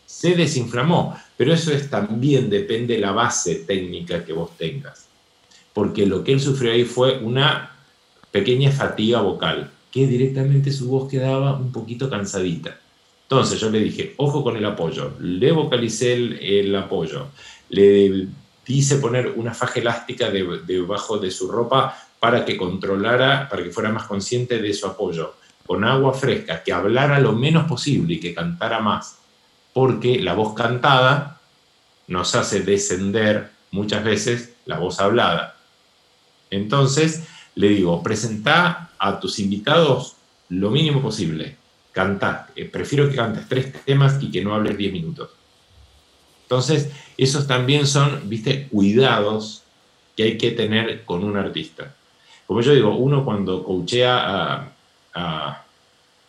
se 0.07 0.33
desinflamó, 0.33 1.15
pero 1.37 1.53
eso 1.53 1.71
es, 1.71 1.87
también 1.87 2.49
depende 2.49 2.95
de 2.95 3.01
la 3.01 3.11
base 3.11 3.53
técnica 3.67 4.25
que 4.25 4.33
vos 4.33 4.57
tengas, 4.57 5.07
porque 5.71 6.07
lo 6.07 6.23
que 6.23 6.33
él 6.33 6.41
sufrió 6.41 6.71
ahí 6.71 6.83
fue 6.83 7.19
una 7.19 7.75
pequeña 8.31 8.71
fatiga 8.71 9.21
vocal, 9.21 9.69
que 9.91 10.07
directamente 10.07 10.71
su 10.71 10.89
voz 10.89 11.11
quedaba 11.11 11.53
un 11.53 11.71
poquito 11.71 12.09
cansadita. 12.09 12.79
Entonces 13.29 13.59
yo 13.59 13.69
le 13.69 13.81
dije, 13.81 14.13
ojo 14.15 14.41
con 14.41 14.55
el 14.55 14.65
apoyo, 14.65 15.11
le 15.19 15.51
vocalicé 15.51 16.13
el, 16.13 16.73
apoyo, 16.73 17.27
le 17.67 18.25
hice 18.65 18.95
poner 18.97 19.33
una 19.35 19.53
faja 19.53 19.81
elástica 19.81 20.29
debajo 20.29 21.17
de 21.17 21.29
su 21.29 21.51
ropa 21.51 21.93
para 22.21 22.45
que 22.45 22.55
controlara, 22.55 23.49
para 23.49 23.63
que 23.63 23.69
fuera 23.71 23.91
más 23.91 24.07
consciente 24.07 24.61
de 24.61 24.73
su 24.73 24.87
apoyo, 24.87 25.33
con 25.65 25.83
agua 25.83 26.13
fresca, 26.13 26.63
que 26.63 26.71
hablara 26.71 27.19
lo 27.19 27.33
menos 27.33 27.67
posible 27.67 28.13
y 28.13 28.19
que 28.21 28.33
cantara 28.33 28.79
más, 28.79 29.17
porque 29.73 30.19
la 30.19 30.33
voz 30.33 30.53
cantada 30.53 31.41
nos 32.07 32.33
hace 32.33 32.61
descender 32.61 33.51
muchas 33.71 34.05
veces 34.05 34.53
la 34.65 34.79
voz 34.79 35.01
hablada. 35.01 35.57
Entonces, 36.49 37.25
le 37.55 37.67
digo, 37.67 38.01
presenta 38.01 38.91
a 38.97 39.19
tus 39.19 39.39
invitados 39.39 40.15
lo 40.47 40.69
mínimo 40.69 41.01
posible. 41.01 41.57
Canta. 41.97 42.45
Eh, 42.55 42.65
prefiero 42.65 43.09
que 43.09 43.15
cantes 43.15 43.47
tres 43.49 43.73
temas 43.83 44.21
y 44.21 44.29
que 44.29 44.43
no 44.43 44.53
hables 44.53 44.77
diez 44.77 44.93
minutos. 44.93 45.31
Entonces, 46.43 46.91
esos 47.17 47.47
también 47.47 47.87
son, 47.87 48.29
viste, 48.29 48.67
cuidados 48.67 49.63
que 50.15 50.21
hay 50.21 50.37
que 50.37 50.51
tener 50.51 51.05
con 51.05 51.23
un 51.23 51.37
artista. 51.37 51.95
Como 52.45 52.61
yo 52.61 52.75
digo, 52.75 52.95
uno 52.95 53.25
cuando 53.25 53.63
coachea 53.63 54.69
a, 55.15 55.63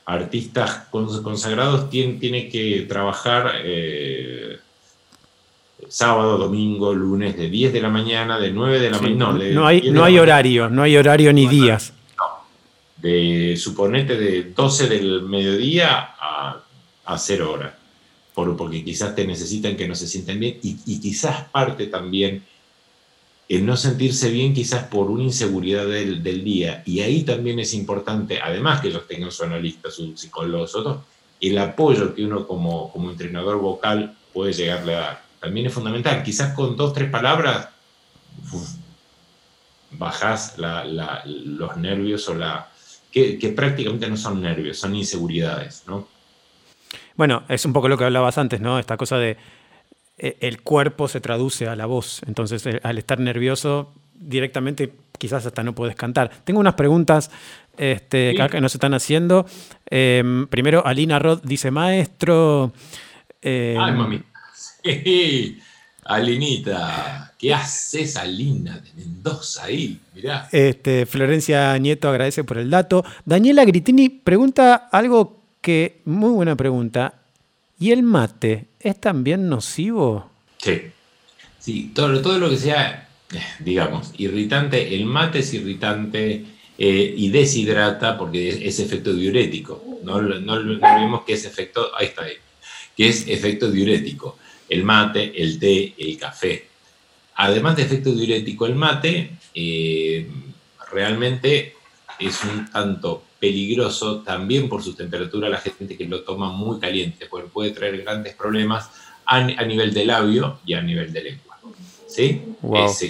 artistas 0.07 0.87
consagrados 0.91 1.91
tiene, 1.91 2.15
tiene 2.15 2.49
que 2.49 2.87
trabajar 2.89 3.57
eh, 3.63 4.57
sábado, 5.87 6.39
domingo, 6.39 6.95
lunes, 6.95 7.37
de 7.37 7.51
10 7.51 7.75
de 7.75 7.83
la 7.83 7.91
mañana, 7.91 8.39
de 8.39 8.53
9 8.53 8.81
de 8.81 8.91
la 8.91 8.99
mañana. 9.01 9.33
No, 9.33 9.33
no 9.35 9.67
hay, 9.67 9.91
no 9.91 10.03
hay 10.03 10.19
horario, 10.19 10.71
no 10.71 10.83
hay 10.83 10.97
horario 10.97 11.31
ni 11.35 11.47
días. 11.47 11.93
De 13.01 13.57
suponete 13.57 14.17
de 14.17 14.53
12 14.55 14.89
del 14.89 15.23
mediodía 15.23 16.15
a, 16.19 16.61
a 17.05 17.19
0 17.19 17.53
horas, 17.53 17.75
por, 18.35 18.57
porque 18.57 18.85
quizás 18.85 19.15
te 19.15 19.27
necesitan 19.27 19.77
que 19.77 19.87
no 19.87 19.95
se 19.95 20.09
sienten 20.09 20.41
bien 20.41 20.59
y, 20.63 21.01
quizás 21.01 21.45
parte 21.45 21.87
también 21.87 22.45
el 23.49 23.65
no 23.65 23.77
sentirse 23.77 24.31
bien 24.31 24.53
quizás 24.53 24.85
por 24.85 25.11
una 25.11 25.23
inseguridad 25.23 25.87
del, 25.87 26.23
del, 26.23 26.45
día. 26.45 26.83
Y 26.85 27.01
ahí 27.01 27.23
también 27.23 27.59
es 27.61 27.73
importante, 27.73 28.41
además 28.43 28.81
que 28.81 28.89
ellos 28.89 29.07
tengan 29.07 29.31
su 29.31 29.45
analista, 29.45 29.91
su 29.91 30.17
psicólogo, 30.17 30.65
otros, 30.65 30.99
el 31.41 31.57
apoyo 31.57 32.15
que 32.15 32.25
uno 32.25 32.47
como, 32.47 32.93
como 32.93 33.11
entrenador 33.11 33.59
vocal 33.59 34.17
puede 34.33 34.53
llegarle 34.53 34.97
a 34.97 34.99
dar 34.99 35.29
también 35.41 35.67
es 35.67 35.73
fundamental. 35.73 36.23
Quizás 36.23 36.55
con 36.55 36.77
dos, 36.77 36.93
tres 36.93 37.11
palabras 37.11 37.69
bajas 39.93 40.57
los 40.59 41.77
nervios 41.77 42.29
o 42.29 42.35
la... 42.35 42.71
Que, 43.13 43.53
prácticamente 43.57 44.09
no 44.09 44.17
son 44.17 44.41
nervios, 44.41 44.79
son 44.79 44.95
inseguridades, 44.95 45.85
¿no? 45.87 46.07
Bueno, 47.17 47.43
es 47.49 47.65
un 47.65 47.73
poco 47.73 47.89
lo 47.89 47.99
que 47.99 48.05
hablabas 48.05 48.39
antes, 48.39 48.61
¿no? 48.61 48.79
Esta 48.79 48.97
cosa 48.97 49.19
de 49.19 49.37
e, 50.19 50.37
el 50.41 50.63
cuerpo 50.63 51.09
se 51.09 51.21
traduce 51.21 51.67
a 51.67 51.75
la 51.75 51.87
voz. 51.87 52.21
Entonces, 52.27 52.65
eh, 52.67 52.81
al 52.83 52.99
estar 52.99 53.19
nervioso, 53.19 53.93
directamente 54.15 54.93
quizás 55.19 55.45
hasta 55.47 55.65
no 55.65 55.75
puedes 55.75 55.97
cantar. 55.97 56.31
Tengo 56.45 56.61
unas 56.61 56.75
preguntas 56.75 57.31
este, 57.77 58.35
que 58.51 58.61
nos 58.61 58.75
están 58.75 58.95
haciendo. 58.95 59.47
Em, 59.91 60.47
primero, 60.47 60.87
Alina 60.87 61.19
Rod 61.19 61.41
dice, 61.43 61.71
maestro... 61.71 62.73
Ay, 63.43 63.75
mami. 63.75 64.23
Alinita, 66.09 67.28
¿qué 67.39 67.55
haces, 67.55 68.17
Alina 68.17 68.79
de 68.79 68.93
Mendoza 68.95 69.65
ahí? 69.65 70.01
Mirá. 70.15 70.49
Este, 70.53 71.07
Florencia 71.07 71.79
Nieto 71.79 72.09
agradece 72.09 72.45
por 72.45 72.59
el 72.59 72.69
dato. 72.69 73.05
Daniela 73.25 73.65
Gritini 73.65 74.09
pregunta 74.09 74.89
algo 74.91 75.43
que, 75.61 76.03
muy 76.05 76.31
buena 76.31 76.57
pregunta. 76.57 77.15
¿Y 77.79 77.93
el 77.93 78.03
mate 78.03 78.67
es 78.81 79.01
también 79.01 79.49
nocivo? 79.49 80.31
Sí. 80.59 80.83
Sí, 81.59 81.93
todo, 81.95 82.21
todo 82.21 82.39
lo 82.39 82.51
que 82.51 82.57
sea, 82.57 83.09
digamos, 83.61 84.13
irritante, 84.17 84.95
el 84.95 85.05
mate 85.05 85.41
es 85.41 85.53
irritante 85.55 86.45
eh, 86.79 87.15
y 87.17 87.29
deshidrata 87.29 88.17
porque 88.17 88.67
es, 88.67 88.79
efecto 88.81 89.13
diurético. 89.13 90.01
No, 90.03 90.23
no, 90.23 90.39
no, 90.39 91.25
que 91.25 91.35
es 91.35 91.45
efecto, 91.45 91.91
ahí 91.97 92.07
está, 92.07 92.25
ahí, 92.25 92.35
que 92.97 93.09
es 93.09 93.29
efecto 93.29 93.71
diurético 93.71 94.39
el 94.69 94.85
mate, 94.85 95.33
el 95.41 95.59
té, 95.59 95.95
el 95.99 96.19
café. 96.19 96.68
Además 97.41 97.77
de 97.77 97.83
efecto 97.85 98.13
diurético, 98.13 98.67
el 98.67 98.75
mate 98.75 99.31
eh, 99.55 100.29
realmente 100.91 101.77
es 102.19 102.43
un 102.43 102.69
tanto 102.69 103.23
peligroso 103.39 104.23
también 104.23 104.69
por 104.69 104.83
su 104.83 104.95
temperatura 104.95 105.49
la 105.49 105.59
gente 105.59 105.97
que 105.97 106.05
lo 106.07 106.25
toma 106.25 106.51
muy 106.51 106.81
caliente, 106.81 107.27
porque 107.31 107.49
puede 107.49 107.71
traer 107.71 108.03
grandes 108.03 108.35
problemas 108.35 108.91
a, 109.25 109.41
nivel 109.41 109.95
de 109.95 110.05
labio 110.05 110.59
y 110.67 110.75
a 110.75 110.83
nivel 110.83 111.13
de 111.13 111.23
lengua. 111.23 111.61
¿Sí? 112.09 112.43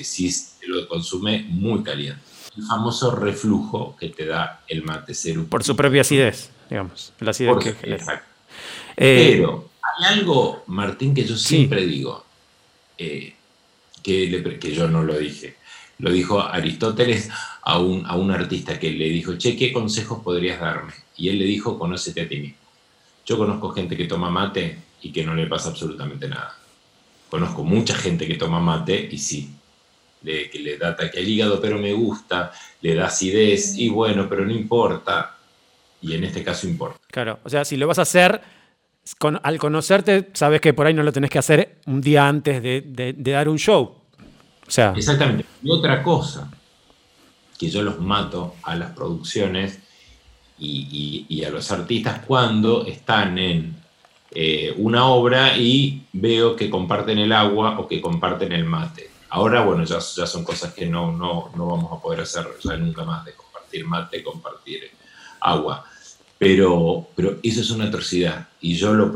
si 0.05 0.31
se 0.31 0.67
lo 0.67 0.87
consume 0.87 1.47
muy 1.49 1.83
caliente. 1.83 2.21
El 2.55 2.65
famoso 2.65 3.15
reflujo 3.15 3.97
que 3.99 4.11
te 4.11 4.27
da 4.27 4.63
el 4.69 4.83
mate 4.83 5.15
cero. 5.15 5.47
Por 5.49 5.65
su 5.65 5.75
propia 5.75 6.03
acidez, 6.03 6.51
digamos, 6.69 7.15
la 7.21 7.31
acidez 7.31 7.57
que 7.65 7.73
genera. 7.73 8.27
Eh, 8.95 9.37
Pero 9.39 9.71
hay 9.81 10.19
algo, 10.19 10.65
Martín, 10.67 11.15
que 11.15 11.25
yo 11.25 11.37
siempre 11.37 11.87
digo, 11.87 12.27
eh, 12.99 13.38
que, 14.09 14.59
que, 14.59 14.73
yo 14.73 14.89
no 14.89 15.03
lo 15.03 15.19
dije. 15.19 15.57
Lo 15.99 16.11
dijo 16.11 16.41
Aristóteles 16.41 17.29
a 17.63 17.79
un, 17.79 18.07
a 18.07 18.17
un 18.17 18.31
artista 18.31 18.79
que 18.79 18.91
le 18.91 19.09
dijo, 19.11 19.37
che, 19.37 19.57
¿qué 19.57 19.73
consejos 19.73 20.23
podrías 20.23 20.61
darme? 20.61 20.93
Y 21.17 21.29
él 21.29 21.39
le 21.39 21.45
dijo, 21.45 21.79
conócete 21.79 22.23
a 22.23 22.29
ti 22.29 22.39
mismo. 22.39 22.57
Yo 23.27 23.37
conozco 23.37 23.71
gente 23.71 23.97
que 23.97 24.05
toma 24.05 24.31
mate 24.31 24.79
y 25.03 25.13
que 25.13 25.25
no 25.25 25.35
le 25.35 25.47
pasa 25.47 25.69
absolutamente 25.69 26.29
nada. 26.29 26.57
Conozco 27.29 27.63
mucha 27.63 27.95
gente 27.95 28.27
que 28.27 28.37
toma 28.37 28.61
mate 28.61 29.09
y 29.11 29.19
sí, 29.19 29.51
le, 30.23 30.49
que 30.49 30.61
le 30.61 30.79
da 30.79 30.91
ataque 30.91 31.19
al 31.19 31.29
hígado, 31.29 31.61
pero 31.61 31.79
me 31.79 31.93
gusta, 31.93 32.53
le 32.81 32.95
da 32.95 33.07
acidez 33.07 33.77
y 33.77 33.91
bueno, 33.91 34.29
pero 34.29 34.47
no 34.47 34.53
importa. 34.53 35.37
Y 36.01 36.15
en 36.15 36.25
este 36.25 36.43
caso 36.43 36.67
importa. 36.67 36.99
Claro, 37.09 37.41
o 37.45 37.51
sea, 37.51 37.65
si 37.65 37.77
lo 37.77 37.87
vas 37.87 37.99
a 37.99 38.03
hacer, 38.03 38.41
al 39.43 39.59
conocerte, 39.59 40.31
sabes 40.35 40.61
que 40.61 40.75
por 40.75 40.87
ahí 40.87 40.95
no 40.95 41.03
lo 41.03 41.13
tenés 41.13 41.31
que 41.31 41.39
hacer 41.39 41.81
un 41.87 42.01
día 42.01 42.29
antes 42.29 42.63
de, 42.63 43.15
dar 43.19 43.49
un 43.49 43.59
show. 43.59 43.95
O 44.67 44.71
sea. 44.71 44.93
Exactamente. 44.97 45.45
Y 45.63 45.71
otra 45.71 46.03
cosa, 46.03 46.51
que 47.59 47.71
yo 47.71 47.83
los 47.83 48.01
mato 48.01 48.55
a 48.63 48.77
las 48.77 48.93
producciones 48.93 49.81
y, 50.59 51.45
a 51.45 51.51
los 51.51 51.71
artistas 51.71 52.23
cuando 52.27 52.85
están 52.87 53.39
en 53.39 53.77
eh, 54.31 54.75
una 54.77 55.07
obra 55.07 55.57
y 55.57 56.07
veo 56.13 56.57
que 56.57 56.69
comparten 56.69 57.19
el 57.19 57.33
agua 57.33 57.79
o 57.79 57.89
que 57.89 58.01
comparten 58.01 58.53
el 58.53 58.65
mate. 58.65 59.11
Ahora, 59.31 59.63
bueno, 59.63 59.85
ya, 59.85 59.99
ya 59.99 60.27
son 60.27 60.45
cosas 60.45 60.73
que 60.73 60.87
no, 60.87 61.13
no, 61.13 61.51
no 61.55 61.67
vamos 61.67 61.93
a 61.93 62.01
poder 62.01 62.21
hacer 62.21 62.47
ya 62.63 62.77
nunca 62.77 63.05
más 63.05 63.25
de 63.25 63.35
compartir 63.35 63.87
mate, 63.87 64.23
compartir 64.23 64.91
agua 65.41 65.85
pero, 66.39 67.09
pero 67.15 67.39
eso 67.43 67.61
es 67.61 67.71
una 67.71 67.87
atrocidad 67.87 68.49
y 68.61 68.75
yo 68.75 68.95
lo 68.95 69.13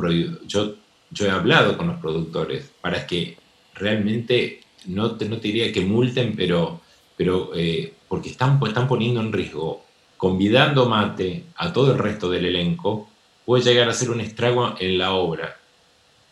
yo, 0.46 0.74
yo 1.10 1.26
he 1.26 1.30
hablado 1.30 1.78
con 1.78 1.88
los 1.88 2.00
productores 2.00 2.70
para 2.80 3.06
que 3.06 3.36
realmente 3.74 4.60
no 4.86 5.12
te, 5.12 5.28
no 5.28 5.38
te 5.38 5.48
diría 5.48 5.72
que 5.72 5.82
multen, 5.82 6.34
pero, 6.36 6.80
pero 7.16 7.52
eh, 7.54 7.94
porque 8.08 8.30
están, 8.30 8.60
están 8.66 8.88
poniendo 8.88 9.20
en 9.20 9.32
riesgo, 9.32 9.84
convidando 10.16 10.88
mate 10.88 11.44
a 11.56 11.72
todo 11.72 11.92
el 11.92 11.98
resto 11.98 12.30
del 12.30 12.46
elenco, 12.46 13.08
puede 13.44 13.64
llegar 13.64 13.88
a 13.88 13.94
ser 13.94 14.10
un 14.10 14.20
estrago 14.20 14.74
en 14.78 14.98
la 14.98 15.12
obra. 15.12 15.56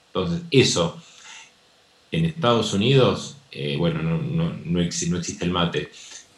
Entonces, 0.09 0.43
eso 0.51 1.01
en 2.13 2.25
Estados 2.25 2.73
Unidos, 2.73 3.37
eh, 3.53 3.77
bueno, 3.77 4.03
no, 4.03 4.19
no, 4.19 4.53
no, 4.65 4.81
existe 4.81 5.45
el 5.45 5.51
mate, 5.51 5.91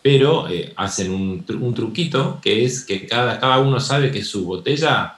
pero 0.03 0.49
eh, 0.49 0.73
hacen 0.77 1.13
un, 1.13 1.45
truquito 1.75 2.41
que 2.43 2.65
es 2.65 2.85
que 2.85 3.07
cada, 3.07 3.39
cada 3.39 3.61
uno 3.61 3.79
sabe 3.79 4.11
que 4.11 4.25
su 4.25 4.45
botella 4.45 5.17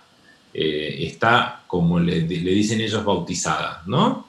eh, 0.52 1.06
está, 1.08 1.62
como 1.66 1.98
le, 1.98 2.20
dicen 2.20 2.82
ellos, 2.82 3.02
bautizada, 3.02 3.82
¿no? 3.86 4.28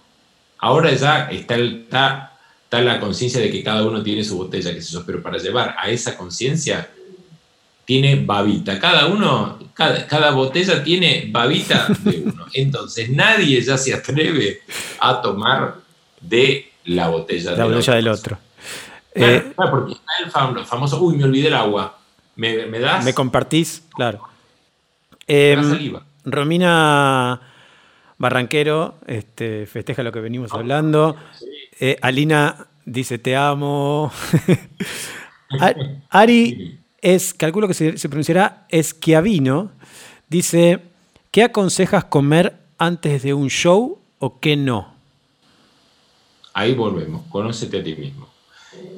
Ahora 0.59 0.93
ya 0.93 1.29
está, 1.29 1.57
está, 1.57 2.31
la 2.71 2.99
conciencia 2.99 3.39
de 3.39 3.51
que 3.51 3.63
cada 3.63 3.83
uno 3.83 4.01
tiene 4.01 4.23
su 4.23 4.37
botella, 4.37 4.73
qué 4.73 4.81
sé 4.81 4.93
yo, 4.93 5.05
pero 5.05 5.21
para 5.21 5.37
llevar 5.37 5.75
a 5.77 5.89
esa 5.89 6.17
conciencia 6.17 6.89
tiene 7.85 8.15
babita. 8.15 8.79
Cada 8.79 9.07
uno, 9.07 9.59
cada, 9.73 10.07
cada, 10.07 10.31
botella 10.31 10.83
tiene 10.83 11.29
babita 11.31 11.87
de 11.99 12.23
uno. 12.25 12.45
Entonces 12.53 13.09
nadie 13.09 13.61
ya 13.61 13.77
se 13.77 13.93
atreve 13.93 14.61
a 14.99 15.21
tomar 15.21 15.75
de 16.19 16.71
la 16.85 17.09
botella, 17.09 17.51
la 17.51 17.65
botella 17.65 17.95
del 17.95 18.07
otro. 18.07 18.37
Eh, 19.15 19.53
porque 19.55 19.93
está 19.93 20.49
el 20.59 20.65
famoso, 20.65 21.01
uy, 21.01 21.15
me 21.15 21.23
olvidé 21.23 21.47
el 21.47 21.53
agua. 21.53 21.97
¿Me, 22.35 22.79
das? 22.79 23.05
Me 23.05 23.13
compartís, 23.13 23.81
claro. 23.95 24.21
Em, 25.25 25.93
Romina 26.25 27.39
Barranquero 28.17 28.95
este, 29.07 29.65
festeja 29.65 30.03
lo 30.03 30.11
que 30.11 30.19
venimos 30.19 30.51
ah, 30.53 30.57
hablando. 30.57 31.15
Eh, 31.79 31.97
Alina 32.01 32.67
dice 32.83 33.17
te 33.17 33.37
amo. 33.37 34.11
Ari 36.09 36.79
es, 37.01 37.33
calculo 37.33 37.67
que 37.69 37.73
se, 37.73 37.97
se 37.97 38.09
pronunciará 38.09 38.65
Esquiavino, 38.69 39.71
dice, 40.27 40.81
¿qué 41.31 41.43
aconsejas 41.43 42.05
comer 42.05 42.57
antes 42.77 43.23
de 43.23 43.33
un 43.33 43.49
show 43.49 43.99
o 44.19 44.39
qué 44.39 44.57
no? 44.57 44.93
Ahí 46.53 46.73
volvemos, 46.73 47.23
conócete 47.29 47.79
a 47.79 47.83
ti 47.83 47.95
mismo. 47.95 48.34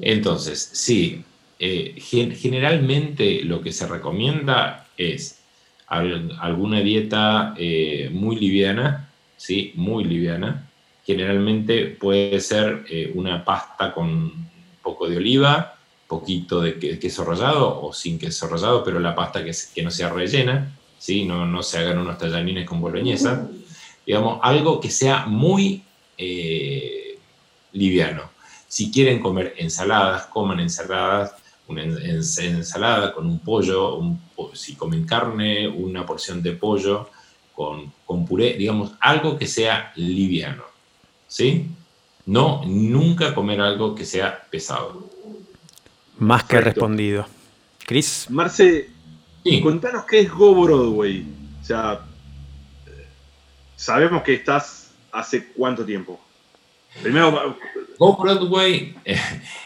Entonces, 0.02 0.70
sí, 0.74 1.24
eh, 1.60 1.96
generalmente 2.00 3.44
lo 3.44 3.62
que 3.62 3.72
se 3.72 3.88
recomienda 3.88 4.86
es 4.96 5.40
alguna 5.88 6.82
dieta 6.82 7.56
eh, 7.58 8.10
muy 8.12 8.36
liviana, 8.36 9.10
¿sí? 9.38 9.72
Muy 9.76 10.04
liviana. 10.04 10.70
Generalmente 11.06 11.86
puede 11.86 12.40
ser 12.42 12.86
eh, 12.90 13.12
una 13.16 13.44
pasta 13.44 13.94
con 13.94 14.32
poco 14.84 15.10
de 15.10 15.18
oliva, 15.18 15.76
poquito 16.08 16.62
de 16.62 16.78
queso 17.00 17.24
rallado 17.24 17.82
o 17.82 17.94
sin 17.94 18.20
queso 18.20 18.48
rallado, 18.48 18.84
pero 18.84 19.00
la 19.00 19.16
pasta 19.16 19.44
que, 19.44 19.52
que 19.74 19.82
no 19.82 19.90
sea 19.90 20.10
rellena, 20.10 20.72
¿sí? 21.00 21.26
No, 21.26 21.46
no 21.46 21.64
se 21.64 21.80
hagan 21.80 21.98
unos 21.98 22.18
tallarines 22.18 22.68
con 22.68 22.82
boloñesa. 22.82 23.50
Digamos, 24.06 24.40
algo 24.44 24.80
que 24.80 24.90
sea 24.90 25.26
muy 25.26 25.84
liviano. 27.74 28.37
Si 28.68 28.92
quieren 28.92 29.20
comer 29.20 29.54
ensaladas, 29.58 30.26
coman 30.28 30.60
ensaladas, 30.60 31.34
una 31.68 31.84
ensalada 31.84 33.14
con 33.14 33.28
un 33.28 33.40
pollo, 33.40 34.00
si 34.54 34.76
comen 34.76 35.06
carne, 35.06 35.68
una 35.68 36.06
porción 36.06 36.42
de 36.42 36.54
pollo 36.54 37.10
con, 37.54 37.92
con, 38.06 38.26
puré, 38.26 38.54
digamos, 38.54 38.92
algo 39.00 39.38
que 39.38 39.48
sea 39.48 39.92
liviano, 39.96 40.64
¿sí? 41.28 41.68
No, 42.26 42.62
nunca 42.66 43.34
comer 43.34 43.62
algo 43.62 43.96
que 43.96 44.06
sea 44.06 44.46
pesado. 44.50 45.10
Más 46.20 46.44
que 46.44 46.62
respondido. 46.62 47.26
Cris. 47.86 48.28
Marce, 48.30 48.90
contanos 49.64 50.06
qué 50.06 50.22
es 50.22 50.32
Go 50.32 50.54
Broadway. 50.54 51.26
O 51.62 51.66
sea, 51.66 52.02
sabemos 53.76 54.24
que 54.24 54.34
estás 54.34 54.92
hace 55.12 55.48
cuánto 55.54 55.86
tiempo. 55.86 56.20
Primero, 57.02 57.58
Go 57.98 58.16
Broadway 58.16 58.96
eh, 59.06 59.20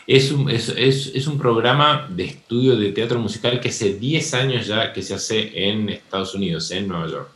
es 0.07 0.31
un, 0.31 0.49
es, 0.49 1.27
un, 1.27 1.37
programa 1.37 2.07
de 2.09 2.25
estudio 2.25 2.75
de 2.75 2.91
teatro 2.91 3.19
musical 3.19 3.59
que 3.59 3.69
hace 3.69 3.93
10 3.93 4.33
años 4.33 4.67
ya 4.67 4.93
que 4.93 5.01
se 5.01 5.13
hace 5.13 5.69
en 5.69 5.89
Estados 5.89 6.33
Unidos, 6.35 6.71
en 6.71 6.87
Nueva 6.87 7.07
York. 7.07 7.29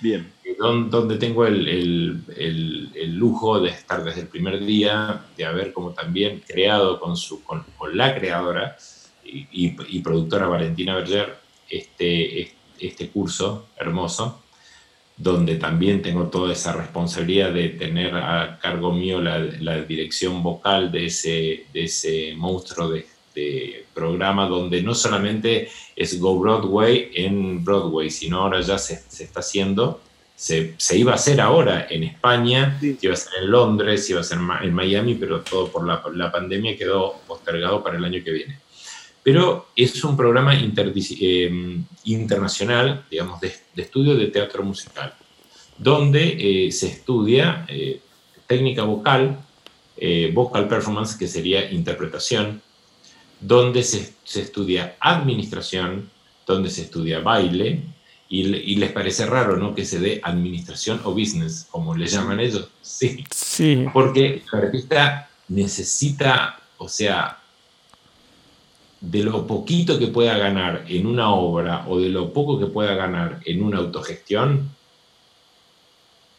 Bien. 0.00 0.32
Donde, 0.58 1.16
tengo 1.16 1.46
el, 1.46 2.20
lujo 3.16 3.60
de 3.60 3.70
estar 3.70 4.04
desde 4.04 4.22
el 4.22 4.28
primer 4.28 4.64
día, 4.64 5.24
de 5.36 5.44
haber 5.44 5.72
como 5.72 5.90
también 5.90 6.42
creado 6.46 7.00
con, 7.00 7.16
su, 7.16 7.42
con, 7.42 7.64
la 7.92 8.14
creadora 8.14 8.76
y, 9.24 10.00
productora 10.00 10.46
Valentina 10.46 10.96
Berger 10.96 11.36
este, 11.68 12.52
este 12.78 13.08
curso 13.08 13.68
hermoso 13.76 14.43
donde 15.16 15.56
también 15.56 16.02
tengo 16.02 16.24
toda 16.24 16.52
esa 16.52 16.72
responsabilidad 16.72 17.52
de 17.52 17.68
tener 17.70 18.14
a 18.14 18.58
cargo 18.60 18.92
mío 18.92 19.20
la, 19.20 19.80
dirección 19.82 20.42
vocal 20.42 20.90
de 20.90 21.06
ese, 21.06 21.66
de 21.72 21.84
ese 21.84 22.34
monstruo 22.36 22.88
de, 22.88 23.06
programa, 23.92 24.46
donde 24.46 24.80
no 24.80 24.94
solamente 24.94 25.68
es 25.96 26.20
Go 26.20 26.38
Broadway 26.38 27.10
en 27.14 27.64
Broadway, 27.64 28.08
sino 28.08 28.42
ahora 28.42 28.60
ya 28.60 28.78
se, 28.78 28.94
está 29.24 29.40
haciendo, 29.40 30.00
se, 30.36 30.76
iba 30.92 31.10
a 31.10 31.14
hacer 31.16 31.40
ahora 31.40 31.88
en 31.90 32.04
España, 32.04 32.78
se 32.80 32.96
iba 33.00 33.14
a 33.14 33.16
ser 33.16 33.42
en 33.42 33.50
Londres, 33.50 34.08
iba 34.08 34.20
a 34.20 34.24
ser 34.24 34.38
en 34.62 34.72
Miami, 34.72 35.14
pero 35.16 35.40
todo 35.40 35.66
por 35.68 35.84
la, 35.84 36.00
la 36.14 36.30
pandemia 36.30 36.76
quedó 36.76 37.14
postergado 37.26 37.82
para 37.82 37.98
el 37.98 38.04
año 38.04 38.22
que 38.22 38.30
viene 38.30 38.63
pero 39.24 39.68
es 39.74 40.04
un 40.04 40.16
programa 40.18 40.54
eh, 40.54 41.80
internacional, 42.04 43.06
digamos, 43.10 43.40
de, 43.40 43.54
estudio 43.74 44.14
de 44.14 44.26
teatro 44.26 44.62
musical, 44.62 45.14
donde 45.78 46.66
eh, 46.66 46.70
se 46.70 46.88
estudia 46.88 47.64
eh, 47.66 48.00
técnica 48.46 48.84
vocal, 48.84 49.40
vocal 50.34 50.68
performance, 50.68 51.16
que 51.16 51.26
sería 51.26 51.70
interpretación, 51.70 52.60
donde 53.40 53.82
se, 53.82 54.12
estudia 54.34 54.96
administración, 55.00 56.10
donde 56.46 56.68
se 56.68 56.82
estudia 56.82 57.20
baile, 57.20 57.80
y, 58.28 58.76
les 58.76 58.92
parece 58.92 59.24
raro, 59.24 59.56
¿no? 59.56 59.74
Que 59.74 59.86
se 59.86 60.00
dé 60.00 60.20
administración 60.22 61.00
o 61.04 61.12
business, 61.12 61.68
como 61.70 61.94
le 61.96 62.06
llaman 62.06 62.40
ellos. 62.40 62.68
Sí. 62.82 63.24
sí. 63.30 63.86
Porque 63.92 64.42
el 64.52 64.58
artista 64.58 65.30
necesita, 65.48 66.58
o 66.76 66.88
sea, 66.88 67.38
de 69.10 69.22
lo 69.22 69.46
poquito 69.46 69.98
que 69.98 70.08
pueda 70.08 70.36
ganar 70.38 70.84
en 70.88 71.06
una 71.06 71.34
obra 71.34 71.84
o 71.88 71.98
de 71.98 72.08
lo 72.08 72.32
poco 72.32 72.58
que 72.58 72.66
pueda 72.66 72.94
ganar 72.94 73.40
en 73.44 73.62
una 73.62 73.78
autogestión, 73.78 74.70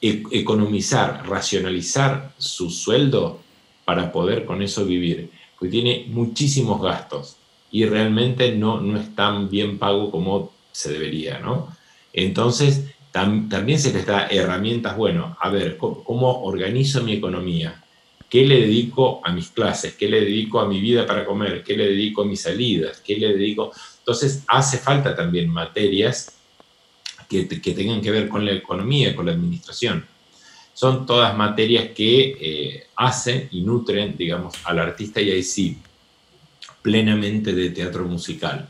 e-, 0.02 0.24
economizar, 0.32 1.28
racionalizar 1.28 2.34
su 2.38 2.70
sueldo 2.70 3.40
para 3.86 4.12
poder 4.12 4.46
con 4.46 4.62
eso 4.62 4.86
vivir, 4.86 5.30
porque 5.58 5.72
tiene 5.72 6.06
muchísimos 6.10 6.82
gastos 6.82 7.38
y 7.72 7.86
realmente 7.86 8.56
no, 8.56 8.82
no 8.82 9.00
es 9.00 9.14
tan 9.16 9.50
bien 9.50 9.78
pago 9.78 10.10
como 10.10 10.52
se 10.72 10.92
debería, 10.92 11.40
¿no? 11.40 11.70
Entonces, 12.14 12.86
también 13.12 13.80
se 13.80 13.94
les 13.94 14.06
da 14.06 14.28
herramientas, 14.28 14.98
bueno, 14.98 15.38
a 15.40 15.50
ver, 15.50 15.78
cómo 15.78 16.44
organizo 16.44 17.02
mi 17.04 17.14
economía? 17.14 17.85
¿Qué 18.30 18.46
le 18.46 18.62
dedico 18.62 19.22
a 19.24 19.32
mis 19.32 19.50
clases? 19.50 19.94
¿Qué 19.94 20.10
le 20.10 20.22
dedico 20.22 20.60
a 20.60 20.68
mi 20.68 20.82
vida 20.82 21.06
para 21.06 21.26
comer? 21.26 21.64
¿Qué 21.64 21.78
le 21.78 21.88
dedico 21.88 22.24
a 22.24 22.26
mis 22.26 22.42
salidas? 22.42 23.02
¿Qué 23.02 23.18
le 23.18 23.34
dedico? 23.34 23.72
Entonces 24.00 24.44
hace 24.48 24.78
falta 24.78 25.16
también 25.16 25.50
materias 25.50 26.34
que, 27.30 27.44
tengan 27.44 28.02
que 28.02 28.12
ver 28.12 28.28
con 28.28 28.46
la 28.46 28.54
economía, 28.54 29.16
con 29.16 29.26
la 29.26 29.34
administración. 29.34 30.06
Son 30.74 31.06
todas 31.06 31.36
materias 31.38 31.90
que 31.96 32.38
eh, 32.40 32.88
hacen 32.96 33.48
y 33.52 33.62
nutren, 33.62 34.16
digamos, 34.18 34.56
al 34.64 34.80
artista 34.80 35.22
y 35.22 35.32
ahí 35.32 35.44
sí, 35.44 35.78
plenamente 36.82 37.54
de 37.54 37.70
teatro 37.70 38.06
musical, 38.06 38.68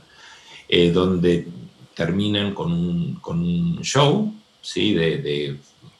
eh, 0.70 0.92
donde 0.92 1.48
terminan 1.96 2.54
con 2.54 2.72
un, 2.72 3.80
show 3.82 4.34
¿sí? 4.62 4.94
de, 4.94 5.18
de 5.18 5.56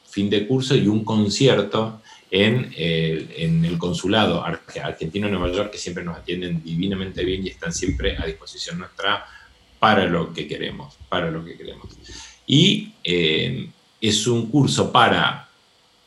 fin 0.08 0.30
de 0.30 0.46
curso 0.48 0.76
y 0.76 0.88
un 0.88 1.04
concierto 1.04 2.02
en, 2.32 2.74
en 2.76 3.66
el 3.66 3.78
consulado 3.78 4.44
argentino 4.44 5.28
en 5.28 5.34
Nueva 5.34 5.56
York, 5.56 5.72
que 5.72 5.78
siempre 5.78 6.04
nos 6.04 6.18
atienden 6.18 6.64
divinamente 6.64 7.24
bien 7.24 7.46
y 7.46 7.50
están 7.50 7.74
siempre 7.74 8.18
a 8.18 8.26
disposición 8.26 8.80
nuestra 8.80 9.26
para 9.80 10.06
lo 10.06 10.34
que 10.34 10.48
queremos, 10.48 10.98
para 11.10 11.30
lo 11.30 11.46
que 11.46 11.56
queremos. 11.56 11.90
Y 12.48 12.94
eh, 13.04 13.70
es 14.02 14.26
un 14.28 14.50
curso 14.50 14.92
para 14.92 15.48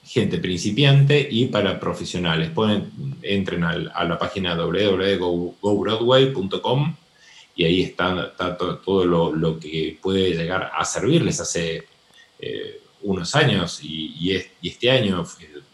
gente 0.04 0.38
principiante 0.38 1.28
y 1.30 1.46
para 1.46 1.78
profesionales. 1.78 2.50
Pueden, 2.50 2.90
entren 3.22 3.62
a 3.64 4.04
la 4.04 4.18
página 4.18 4.56
www.gobroadway.com 4.56 6.96
y 7.54 7.64
ahí 7.64 7.82
está, 7.82 8.34
todo, 8.84 9.04
lo, 9.04 9.58
que 9.58 9.98
puede 10.00 10.30
llegar 10.30 10.70
a 10.74 10.82
servirles 10.84 11.40
hace 11.40 11.84
eh, 12.38 12.80
unos 13.02 13.34
años 13.34 13.80
y, 13.82 14.32
este 14.62 14.90
año 14.90 15.26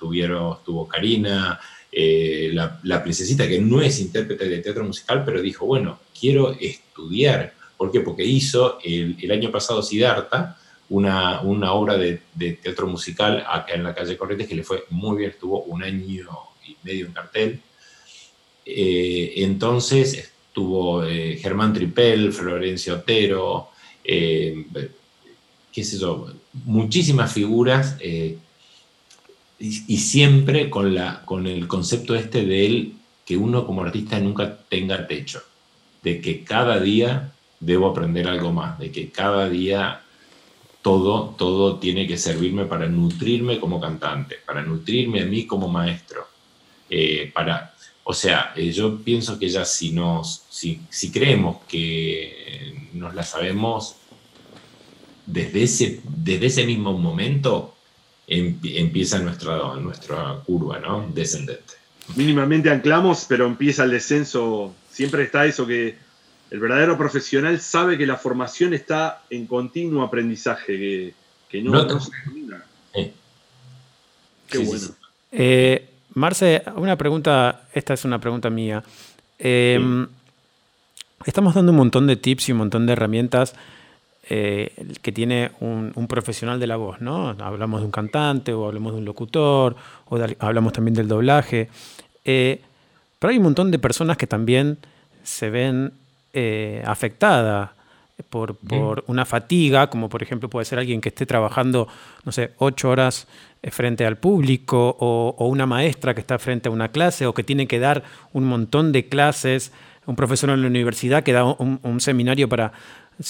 tuvieron, 0.05 0.59
tuvo 0.63 0.87
Karina, 0.87 1.59
eh, 1.91 2.51
la, 2.53 3.03
princesita 3.03 3.49
que 3.49 3.59
no 3.59 3.81
es 3.81 4.01
intérprete 4.01 4.47
de 4.47 4.59
teatro 4.59 4.85
musical, 4.85 5.23
pero 5.25 5.41
dijo, 5.41 5.65
bueno, 5.65 5.99
quiero 6.19 6.53
estudiar. 6.61 7.55
¿Por 7.79 7.91
qué? 7.91 8.01
Porque 8.01 8.23
hizo 8.23 8.79
el, 8.85 9.31
año 9.31 9.51
pasado 9.51 9.83
Siddhartha, 9.83 10.59
una, 10.91 11.41
una 11.41 11.73
obra 11.73 11.97
de, 11.97 12.21
teatro 12.63 12.87
musical 12.87 13.43
acá 13.49 13.73
en 13.73 13.85
la 13.85 13.95
calle 13.95 14.19
Corrientes 14.19 14.47
que 14.47 14.55
le 14.55 14.63
fue 14.63 14.85
muy 14.91 15.17
bien, 15.17 15.31
estuvo 15.31 15.63
un 15.63 15.83
año 15.83 16.29
y 16.67 16.77
medio 16.83 17.07
en 17.07 17.13
cartel. 17.13 17.61
Eh, 18.67 19.33
entonces 19.37 20.31
estuvo 20.49 21.03
eh, 21.03 21.39
Germán 21.41 21.73
Tripel, 21.73 22.31
Florencia 22.31 22.93
Otero, 22.93 23.71
qué 25.75 25.83
sé 25.83 25.99
yo, 25.99 26.29
muchísimas 26.65 27.33
figuras 27.33 27.97
eh, 28.01 28.37
y, 29.59 29.97
siempre 29.99 30.69
con, 30.69 30.95
la, 30.95 31.25
con 31.25 31.47
el 31.47 31.69
concepto 31.69 32.15
este 32.15 32.45
de 32.45 32.67
él 32.67 32.95
que 33.25 33.37
uno 33.37 33.67
como 33.67 33.83
artista 33.83 34.19
nunca 34.19 34.59
tenga 34.69 35.07
techo, 35.07 35.43
de 36.03 36.21
que 36.21 36.45
cada 36.45 36.81
día 36.81 37.33
debo 37.61 37.87
aprender 37.87 38.29
algo 38.29 38.53
más, 38.53 38.79
de 38.79 38.91
que 38.91 39.11
cada 39.11 39.49
día 39.49 40.03
todo, 40.83 41.35
todo 41.39 41.79
tiene 41.79 42.07
que 42.07 42.19
servirme 42.19 42.67
para 42.67 42.87
nutrirme 42.87 43.59
como 43.59 43.81
cantante, 43.81 44.37
para 44.45 44.63
nutrirme 44.63 45.23
a 45.23 45.27
mí 45.27 45.47
como 45.47 45.69
maestro, 45.69 46.27
eh, 46.91 47.31
para, 47.33 47.75
o 48.03 48.13
sea, 48.13 48.53
eh, 48.55 48.71
yo 48.71 48.99
pienso 48.99 49.39
que 49.39 49.49
ya 49.49 49.65
si, 49.65 49.93
nos, 49.93 50.43
si, 50.51 50.81
si 50.91 51.11
creemos 51.11 51.59
que 51.67 52.91
nos 52.93 53.15
la 53.15 53.23
sabemos 53.23 53.97
desde 55.25 55.63
ese, 55.63 56.01
desde 56.05 56.47
ese 56.47 56.67
mismo 56.67 56.93
momento 56.99 57.74
empieza 58.27 59.19
nuestra, 59.19 59.75
nuestra 59.77 60.39
curva 60.47 60.79
¿no? 60.79 61.09
descendente. 61.13 61.75
Mínimamente 62.17 62.71
anclamos, 62.71 63.27
pero 63.29 63.47
empieza 63.47 63.85
el 63.85 63.91
descenso. 63.91 64.75
Siempre 64.91 65.23
está 65.25 65.47
eso 65.47 65.67
que 65.67 65.97
el 66.51 66.61
verdadero 66.61 66.97
profesional 66.97 67.61
sabe 67.61 67.99
que 67.99 68.07
la 68.07 68.17
formación 68.17 68.75
está 68.75 69.23
en 69.31 69.47
continuo 69.47 70.03
aprendizaje, 70.03 71.15
que, 71.49 71.63
no, 71.63 72.01
se 72.01 72.11
termina. 72.11 72.65
Qué 74.49 74.59
bueno. 74.59 74.89
Eh, 75.33 75.89
Marce, 76.15 76.63
una 76.77 76.97
pregunta, 76.97 77.69
esta 77.73 77.95
es 77.95 78.05
una 78.05 78.21
pregunta 78.21 78.51
mía. 78.51 78.85
Em, 79.39 80.07
estamos 81.27 81.55
dando 81.55 81.73
un 81.73 81.79
montón 81.79 82.07
de 82.07 82.17
tips 82.17 82.49
y 82.49 82.53
un 82.53 82.59
montón 82.59 82.87
de 82.87 82.93
herramientas 82.93 83.55
eh, 84.31 84.73
que 85.03 85.13
tiene 85.13 85.51
un, 85.61 85.93
profesional 86.09 86.59
de 86.59 86.67
la 86.67 86.77
voz, 86.77 87.03
¿no? 87.03 87.37
Hablamos 87.41 87.81
de 87.81 87.87
un 87.87 87.91
cantante 87.91 88.55
o 88.55 88.67
hablamos 88.67 88.93
de 88.93 88.99
un 89.01 89.05
locutor 89.05 89.77
o 90.07 90.19
hablamos 90.39 90.73
también 90.73 90.95
del 90.95 91.09
doblaje. 91.09 91.69
Eh, 92.25 92.63
pero 93.19 93.31
hay 93.31 93.37
un 93.37 93.45
montón 93.45 93.71
de 93.71 93.79
personas 93.79 94.17
que 94.17 94.27
también 94.27 94.79
se 95.23 95.51
ven 95.51 95.93
eh, 96.33 96.83
afectadas 96.87 97.71
por, 98.31 98.57
una 99.09 99.27
fatiga, 99.27 99.91
como 99.91 100.09
por 100.09 100.23
ejemplo 100.23 100.49
puede 100.49 100.65
ser 100.65 100.79
alguien 100.79 101.03
que 101.03 101.11
esté 101.11 101.27
trabajando, 101.27 101.87
no 102.25 102.33
sé, 102.33 102.53
ocho 102.59 102.89
horas 102.89 103.27
frente 103.71 104.07
al 104.07 104.17
público 104.17 104.97
o, 105.01 105.47
una 105.47 105.67
maestra 105.67 106.15
que 106.15 106.21
está 106.21 106.39
frente 106.39 106.71
a 106.71 106.73
una 106.73 106.89
clase 106.89 107.27
o 107.27 107.35
que 107.35 107.45
tiene 107.45 107.67
que 107.67 107.79
dar 107.79 108.05
un 108.33 108.45
montón 108.45 108.93
de 108.93 109.07
clases, 109.09 109.73
un 110.07 110.17
profesor 110.17 110.51
en 110.51 110.63
la 110.63 110.69
universidad 110.69 111.23
que 111.23 111.33
da 111.33 111.45
un 111.45 112.01
seminario 112.01 112.49
para 112.49 112.73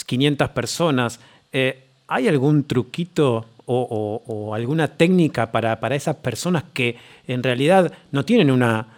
500 0.05 0.51
personas. 0.51 1.20
Eh, 1.53 1.85
¿Hay 2.09 2.28
algún 2.28 2.64
truquito 2.64 3.47
o, 3.66 4.53
alguna 4.55 4.89
técnica 4.89 5.51
para, 5.51 5.78
esas 5.95 6.16
personas 6.16 6.64
que 6.74 6.99
en 7.26 7.43
realidad 7.43 7.93
no 8.12 8.24
tienen 8.24 8.51
una, 8.51 8.89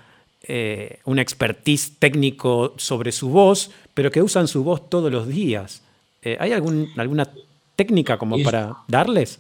eh, 0.43 0.99
una 1.05 1.23
expertise 1.23 1.93
técnico 1.99 2.75
sobre 2.77 3.13
su 3.13 3.29
voz, 3.29 3.71
pero 3.95 4.11
que 4.11 4.23
usan 4.23 4.49
su 4.49 4.65
voz 4.65 4.91
todos 4.91 5.13
los 5.13 5.29
días? 5.29 5.83
Eh, 6.23 6.37
¿Hay 6.41 6.53
algún, 6.53 6.91
alguna 6.97 7.29
técnica 7.77 8.19
como 8.19 8.43
para 8.43 8.79
darles? 8.89 9.39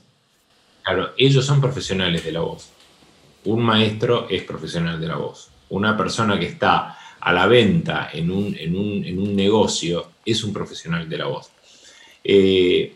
Claro, 0.83 1.11
ellos 1.17 1.45
son 1.45 1.61
profesionales 1.61 2.25
de 2.25 2.31
la 2.31 2.41
voz. 2.41 2.69
Un 3.47 3.63
maestro 3.63 4.29
es 4.29 4.45
profesional 4.45 5.01
de 5.01 5.09
la 5.09 5.17
voz. 5.17 5.51
Una 5.71 5.97
persona 5.97 6.39
que 6.39 6.47
está 6.47 6.97
a 7.19 7.33
la 7.33 7.47
venta 7.47 8.11
en 8.13 8.31
un, 8.31 8.55
en 8.57 9.19
un, 9.19 9.35
negocio 9.35 10.11
es 10.27 10.45
un 10.45 10.53
profesional 10.53 11.09
de 11.09 11.19
la 11.19 11.27
voz. 11.27 11.51
Eh, 12.25 12.95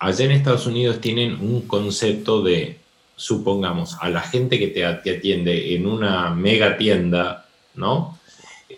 allá 0.00 0.24
en 0.24 0.32
Estados 0.32 0.66
Unidos 0.66 1.00
tienen 1.00 1.34
un 1.40 1.62
concepto 1.62 2.42
de, 2.42 2.78
supongamos, 3.16 3.96
a 4.00 4.10
la 4.10 4.20
gente 4.20 4.58
que 4.58 4.66
te, 4.66 4.84
atiende 4.84 5.74
en 5.74 5.86
una 5.86 6.30
mega 6.30 6.76
tienda, 6.76 7.46
¿no? 7.74 8.18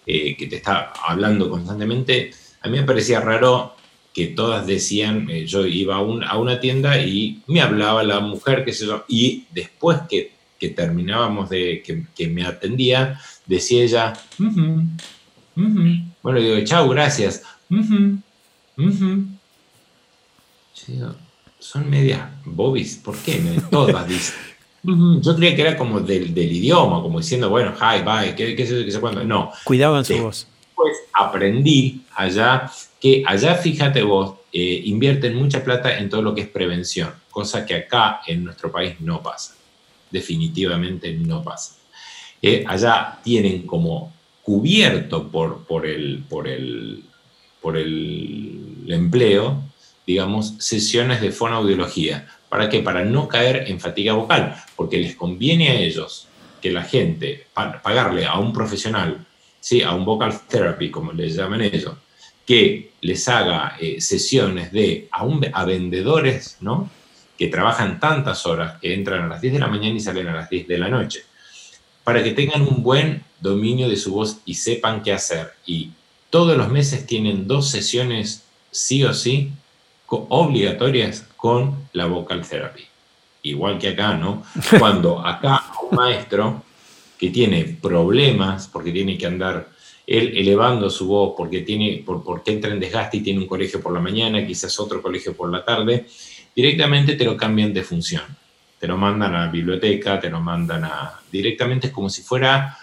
Eh, 0.07 0.37
que 0.37 0.47
te 0.47 0.57
está 0.57 0.93
hablando 1.07 1.51
constantemente, 1.51 2.31
a 2.61 2.69
mí 2.69 2.79
me 2.79 2.85
parecía 2.85 3.21
raro 3.21 3.75
que 4.15 4.29
todas 4.29 4.67
decían, 4.67 5.29
eh, 5.31 5.47
yo 5.47 5.67
iba 5.67 5.97
a, 5.97 5.99
a, 5.99 6.39
una 6.39 6.61
tienda 6.61 7.01
y 7.01 7.43
me 7.47 7.61
hablaba 7.61 8.03
la 8.03 8.21
mujer, 8.21 8.65
qué 8.65 8.73
sé 8.73 8.87
yo, 8.87 9.05
y 9.09 9.45
después 9.53 10.01
que, 10.09 10.33
que 10.59 10.71
terminábamos 10.71 11.51
de 11.51 11.83
que, 11.85 12.05
que, 12.15 12.29
me 12.29 12.45
atendía, 12.45 13.21
decía 13.47 13.83
ella, 13.83 14.13
bueno, 16.23 16.41
digo, 16.41 16.57
chao, 16.65 16.89
gracias. 16.89 17.43
Son 21.59 21.91
medias 21.91 22.29
bobis, 22.45 22.97
¿por 22.97 23.17
qué? 23.17 23.41
Todas 23.71 24.07
dicen. 24.09 24.35
Yo 25.21 25.35
creía 25.35 25.57
que 25.57 25.63
era 25.63 25.77
como 25.77 26.01
del, 26.01 26.33
del 26.33 26.53
idioma, 26.53 27.03
como 27.03 27.19
diciendo, 27.19 27.51
bueno, 27.51 27.73
hi, 27.75 28.03
bye, 28.03 28.35
qué, 28.37 28.55
qué, 28.55 28.65
qué, 28.67 28.87
qué 28.87 29.01
cuándo. 29.01 29.25
No. 29.25 29.51
Cuidado 29.65 29.99
en 29.99 30.05
su 30.05 30.17
voz. 30.19 30.47
Pues 30.77 30.97
aprendí 31.13 32.03
allá 32.15 32.71
que 33.01 33.25
allá, 33.27 33.55
fíjate 33.55 34.03
vos, 34.03 34.37
eh, 34.53 34.83
invierten 34.85 35.35
mucha 35.35 35.63
plata 35.63 35.99
en 35.99 36.09
todo 36.09 36.23
lo 36.23 36.35
que 36.35 36.43
es 36.43 36.49
prevención, 36.49 37.13
cosa 37.31 37.67
que 37.67 37.75
acá 37.75 38.21
en 38.27 38.45
nuestro 38.45 38.71
país 38.71 38.95
no 39.01 39.23
pasa. 39.23 39.55
Definitivamente 40.11 41.13
no 41.13 41.43
pasa. 41.43 41.77
Eh, 42.41 42.65
allá 42.67 43.19
tienen 43.23 43.67
como 43.67 44.13
cubierto 44.43 45.29
por, 45.29 45.65
por, 45.65 45.87
el, 45.87 46.25
por, 46.29 46.47
el, 46.47 47.03
por 47.67 47.77
el 47.77 48.87
empleo, 48.87 49.61
digamos, 50.07 50.55
sesiones 50.61 51.21
de 51.21 51.33
fonoaudiología. 51.33 52.29
¿Para 52.49 52.69
qué? 52.69 52.79
Para 52.79 53.05
no 53.05 53.27
caer 53.27 53.65
en 53.67 53.81
fatiga 53.81 54.13
vocal, 54.13 54.55
porque 54.77 54.99
les 54.99 55.17
conviene 55.17 55.71
a 55.71 55.81
ellos 55.81 56.29
que 56.63 56.71
la 56.71 56.85
gente, 56.85 57.49
pagarle 57.53 58.25
a 58.25 58.39
un 58.39 58.53
profesional, 58.53 59.27
¿sí? 59.59 59.83
a 59.83 59.91
un 59.95 60.05
vocal 60.05 60.33
therapy, 60.47 60.93
como 60.93 61.11
les 61.11 61.35
llaman 61.35 61.61
ellos, 61.61 61.95
que 62.47 62.93
les 63.01 63.29
haga 63.29 63.77
eh, 63.81 64.01
sesiones 64.01 64.71
de 64.71 65.09
a, 65.11 65.27
a 65.53 65.65
vendedores, 65.65 66.59
¿no? 66.61 66.89
que 67.37 67.49
trabajan 67.49 67.99
tantas 67.99 68.47
horas, 68.47 68.79
que 68.81 68.95
entran 68.95 69.25
a 69.25 69.27
las 69.27 69.41
10 69.41 69.55
de 69.55 69.59
la 69.59 69.67
mañana 69.67 69.97
y 69.97 69.99
salen 69.99 70.29
a 70.29 70.37
las 70.37 70.49
10 70.49 70.69
de 70.69 70.79
la 70.79 70.89
noche 70.89 71.25
para 72.07 72.23
que 72.23 72.31
tengan 72.31 72.63
un 72.63 72.85
buen 72.85 73.25
dominio 73.41 73.89
de 73.89 73.97
su 73.97 74.13
voz 74.13 74.39
y 74.45 74.55
sepan 74.55 75.03
qué 75.03 75.13
hacer. 75.13 75.55
Y 75.67 75.91
todos 76.31 76.57
los 76.57 76.69
meses 76.69 77.07
tienen 77.07 77.47
dos 77.47 77.71
sesiones 77.71 78.45
sí 78.71 79.05
o 79.05 79.15
sí 79.15 79.53
obligatorias 80.07 81.27
con 81.37 81.89
la 81.93 82.07
vocal 82.07 82.47
therapy. 82.47 82.85
Igual 83.43 83.79
que 83.79 83.89
acá, 83.89 84.15
¿no? 84.15 84.45
Cuando 84.79 85.25
acá 85.25 85.65
un 85.89 85.97
maestro 85.97 86.63
que 87.19 87.31
tiene 87.31 87.65
problemas 87.81 88.69
porque 88.69 88.93
tiene 88.93 89.17
que 89.17 89.27
andar 89.27 89.69
él 90.07 90.37
elevando 90.37 90.89
su 90.91 91.09
voz 91.09 91.35
porque, 91.37 91.63
tiene, 91.63 92.03
por, 92.05 92.23
porque 92.23 92.53
entra 92.53 92.73
en 92.73 92.79
desgaste 92.79 93.17
y 93.17 93.21
tiene 93.21 93.41
un 93.41 93.47
colegio 93.47 93.81
por 93.81 93.93
la 93.93 94.01
mañana, 94.01 94.47
quizás 94.47 94.79
otro 94.79 95.03
colegio 95.03 95.35
por 95.35 95.51
la 95.51 95.65
tarde, 95.65 96.07
directamente 96.55 97.15
te 97.15 97.25
lo 97.25 97.37
cambian 97.37 97.73
de 97.73 97.83
función 97.83 98.23
te 98.79 98.87
lo 98.87 98.97
mandan 98.97 99.35
a 99.35 99.47
la 99.47 99.51
biblioteca, 99.51 100.21
te 100.21 100.31
lo 100.31 100.41
mandan 100.41 100.85
a... 100.85 101.21
Directamente 101.31 101.89
es 101.89 101.93
como 101.93 102.11
si 102.11 102.23
fuera 102.23 102.77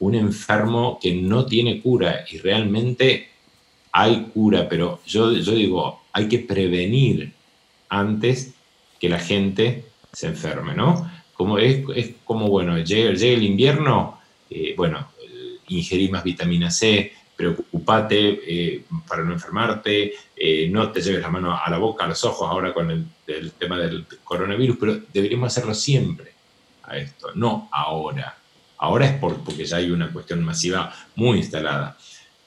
un 0.00 0.14
enfermo 0.14 0.98
que 1.00 1.14
no 1.14 1.46
tiene 1.46 1.80
cura 1.80 2.24
y 2.30 2.38
realmente 2.38 3.28
hay 3.92 4.30
cura, 4.34 4.68
pero 4.68 5.00
yo, 5.06 5.32
yo 5.32 5.52
digo, 5.52 6.02
hay 6.12 6.28
que 6.28 6.40
prevenir 6.40 7.32
antes 7.88 8.54
que 8.98 9.08
la 9.08 9.18
gente 9.18 9.84
se 10.12 10.26
enferme, 10.28 10.74
¿no? 10.74 11.10
Como 11.34 11.58
es, 11.58 11.82
es 11.94 12.14
como, 12.24 12.48
bueno, 12.48 12.78
llega, 12.78 13.12
llega 13.12 13.36
el 13.36 13.44
invierno, 13.44 14.20
eh, 14.48 14.74
bueno, 14.76 15.08
ingerí 15.68 16.08
más 16.08 16.22
vitamina 16.22 16.70
C, 16.70 17.12
preocupate 17.40 18.40
eh, 18.46 18.84
para 19.08 19.24
no 19.24 19.32
enfermarte, 19.32 20.12
eh, 20.36 20.68
no 20.68 20.90
te 20.92 21.00
lleves 21.00 21.22
la 21.22 21.30
mano 21.30 21.56
a 21.56 21.70
la 21.70 21.78
boca, 21.78 22.04
a 22.04 22.08
los 22.08 22.22
ojos 22.24 22.48
ahora 22.48 22.74
con 22.74 22.90
el, 22.90 23.06
tema 23.52 23.78
del 23.78 24.04
coronavirus, 24.24 24.76
pero 24.78 25.00
deberíamos 25.12 25.46
hacerlo 25.46 25.72
siempre 25.72 26.32
a 26.82 26.98
esto, 26.98 27.28
no 27.34 27.68
ahora. 27.72 28.36
Ahora 28.80 29.06
es 29.06 29.12
porque 29.12 29.64
ya 29.64 29.76
hay 29.76 29.90
una 29.90 30.10
cuestión 30.10 30.42
masiva 30.42 30.92
muy 31.14 31.38
instalada. 31.38 31.96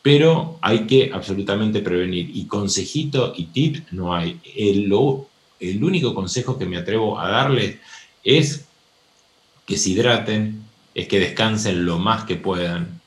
Pero 0.02 0.58
hay 0.62 0.88
que 0.88 1.12
absolutamente 1.14 1.80
prevenir. 1.80 2.32
Y 2.34 2.46
consejito 2.48 3.34
y 3.38 3.46
tip 3.46 3.86
no 3.92 4.14
hay. 4.16 4.40
El, 4.56 4.92
el 5.60 5.84
único 5.84 6.14
consejo 6.16 6.58
que 6.58 6.66
me 6.66 6.78
atrevo 6.78 7.20
a 7.20 7.30
darles 7.30 7.78
es 8.24 8.66
que 9.66 9.78
se 9.78 9.92
hidraten, 9.92 10.64
es 10.96 11.08
que 11.08 11.20
descansen 11.20 11.86
lo 11.86 12.00
más 12.00 12.26
que 12.26 12.36
puedan, 12.36 13.00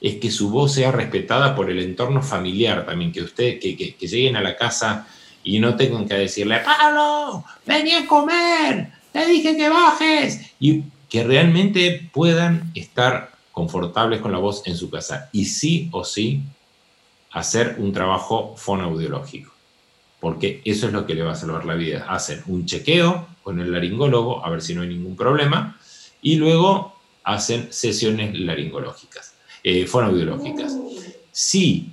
es 0.00 0.16
que 0.16 0.30
su 0.30 0.50
voz 0.50 0.74
sea 0.74 0.92
respetada 0.92 1.54
por 1.56 1.70
el 1.70 1.80
entorno 1.80 2.22
familiar 2.22 2.84
también, 2.84 3.10
que 3.10 3.22
usted, 3.22 3.58
que, 3.58 3.76
que, 3.76 4.06
lleguen 4.06 4.36
a 4.36 4.42
la 4.42 4.56
casa 4.56 5.06
y 5.42 5.58
no 5.58 5.74
tengan 5.76 6.06
que 6.06 6.14
decirle, 6.14 6.58
Pablo, 6.58 7.44
vení 7.64 7.92
a 7.92 8.06
comer, 8.06 8.92
te 9.12 9.26
dije 9.26 9.56
que 9.56 9.68
bajes, 9.68 10.52
y 10.60 10.84
que 11.08 11.24
realmente 11.24 12.08
puedan 12.12 12.70
estar 12.74 13.32
confortables 13.52 14.20
con 14.20 14.32
la 14.32 14.38
voz 14.38 14.62
en 14.66 14.76
su 14.76 14.90
casa. 14.90 15.30
Y 15.32 15.46
sí 15.46 15.88
o 15.92 16.04
sí, 16.04 16.42
hacer 17.32 17.76
un 17.78 17.92
trabajo 17.92 18.54
fonoaudiológico, 18.56 19.52
porque 20.20 20.60
eso 20.64 20.86
es 20.86 20.92
lo 20.92 21.06
que 21.06 21.14
le 21.14 21.22
va 21.22 21.32
a 21.32 21.36
salvar 21.36 21.64
la 21.64 21.74
vida. 21.74 22.06
Hacen 22.08 22.42
un 22.46 22.66
chequeo 22.66 23.26
con 23.42 23.60
el 23.60 23.72
laringólogo, 23.72 24.44
a 24.44 24.50
ver 24.50 24.62
si 24.62 24.74
no 24.74 24.82
hay 24.82 24.88
ningún 24.88 25.16
problema, 25.16 25.78
y 26.22 26.36
luego 26.36 26.96
hacen 27.24 27.72
sesiones 27.72 28.38
laringológicas 28.38 29.36
eh, 29.68 29.84
fonoaudiológicas. 29.84 30.78
Sí, 31.32 31.90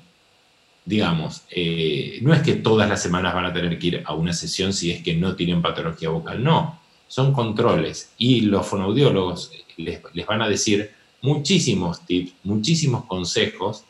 digamos, 0.85 1.41
eh, 1.49 2.19
no 2.21 2.31
es 2.31 2.41
que 2.41 2.53
todas 2.53 2.87
las 2.87 3.01
semanas 3.01 3.33
van 3.33 3.45
a 3.45 3.53
tener 3.53 3.79
que 3.79 3.87
ir 3.87 4.03
a 4.05 4.13
una 4.13 4.31
sesión 4.31 4.73
si 4.73 4.91
es 4.91 5.01
que 5.01 5.15
no 5.15 5.35
tienen 5.35 5.61
patología 5.61 6.09
vocal, 6.09 6.43
no, 6.43 6.79
son 7.07 7.33
controles 7.33 8.11
y 8.17 8.41
los 8.41 8.65
fonoaudiólogos 8.65 9.51
les, 9.77 10.01
van 10.25 10.41
a 10.41 10.49
decir 10.49 10.91
muchísimos 11.21 12.05
tips, 12.05 12.33
muchísimos 12.43 13.05
consejos, 13.05 13.83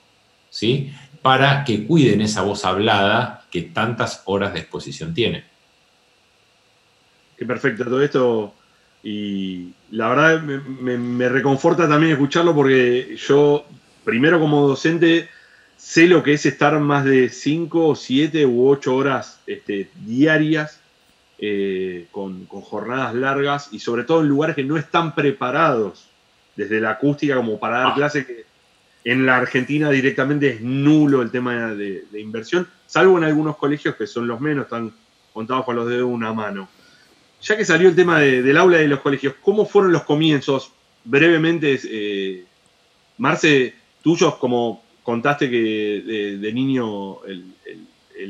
¿sí? 0.49 0.91
Para 1.21 1.63
que 1.63 1.85
cuiden 1.85 2.21
esa 2.21 2.41
voz 2.41 2.65
hablada 2.65 3.45
que 3.49 3.61
tantas 3.61 4.21
horas 4.25 4.53
de 4.53 4.59
exposición 4.59 5.13
tiene. 5.13 5.45
Qué 7.37 7.45
perfecto 7.45 7.85
todo 7.85 8.01
esto. 8.01 8.53
Y 9.03 9.69
la 9.91 10.09
verdad 10.09 10.41
me, 10.41 11.29
reconforta 11.29 11.89
también 11.89 12.13
escucharlo 12.13 12.53
porque 12.53 13.17
yo, 13.17 13.65
primero 14.05 14.39
como 14.39 14.67
docente, 14.67 15.29
sé 15.77 16.07
lo 16.07 16.23
que 16.23 16.33
es 16.33 16.45
estar 16.45 16.79
más 16.79 17.03
de 17.03 17.29
5, 17.29 17.95
7 17.95 18.45
u 18.45 18.69
8 18.69 18.95
horas 18.95 19.39
este, 19.45 19.89
diarias 20.05 20.79
eh, 21.45 22.07
con, 22.09 22.47
jornadas 22.47 23.13
largas 23.15 23.67
y 23.73 23.79
sobre 23.79 24.05
todo 24.05 24.21
en 24.21 24.29
lugares 24.29 24.55
que 24.55 24.63
no 24.63 24.77
están 24.77 25.13
preparados 25.13 26.07
desde 26.55 26.79
la 26.79 26.91
acústica 26.91 27.35
como 27.35 27.59
para 27.59 27.79
dar 27.79 27.87
ah. 27.87 27.95
clases 27.95 28.25
que 28.25 28.45
en 29.03 29.25
la 29.25 29.35
Argentina 29.35 29.89
directamente 29.89 30.51
es 30.51 30.61
nulo 30.61 31.21
el 31.21 31.31
tema 31.31 31.73
de, 31.73 32.05
inversión, 32.13 32.65
salvo 32.85 33.17
en 33.17 33.25
algunos 33.25 33.57
colegios 33.57 33.97
que 33.97 34.07
son 34.07 34.25
los 34.25 34.39
menos, 34.39 34.63
están 34.63 34.93
contados 35.33 35.65
con 35.65 35.75
los 35.75 35.85
dedos 35.85 36.07
de 36.07 36.15
una 36.15 36.31
mano. 36.31 36.69
Ya 37.41 37.57
que 37.57 37.65
salió 37.65 37.89
el 37.89 37.95
tema 37.97 38.19
del 38.19 38.55
aula 38.55 38.77
de 38.77 38.87
los 38.87 39.01
colegios, 39.01 39.35
¿cómo 39.41 39.65
fueron 39.65 39.91
los 39.91 40.03
comienzos? 40.03 40.71
Brevemente, 41.03 41.77
eh, 41.83 42.45
Marce, 43.17 43.75
tuyos, 44.01 44.35
como 44.35 44.81
contaste 45.03 45.49
que 45.49 46.37
de, 46.39 46.53
niño 46.53 47.21
el, 47.25 47.53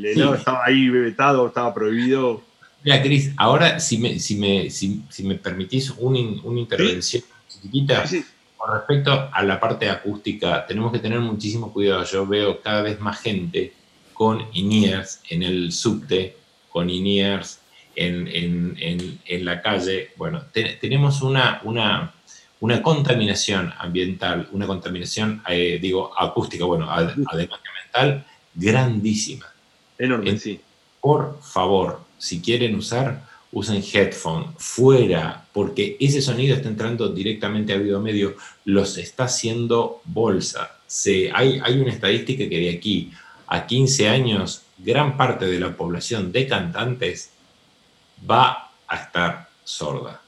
helado 0.04 0.34
estaba 0.34 0.66
ahí 0.66 0.90
vetado, 0.90 1.46
estaba 1.46 1.72
prohibido. 1.76 2.42
Mira, 2.84 3.02
Cris, 3.02 3.32
ahora 3.38 3.80
si 3.80 3.98
me, 3.98 4.20
si 4.20 4.36
me, 4.36 4.70
si, 4.70 5.24
me 5.24 5.36
permitís 5.36 5.92
una 5.98 6.20
intervención 6.20 7.24
chiquitita 7.48 8.04
con 8.58 8.74
respecto 8.74 9.30
a 9.32 9.44
la 9.44 9.60
parte 9.60 9.90
acústica, 9.90 10.66
tenemos 10.66 10.92
que 10.92 11.00
tener 11.00 11.20
muchísimo 11.20 11.72
cuidado. 11.72 12.04
Yo 12.06 12.26
veo 12.26 12.62
cada 12.62 12.82
vez 12.82 13.00
más 13.00 13.20
gente 13.20 13.74
con 14.14 14.46
INEARS 14.54 15.22
en 15.30 15.44
el 15.44 15.72
subte, 15.72 16.38
con 16.70 16.90
INEARS 16.90 17.60
en, 17.96 18.78
en, 18.78 19.46
la 19.46 19.62
calle. 19.62 20.12
Bueno, 20.18 20.44
tenemos 20.54 21.22
una, 21.22 21.62
una, 21.64 22.14
una, 22.60 22.82
contaminación 22.82 23.74
ambiental, 23.78 24.48
una 24.52 24.68
contaminación, 24.68 25.42
eh, 25.48 25.80
digo, 25.82 26.12
acústica, 26.18 26.66
bueno, 26.66 26.90
además 26.90 27.28
ambiental, 27.32 28.26
grandísima. 28.54 29.46
Enorme, 29.98 30.38
sí. 30.38 30.60
Por 31.02 31.40
favor, 31.42 32.00
si 32.24 32.40
quieren 32.40 32.74
usar, 32.76 33.22
usen 33.52 33.84
headphone 33.84 34.46
fuera, 34.58 35.46
porque 35.52 35.98
ese 36.00 36.22
sonido 36.22 36.56
está 36.56 36.70
entrando 36.70 37.10
directamente 37.10 37.74
a 37.74 37.76
oído 37.76 38.00
medio, 38.00 38.38
los 38.64 38.98
está 38.98 39.26
haciendo 39.26 40.02
bolsa. 40.06 40.78
Se, 40.88 41.30
hay, 41.34 41.60
hay 41.62 41.80
una 41.82 41.92
estadística 41.92 42.48
que 42.48 42.60
de 42.60 42.70
aquí 42.70 43.12
a 43.48 43.68
15 43.68 44.08
años, 44.08 44.62
gran 44.78 45.18
parte 45.18 45.48
de 45.48 45.60
la 45.60 45.76
población 45.76 46.32
de 46.32 46.48
cantantes 46.48 47.32
va 48.30 48.72
a 48.88 48.96
estar 48.96 49.50
sorda. 49.66 50.22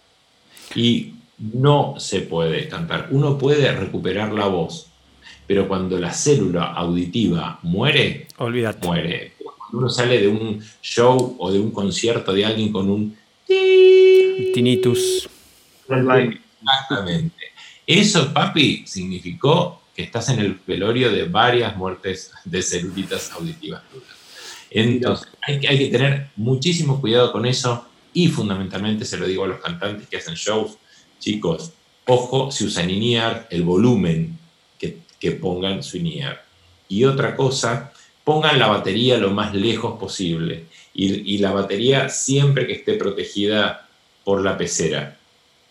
Y 0.75 1.13
no 1.37 1.95
se 1.97 2.19
puede 2.23 2.67
cantar. 2.67 3.07
Uno 3.11 3.37
puede 3.37 3.71
recuperar 3.71 4.33
la 4.33 4.47
voz, 4.47 4.87
pero 5.47 5.69
cuando 5.69 5.97
la 5.97 6.11
célula 6.11 6.73
auditiva 6.73 7.59
muere, 7.63 8.27
Olvídate. 8.37 8.85
muere 8.85 9.34
uno 9.73 9.89
sale 9.89 10.21
de 10.21 10.27
un 10.27 10.63
show 10.81 11.35
o 11.39 11.51
de 11.51 11.59
un 11.59 11.71
concierto 11.71 12.33
de 12.33 12.45
alguien 12.45 12.71
con 12.71 12.89
un 12.89 13.17
tinnitus. 14.53 15.29
Exactamente. 15.87 17.35
Eso, 17.85 18.33
papi, 18.33 18.85
significó 18.87 19.81
que 19.95 20.03
estás 20.03 20.29
en 20.29 20.39
el 20.39 20.59
velorio 20.65 21.11
de 21.11 21.25
varias 21.25 21.75
muertes 21.77 22.31
de 22.43 22.61
celulitas 22.61 23.31
auditivas. 23.31 23.83
Entonces, 24.69 25.27
hay 25.41 25.59
que, 25.59 25.67
hay 25.67 25.77
que 25.77 25.87
tener 25.87 26.29
muchísimo 26.35 26.99
cuidado 26.99 27.31
con 27.31 27.45
eso 27.45 27.87
y 28.13 28.27
fundamentalmente 28.27 29.05
se 29.05 29.17
lo 29.17 29.27
digo 29.27 29.45
a 29.45 29.47
los 29.47 29.61
cantantes 29.61 30.07
que 30.07 30.17
hacen 30.17 30.35
shows, 30.35 30.77
chicos, 31.19 31.71
ojo 32.05 32.51
si 32.51 32.65
usan 32.65 32.89
INEAR, 32.89 33.47
el 33.51 33.63
volumen 33.63 34.37
que, 34.77 34.99
que 35.19 35.31
pongan 35.31 35.83
su 35.83 35.97
INEAR. 35.97 36.43
Y 36.89 37.05
otra 37.05 37.35
cosa, 37.35 37.93
pongan 38.25 38.59
la 38.59 38.67
batería 38.67 39.17
lo 39.17 39.29
más 39.29 39.53
lejos 39.53 39.97
posible 39.97 40.65
y, 40.93 41.37
la 41.37 41.51
batería 41.51 42.09
siempre 42.09 42.65
que 42.65 42.73
esté 42.73 42.93
protegida 42.95 43.87
por 44.23 44.41
la 44.41 44.57
pecera, 44.57 45.17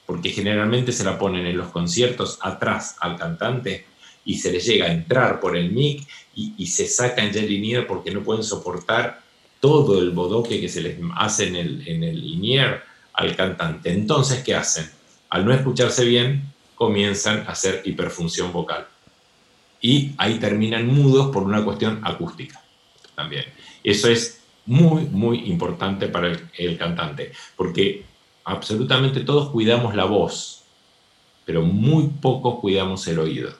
porque 0.07 0.31
generalmente 0.31 0.93
se 0.93 1.03
la 1.03 1.19
ponen 1.19 1.47
en 1.47 1.57
los 1.57 1.69
conciertos 1.69 2.39
atrás 2.41 2.97
al 3.01 3.17
cantante 3.17 3.87
y 4.25 4.39
se 4.39 4.53
le 4.53 4.61
llega 4.61 4.87
a 4.87 4.93
entrar 4.93 5.41
por 5.41 5.57
el 5.57 5.73
mic 5.73 6.07
y, 6.35 6.67
se 6.67 6.87
saca 6.87 7.25
en 7.25 7.33
Jelly 7.33 7.85
porque 7.89 8.13
no 8.13 8.23
pueden 8.23 8.45
soportar 8.45 9.21
todo 9.61 10.01
el 10.01 10.11
bodoque 10.11 10.61
que 10.61 10.69
se 10.69 10.83
les 10.83 10.97
hace 11.17 11.49
en 11.49 11.57
el, 11.57 11.89
en 11.89 12.05
el 12.05 12.23
INEAR 12.23 12.85
al 13.15 13.35
cantante. 13.35 13.91
Entonces, 13.91 14.45
¿qué 14.45 14.55
hacen? 14.55 14.89
Al 15.31 15.45
no 15.45 15.53
escucharse 15.53 16.05
bien, 16.05 16.53
comienzan 16.75 17.41
a 17.49 17.53
hacer 17.53 17.83
hiperfunción 17.85 18.53
vocal 18.53 18.87
y 19.85 20.15
ahí 20.17 20.39
terminan 20.39 20.87
mudos 20.87 21.31
por 21.31 21.43
una 21.43 21.63
cuestión 21.63 22.01
acústica 22.05 22.59
también. 23.15 23.45
Eso 23.83 24.09
es 24.09 24.41
muy, 24.65 25.03
muy 25.05 25.41
importante 25.41 26.09
para 26.09 26.33
el, 26.57 26.79
cantante, 26.79 27.33
porque 27.55 28.03
absolutamente 28.45 29.21
todos 29.21 29.51
cuidamos 29.51 29.95
la 29.95 30.07
voz, 30.07 30.63
pero 31.45 31.61
muy 31.61 32.09
pocos 32.09 32.61
cuidamos 32.61 33.07
el 33.09 33.19
oído. 33.19 33.53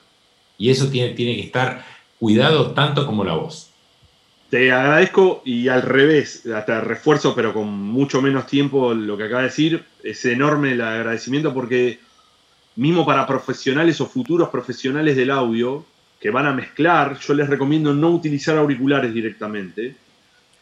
Y 0.57 0.71
eso 0.71 0.89
tiene, 0.89 1.13
tiene 1.13 1.35
que 1.35 1.43
estar 1.43 1.85
cuidado 2.19 2.71
tanto 2.71 3.05
como 3.05 3.23
la 3.23 3.35
voz. 3.35 3.69
Te 4.49 4.71
agradezco 4.71 5.43
y 5.45 5.67
al 5.67 5.83
revés, 5.83 6.47
hasta 6.47 6.81
refuerzo, 6.81 7.35
pero 7.35 7.53
con 7.53 7.67
mucho 7.67 8.19
menos 8.23 8.47
tiempo 8.47 8.95
lo 8.95 9.15
que 9.15 9.25
acaba 9.25 9.41
de 9.41 9.49
decir. 9.49 9.85
Es 10.01 10.25
enorme 10.25 10.71
el 10.71 10.81
agradecimiento 10.81 11.53
porque 11.53 11.99
mismo 12.75 13.05
para 13.05 13.27
profesionales 13.27 14.01
o 14.01 14.07
futuros 14.07 14.49
profesionales 14.49 15.15
del 15.15 15.29
audio, 15.29 15.85
que 16.19 16.29
van 16.29 16.45
a 16.45 16.53
mezclar, 16.53 17.19
yo 17.19 17.33
les 17.33 17.49
recomiendo 17.49 17.93
no 17.93 18.09
utilizar 18.09 18.57
auriculares 18.57 19.13
directamente. 19.13 19.95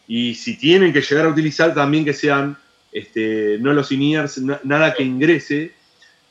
Y 0.06 0.34
si 0.34 0.56
tienen 0.58 0.92
que 0.92 1.00
llegar 1.00 1.26
a 1.26 1.30
utilizar, 1.30 1.72
también 1.72 2.04
que 2.04 2.12
sean 2.12 2.56
este, 2.92 3.58
no 3.60 3.72
los 3.72 3.90
in 3.90 4.26
nada 4.64 4.94
que 4.94 5.02
ingrese, 5.02 5.72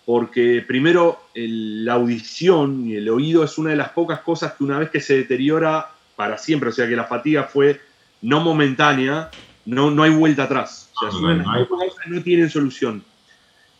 porque 0.05 0.63
primero 0.65 1.27
la 1.33 1.93
audición 1.93 2.89
y 2.89 2.95
el 2.95 3.09
oído 3.09 3.43
es 3.43 3.57
una 3.57 3.71
de 3.71 3.75
las 3.75 3.89
pocas 3.89 4.19
cosas 4.19 4.53
que 4.53 4.63
una 4.63 4.79
vez 4.79 4.89
que 4.89 5.01
se 5.01 5.15
deteriora 5.15 5.89
para 6.15 6.37
siempre, 6.37 6.69
o 6.69 6.71
sea 6.71 6.87
que 6.87 6.95
la 6.95 7.05
fatiga 7.05 7.43
fue 7.43 7.81
no 8.21 8.39
momentánea, 8.41 9.29
no, 9.65 9.91
no 9.91 10.03
hay 10.03 10.11
vuelta 10.11 10.43
atrás. 10.43 10.91
O 10.95 11.11
sea, 11.11 11.19
no, 11.19 11.65
no 12.07 12.23
tienen 12.23 12.49
solución. 12.49 13.03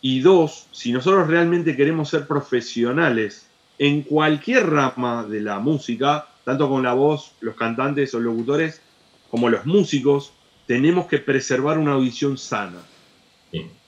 Y 0.00 0.20
dos, 0.20 0.66
si 0.72 0.92
nosotros 0.92 1.28
realmente 1.28 1.76
queremos 1.76 2.10
ser 2.10 2.26
profesionales 2.26 3.46
en 3.78 4.02
cualquier 4.02 4.70
rama 4.70 5.24
de 5.24 5.40
la 5.40 5.58
música, 5.58 6.28
tanto 6.44 6.68
con 6.68 6.82
la 6.82 6.94
voz, 6.94 7.32
los 7.40 7.56
cantantes 7.56 8.14
o 8.14 8.20
locutores, 8.20 8.80
como 9.30 9.48
los 9.48 9.66
músicos, 9.66 10.32
tenemos 10.66 11.06
que 11.06 11.18
preservar 11.18 11.78
una 11.78 11.92
audición 11.92 12.38
sana. 12.38 12.80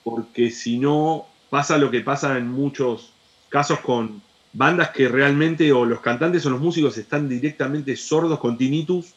Porque 0.03 0.51
si 0.51 0.77
no, 0.77 1.25
pasa 1.49 1.77
lo 1.77 1.91
que 1.91 2.01
pasa 2.01 2.37
en 2.37 2.47
muchos 2.47 3.11
casos 3.49 3.79
con 3.79 4.21
bandas 4.53 4.89
que 4.89 5.07
realmente, 5.07 5.71
o 5.71 5.85
los 5.85 5.99
cantantes 5.99 6.45
o 6.45 6.49
los 6.49 6.61
músicos 6.61 6.97
están 6.97 7.29
directamente 7.29 7.95
sordos 7.95 8.39
con 8.39 8.57
tinnitus. 8.57 9.13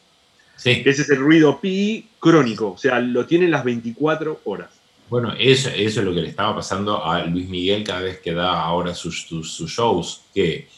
Ese 0.63 0.89
es 0.89 1.09
el 1.09 1.17
ruido 1.17 1.59
pi 1.59 2.07
crónico, 2.19 2.73
o 2.73 2.77
sea, 2.77 2.99
lo 2.99 3.25
tienen 3.25 3.51
las 3.51 3.63
24 3.63 4.41
horas. 4.43 4.69
Bueno, 5.11 5.33
eso, 5.37 5.67
eso 5.67 5.99
es 5.99 6.05
lo 6.05 6.15
que 6.15 6.21
le 6.21 6.29
estaba 6.29 6.55
pasando 6.55 7.03
a 7.03 7.25
Luis 7.25 7.49
Miguel 7.49 7.83
cada 7.83 7.99
vez 7.99 8.21
que 8.21 8.33
da 8.33 8.61
ahora 8.61 8.95
sus, 8.95 9.27
sus, 9.27 9.69
shows, 9.69 10.21
que 10.33 10.69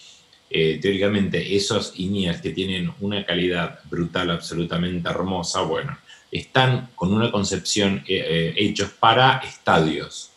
eh, 0.49 0.79
teóricamente 0.81 1.55
esos 1.55 1.93
INEAS 1.97 2.41
que 2.41 2.49
tienen 2.49 2.91
una 2.99 3.23
calidad 3.23 3.81
brutal, 3.91 4.31
absolutamente 4.31 5.07
hermosa, 5.07 5.61
bueno, 5.61 5.95
están 6.31 6.89
con 6.95 7.13
una 7.13 7.31
concepción 7.31 7.97
eh, 8.07 8.25
eh, 8.27 8.53
hechos 8.57 8.89
para 8.99 9.37
estadios, 9.37 10.31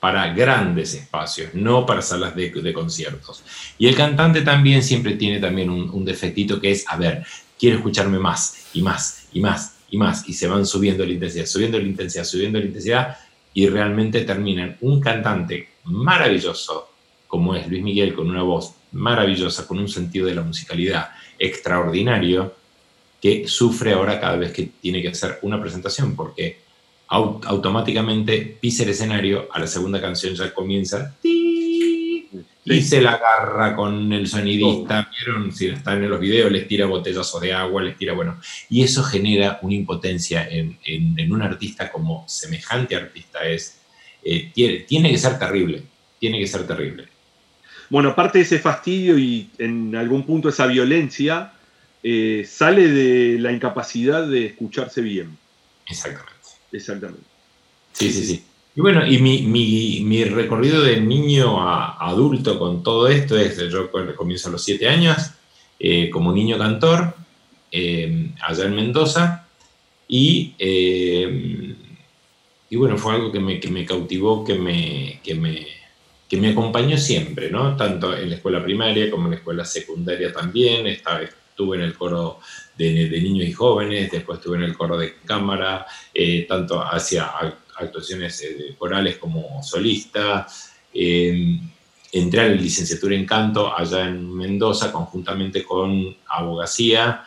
para 0.00 0.34
grandes 0.34 0.94
espacios, 0.94 1.54
no 1.54 1.86
para 1.86 2.02
salas 2.02 2.34
de, 2.34 2.50
de, 2.50 2.72
conciertos. 2.72 3.44
Y 3.78 3.86
el 3.86 3.94
cantante 3.94 4.40
también 4.40 4.82
siempre 4.82 5.14
tiene 5.14 5.38
también 5.38 5.70
un, 5.70 5.88
un 5.90 6.04
defectito 6.04 6.60
que 6.60 6.72
es, 6.72 6.84
a 6.88 6.96
ver, 6.96 7.24
quiero 7.56 7.76
escucharme 7.76 8.18
más 8.18 8.66
y 8.72 8.82
más 8.82 9.28
y 9.32 9.38
más 9.38 9.76
y 9.90 9.96
más, 9.96 10.28
y 10.28 10.34
se 10.34 10.46
van 10.46 10.66
subiendo 10.66 11.04
la 11.04 11.12
intensidad, 11.12 11.46
subiendo 11.46 11.78
la 11.78 11.86
intensidad, 11.86 12.24
subiendo 12.24 12.58
la 12.58 12.66
intensidad, 12.66 13.16
y 13.58 13.66
realmente 13.66 14.20
terminan 14.20 14.76
un 14.82 15.00
cantante 15.00 15.70
maravilloso, 15.82 16.92
como 17.26 17.56
es 17.56 17.66
Luis 17.66 17.82
Miguel, 17.82 18.14
con 18.14 18.30
una 18.30 18.44
voz 18.44 18.72
maravillosa, 18.92 19.66
con 19.66 19.80
un 19.80 19.88
sentido 19.88 20.28
de 20.28 20.36
la 20.36 20.42
musicalidad 20.42 21.08
extraordinario, 21.40 22.54
que 23.20 23.48
sufre 23.48 23.94
ahora 23.94 24.20
cada 24.20 24.36
vez 24.36 24.52
que 24.52 24.70
tiene 24.80 25.02
que 25.02 25.08
hacer 25.08 25.40
una 25.42 25.60
presentación, 25.60 26.14
porque 26.14 26.60
automáticamente 27.08 28.58
pisa 28.60 28.84
el 28.84 28.90
escenario, 28.90 29.48
a 29.50 29.58
la 29.58 29.66
segunda 29.66 30.00
canción 30.00 30.36
ya 30.36 30.54
comienza 30.54 31.16
y 32.74 32.82
se 32.82 33.00
la 33.00 33.12
agarra 33.12 33.74
con 33.74 34.12
el 34.12 34.26
sonidista, 34.26 35.10
¿vieron? 35.10 35.52
Si 35.52 35.68
están 35.68 36.02
en 36.02 36.10
los 36.10 36.20
videos, 36.20 36.50
les 36.50 36.66
tira 36.68 36.86
botellazos 36.86 37.40
de 37.40 37.52
agua, 37.52 37.82
les 37.82 37.96
tira, 37.96 38.12
bueno, 38.12 38.40
y 38.68 38.82
eso 38.82 39.02
genera 39.02 39.58
una 39.62 39.74
impotencia 39.74 40.48
en, 40.48 40.78
en, 40.84 41.32
un 41.32 41.42
artista 41.42 41.90
como 41.90 42.24
semejante 42.28 42.96
artista 42.96 43.40
es, 43.44 43.80
eh, 44.22 44.50
tiene, 44.54 44.80
tiene, 44.80 45.10
que 45.10 45.18
ser 45.18 45.38
terrible, 45.38 45.82
tiene 46.18 46.38
que 46.38 46.46
ser 46.46 46.66
terrible. 46.66 47.08
Bueno, 47.90 48.10
aparte 48.10 48.38
de 48.38 48.44
ese 48.44 48.58
fastidio 48.58 49.18
y 49.18 49.50
en 49.58 49.96
algún 49.96 50.24
punto 50.24 50.48
esa 50.48 50.66
violencia, 50.66 51.52
eh, 52.02 52.46
sale 52.48 52.88
de 52.88 53.38
la 53.38 53.52
incapacidad 53.52 54.26
de 54.26 54.46
escucharse 54.46 55.00
bien. 55.00 55.36
Exactamente. 55.86 56.32
Exactamente. 56.72 57.26
Sí, 57.92 58.12
sí, 58.12 58.24
sí. 58.24 58.44
Y 58.78 58.80
bueno, 58.80 59.04
y 59.04 59.18
mi, 59.18 60.22
recorrido 60.22 60.80
de 60.84 61.00
niño 61.00 61.60
a 61.60 61.96
adulto 62.08 62.60
con 62.60 62.84
todo 62.84 63.08
esto 63.08 63.36
es, 63.36 63.58
yo 63.72 63.90
comienzo 63.90 64.48
a 64.48 64.52
los 64.52 64.62
siete 64.62 64.88
años 64.88 65.32
eh, 65.80 66.08
como 66.10 66.30
niño 66.30 66.56
cantor 66.56 67.12
eh, 67.72 68.30
allá 68.40 68.66
en 68.66 68.76
Mendoza 68.76 69.48
y, 70.06 70.54
eh, 70.60 71.74
y 72.70 72.76
bueno, 72.76 72.96
fue 72.98 73.14
algo 73.14 73.32
que 73.32 73.40
me, 73.40 73.84
cautivó, 73.84 74.44
que 74.44 74.54
me, 74.54 75.18
que, 75.24 75.34
me, 75.34 75.66
que 76.28 76.36
me 76.36 76.50
acompañó 76.50 76.96
siempre, 76.98 77.50
¿no? 77.50 77.76
Tanto 77.76 78.16
en 78.16 78.30
la 78.30 78.36
escuela 78.36 78.62
primaria 78.62 79.10
como 79.10 79.24
en 79.24 79.32
la 79.32 79.36
escuela 79.38 79.64
secundaria 79.64 80.32
también, 80.32 80.86
estuve 80.86 81.78
en 81.78 81.82
el 81.82 81.94
coro 81.94 82.38
de, 82.76 83.08
de, 83.08 83.20
niños 83.20 83.48
y 83.48 83.52
jóvenes, 83.52 84.08
después 84.12 84.38
estuve 84.38 84.58
en 84.58 84.62
el 84.62 84.78
coro 84.78 84.96
de 84.96 85.16
cámara, 85.24 85.84
tanto 86.46 86.80
hacia 86.80 87.28
actuaciones 87.78 88.42
eh, 88.42 88.74
corales 88.78 89.18
como 89.18 89.62
solista. 89.62 90.46
Entré 92.10 92.40
a 92.40 92.48
la 92.48 92.54
licenciatura 92.54 93.14
en 93.14 93.26
canto 93.26 93.76
allá 93.76 94.06
en 94.06 94.34
Mendoza, 94.34 94.90
conjuntamente 94.90 95.62
con 95.62 96.16
abogacía. 96.26 97.24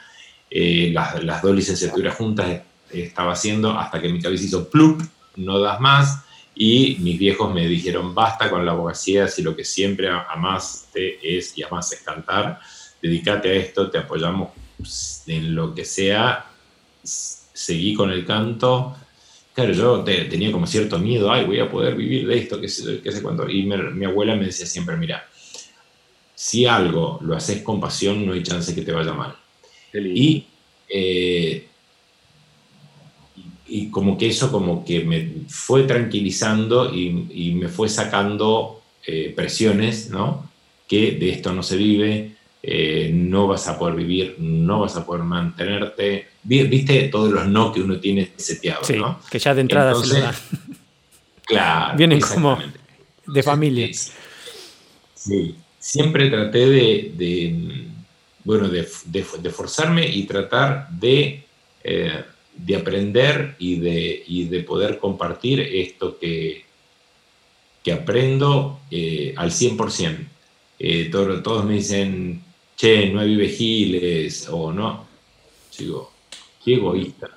Eh, 0.50 0.92
las, 0.92 1.42
dos 1.42 1.56
licenciaturas 1.56 2.16
juntas 2.16 2.62
estaba 2.92 3.34
haciendo 3.34 3.72
hasta 3.78 4.02
que 4.02 4.10
mi 4.10 4.20
cabeza 4.20 4.46
hizo 4.46 4.70
plup, 4.70 5.02
no 5.36 5.60
das 5.60 5.80
más. 5.80 6.24
Y 6.56 6.98
mis 7.00 7.18
viejos 7.18 7.54
me 7.54 7.68
dijeron, 7.68 8.14
basta 8.16 8.50
con 8.50 8.66
la 8.66 8.72
abogacía, 8.72 9.28
si 9.28 9.44
lo 9.44 9.56
que 9.56 9.64
siempre 9.64 10.10
amaste 10.10 11.20
es 11.38 11.58
y 11.58 11.64
amas 11.64 11.94
es 11.94 12.02
cantar, 12.02 12.60
dedícate 13.02 13.50
a 13.50 13.54
esto, 13.54 13.90
te 13.90 14.00
apoyamos 14.00 14.50
en 15.28 15.56
lo 15.56 15.74
que 15.74 15.86
sea, 15.86 16.46
seguí 17.04 17.94
con 17.94 18.12
el 18.12 18.26
canto, 18.26 18.98
Claro, 19.54 19.74
yo 19.74 20.04
tenía 20.04 20.52
como 20.52 20.66
cierto 20.66 20.98
miedo, 20.98 21.32
ay, 21.32 21.46
voy 21.46 21.60
a 21.60 21.70
poder 21.70 21.96
vivir 21.96 22.26
de 22.26 22.38
esto, 22.38 22.62
qué 22.62 22.70
sé, 22.70 23.02
qué 23.02 23.12
sé 23.12 23.22
cuánto. 23.22 23.50
Y 23.50 23.64
mi 23.64 24.06
abuela 24.06 24.36
me 24.36 24.46
decía 24.46 24.66
siempre, 24.66 24.96
mira, 24.96 25.28
si 26.36 26.66
algo 26.66 27.20
lo 27.22 27.36
haces 27.36 27.62
con 27.62 27.80
pasión, 27.80 28.26
no 28.26 28.34
hay 28.34 28.42
chance 28.42 28.74
que 28.74 28.82
te 28.82 28.92
vaya 28.92 29.14
mal. 29.14 29.36
Y, 29.94 30.46
eh, 30.90 31.68
y 33.68 33.90
como 33.90 34.18
que 34.18 34.28
eso 34.28 34.52
como 34.52 34.84
que 34.84 35.04
me 35.04 35.46
fue 35.48 35.84
tranquilizando 35.84 36.94
y, 36.94 37.52
me 37.54 37.68
fue 37.68 37.90
sacando 37.90 38.82
eh, 39.06 39.32
presiones, 39.36 40.10
¿no? 40.10 40.50
Que 40.88 41.12
de 41.12 41.30
esto 41.30 41.54
no 41.54 41.62
se 41.62 41.78
vive, 41.78 42.36
eh, 42.64 43.12
no 43.14 43.48
vas 43.48 43.68
a 43.68 43.78
poder 43.78 43.96
vivir, 43.96 44.36
no 44.40 44.80
vas 44.80 44.96
a 44.98 45.06
poder 45.06 45.24
mantenerte. 45.24 46.28
Viste 46.44 47.10
todos 47.10 47.32
los 47.32 47.48
no 47.48 47.72
que 47.72 47.82
uno 47.82 48.00
tiene 48.00 48.32
seteados, 48.36 48.88
sí, 48.88 48.96
Que 49.30 49.38
ya 49.38 49.54
de 49.54 49.62
entrada 49.62 49.96
se 49.96 50.08
lo 50.08 50.20
da. 50.20 50.36
Claro. 51.44 51.98
Vienen 51.98 52.22
como 52.22 52.58
de 53.28 53.44
familia. 53.44 53.90
Sí, 55.14 55.56
siempre 55.78 56.30
traté 56.30 56.66
de, 56.70 57.86
bueno, 58.44 58.70
de, 58.70 58.84
forzarme 59.52 60.08
y 60.08 60.24
tratar 60.24 60.90
de, 60.90 61.44
eh, 61.84 62.24
de 62.56 62.76
aprender 62.76 63.56
y 63.60 63.80
de, 63.80 64.24
y 64.28 64.46
de 64.46 64.62
poder 64.62 64.98
compartir 64.98 65.60
esto 65.60 66.18
que, 66.18 66.64
que 67.84 67.92
aprendo 67.92 68.80
eh, 68.90 69.34
al 69.36 69.52
100%. 69.52 71.42
todos 71.42 71.66
me 71.66 71.74
dicen, 71.74 72.42
che, 72.78 73.10
no 73.10 73.20
hay 73.20 73.50
Giles, 73.50 74.48
o 74.50 74.72
no. 74.72 75.06
Digo, 75.78 76.11
qué 76.64 76.76
egoísta. 76.76 77.30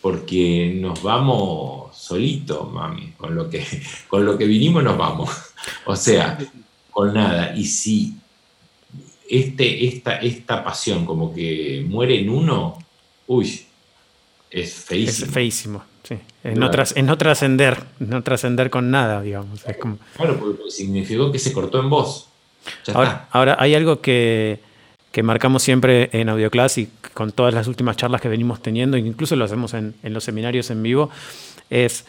Porque 0.00 0.72
nos 0.80 1.02
vamos 1.02 1.96
solitos, 1.96 2.72
mami. 2.72 3.12
Con 3.16 3.34
lo, 3.34 3.50
que, 3.50 3.66
con 4.08 4.24
lo 4.24 4.38
que 4.38 4.46
vinimos 4.46 4.82
nos 4.82 4.96
vamos. 4.96 5.30
O 5.84 5.96
sea, 5.96 6.38
con 6.90 7.12
nada. 7.14 7.54
Y 7.56 7.64
si 7.64 8.14
este, 9.28 9.86
esta, 9.86 10.16
esta 10.18 10.62
pasión 10.62 11.04
como 11.04 11.34
que 11.34 11.84
muere 11.88 12.20
en 12.20 12.30
uno, 12.30 12.78
uy, 13.26 13.66
es 14.50 14.74
feísimo. 14.74 15.26
Es 15.26 15.32
feísimo, 15.32 15.84
sí. 16.02 16.18
Es 16.44 16.56
no, 16.56 16.70
trascender, 16.70 17.82
no 17.98 18.22
trascender 18.22 18.70
con 18.70 18.90
nada, 18.90 19.20
digamos. 19.20 19.62
Claro, 19.62 20.38
porque 20.38 20.70
significó 20.70 21.32
que 21.32 21.38
se 21.38 21.52
cortó 21.52 21.80
en 21.80 21.90
vos. 21.90 22.28
Ahora, 22.94 23.28
ahora, 23.30 23.56
hay 23.58 23.74
algo 23.74 24.00
que, 24.00 24.60
que 25.16 25.22
marcamos 25.22 25.62
siempre 25.62 26.10
en 26.12 26.28
Audioclass 26.28 26.76
y 26.76 26.90
con 27.14 27.32
todas 27.32 27.54
las 27.54 27.68
últimas 27.68 27.96
charlas 27.96 28.20
que 28.20 28.28
venimos 28.28 28.60
teniendo, 28.60 28.98
incluso 28.98 29.34
lo 29.34 29.46
hacemos 29.46 29.72
en, 29.72 29.94
los 30.02 30.24
seminarios 30.24 30.68
en 30.68 30.82
vivo, 30.82 31.08
es 31.70 32.04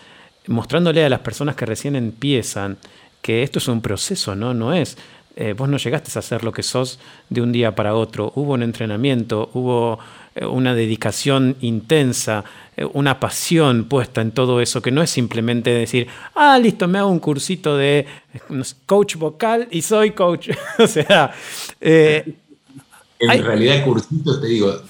mostrándole 0.48 1.06
a 1.06 1.08
las 1.08 1.22
personas 1.22 1.56
que 1.56 1.66
recién 1.66 1.96
empiezan 1.96 2.76
que 3.22 3.44
esto 3.44 3.60
es 3.60 3.70
un 3.70 3.80
proceso, 3.80 4.36
¿no? 4.36 4.54
No 4.54 4.74
es, 4.74 4.98
eh, 5.38 5.54
vos 5.54 5.70
no 5.70 5.78
llegaste 5.78 6.20
a 6.20 6.22
ser 6.22 6.44
lo 6.44 6.52
que 6.52 6.64
sos 6.64 7.00
de 7.30 7.42
un 7.42 7.54
día 7.54 7.76
para 7.76 7.96
otro, 7.96 8.34
hubo 8.36 8.56
un 8.56 8.62
entrenamiento, 8.62 9.52
hubo 9.54 10.00
eh, 10.36 10.46
una 10.46 10.76
dedicación 10.76 11.56
intensa, 11.62 12.44
eh, 12.76 12.84
una 12.92 13.22
pasión 13.22 13.86
puesta 13.86 14.20
en 14.20 14.32
todo 14.32 14.60
eso, 14.60 14.82
que 14.82 14.92
no 14.92 15.02
es 15.02 15.10
simplemente 15.10 15.70
decir, 15.70 16.10
ah, 16.36 16.60
listo, 16.62 16.90
me 16.90 17.00
hago 17.00 17.10
un 17.10 17.20
cursito 17.20 17.78
de 17.78 18.06
coach 18.86 19.16
vocal 19.16 19.70
y 19.72 19.82
soy 19.82 20.12
coach. 20.12 20.50
o 20.78 20.88
sea, 20.88 21.32
en 23.20 23.44
realidad, 23.44 23.84
cursito, 23.84 24.40
te 24.40 24.48
digo, 24.48 24.82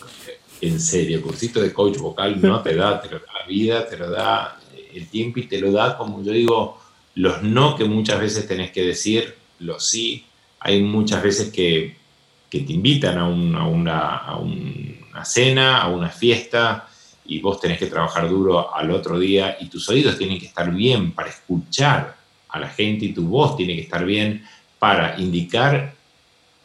en 0.61 0.79
serio, 0.79 1.21
cursito 1.21 1.61
de 1.61 1.73
coach 1.73 1.97
vocal 1.97 2.41
no 2.41 2.61
te 2.61 2.75
da, 2.75 3.01
te 3.01 3.09
lo 3.09 3.19
da 3.19 3.25
la 3.41 3.47
vida, 3.47 3.87
te 3.87 3.97
lo 3.97 4.09
da 4.09 4.59
el 4.93 5.07
tiempo 5.07 5.39
y 5.39 5.47
te 5.47 5.59
lo 5.59 5.71
da, 5.71 5.97
como 5.97 6.23
yo 6.23 6.31
digo, 6.31 6.79
los 7.15 7.43
no 7.43 7.75
que 7.75 7.85
muchas 7.85 8.19
veces 8.19 8.47
tenés 8.47 8.71
que 8.71 8.83
decir, 8.83 9.35
los 9.59 9.87
sí. 9.87 10.25
Hay 10.59 10.81
muchas 10.81 11.21
veces 11.21 11.51
que, 11.51 11.95
te 12.49 12.73
invitan 12.73 13.17
a, 13.19 13.27
una, 13.27 14.17
a 14.17 14.37
una 14.37 15.23
cena, 15.23 15.81
a 15.81 15.89
una 15.89 16.09
fiesta, 16.09 16.87
y 17.27 17.39
vos 17.39 17.59
tenés 17.59 17.77
que 17.77 17.87
trabajar 17.87 18.27
duro 18.29 18.73
al 18.73 18.89
otro 18.91 19.19
día 19.19 19.57
y 19.59 19.67
tus 19.67 19.87
oídos 19.89 20.17
tienen 20.17 20.39
que 20.39 20.45
estar 20.47 20.73
bien 20.73 21.11
para 21.11 21.29
escuchar 21.29 22.15
a 22.49 22.59
la 22.59 22.69
gente 22.69 23.05
y 23.05 23.13
tu 23.13 23.27
voz 23.27 23.57
tiene 23.57 23.75
que 23.75 23.81
estar 23.81 24.05
bien 24.05 24.45
para 24.79 25.19
indicar 25.19 25.96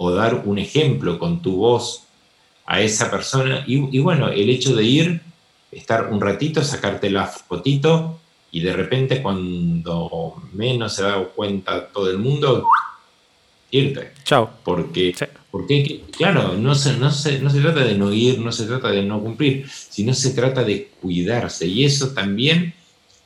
o 0.03 0.11
dar 0.11 0.43
un 0.47 0.59
ejemplo 0.59 1.17
con 1.17 1.41
tu 1.43 1.59
voz 1.59 2.03
a 2.67 2.81
esa 2.81 3.09
persona. 3.09 3.63
Y, 3.69 4.01
bueno, 4.01 4.31
el 4.31 4.51
hecho 4.51 4.75
de 4.75 4.83
ir, 4.83 5.21
estar 5.71 6.13
un 6.13 6.21
ratito, 6.21 6.65
sacarte 6.65 7.09
la 7.09 7.27
fotito 7.27 8.19
y 8.51 8.61
de 8.61 8.73
repente 8.73 9.23
cuando 9.23 10.43
menos 10.53 10.95
se 10.95 11.05
da 11.05 11.23
cuenta 11.25 11.87
todo 11.87 12.11
el 12.11 12.19
mundo, 12.19 12.67
irte. 13.71 14.13
Chao. 14.25 14.51
Porque, 14.65 15.15
porque 15.53 16.03
claro, 16.11 16.55
no 16.55 16.75
se, 16.75 16.97
no, 16.97 17.13
se, 17.13 17.39
no 17.39 17.49
se 17.49 17.61
trata 17.61 17.85
de 17.85 17.97
no 17.97 18.13
ir, 18.13 18.41
no 18.41 18.51
se 18.51 18.67
trata 18.67 18.91
de 18.91 19.05
no 19.05 19.21
cumplir, 19.21 19.69
sino 19.71 20.15
se 20.15 20.31
trata 20.31 20.65
de 20.65 20.91
cuidarse. 21.01 21.69
Y 21.69 21.85
eso 21.85 22.09
también 22.13 22.75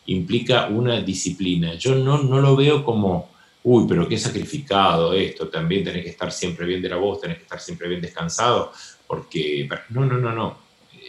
implica 0.04 0.66
una 0.66 1.00
disciplina. 1.00 1.74
Yo 1.74 1.94
no, 1.94 2.22
no 2.22 2.38
lo 2.38 2.54
veo 2.54 2.84
como 2.84 3.30
uy, 3.68 3.84
pero 3.88 4.08
qué 4.08 4.16
sacrificado 4.16 5.12
esto, 5.12 5.48
también 5.48 5.82
tenés 5.82 6.04
que 6.04 6.10
estar 6.10 6.30
siempre 6.30 6.64
bien 6.64 6.80
de 6.80 6.88
la 6.88 6.96
voz, 6.96 7.20
tenés 7.20 7.38
que 7.38 7.42
estar 7.42 7.60
siempre 7.60 7.88
bien 7.88 8.00
descansado, 8.00 8.70
porque 9.08 9.68
no, 9.88 10.04
no, 10.04 10.18
no, 10.18 10.32
no, 10.32 10.58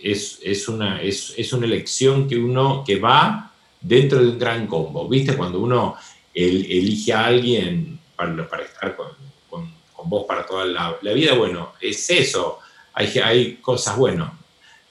es, 0.02 0.40
es, 0.44 0.68
una, 0.68 1.00
es, 1.00 1.36
es 1.38 1.54
una 1.54 1.68
elección 1.68 2.28
que 2.28 2.36
uno 2.36 2.84
que 2.84 3.00
va 3.00 3.52
dentro 3.80 4.20
de 4.20 4.30
un 4.30 4.40
gran 4.40 4.66
combo, 4.66 5.08
¿viste? 5.08 5.38
Cuando 5.38 5.60
uno 5.60 5.98
elige 6.34 7.14
a 7.14 7.28
alguien 7.28 8.00
para, 8.16 8.50
para 8.50 8.64
estar 8.64 8.96
con, 8.96 9.10
con, 9.48 9.72
con, 9.94 10.10
vos 10.10 10.26
para 10.28 10.44
toda 10.44 10.66
la, 10.66 10.98
la, 11.00 11.14
vida, 11.14 11.36
bueno, 11.36 11.74
es 11.80 12.10
eso, 12.10 12.58
hay, 12.96 13.08
hay 13.20 13.54
cosas, 13.58 13.96
bueno, 13.96 14.36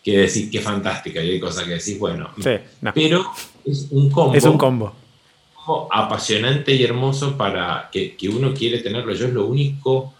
que 0.05 0.19
decir 0.19 0.53
que 0.53 0.61
fantástica 0.61 1.21
y 1.21 1.31
hay 1.31 1.41
cosas 1.41 1.65
que 1.65 1.71
decís, 1.71 1.99
bueno, 1.99 2.31
pero 2.95 3.27
es 3.65 3.89
un 3.91 4.09
combo. 4.09 4.35
Es 4.37 4.45
un 4.45 4.57
combo 4.57 4.95
apasionante 5.91 6.75
y 6.75 6.85
hermoso 6.85 7.37
para 7.37 7.89
que, 7.93 8.17
uno 8.29 8.55
quiere 8.55 8.79
tenerlo. 8.79 9.13
Yo 9.15 9.27
es 9.27 9.33
lo 9.33 9.47
único 9.47 10.15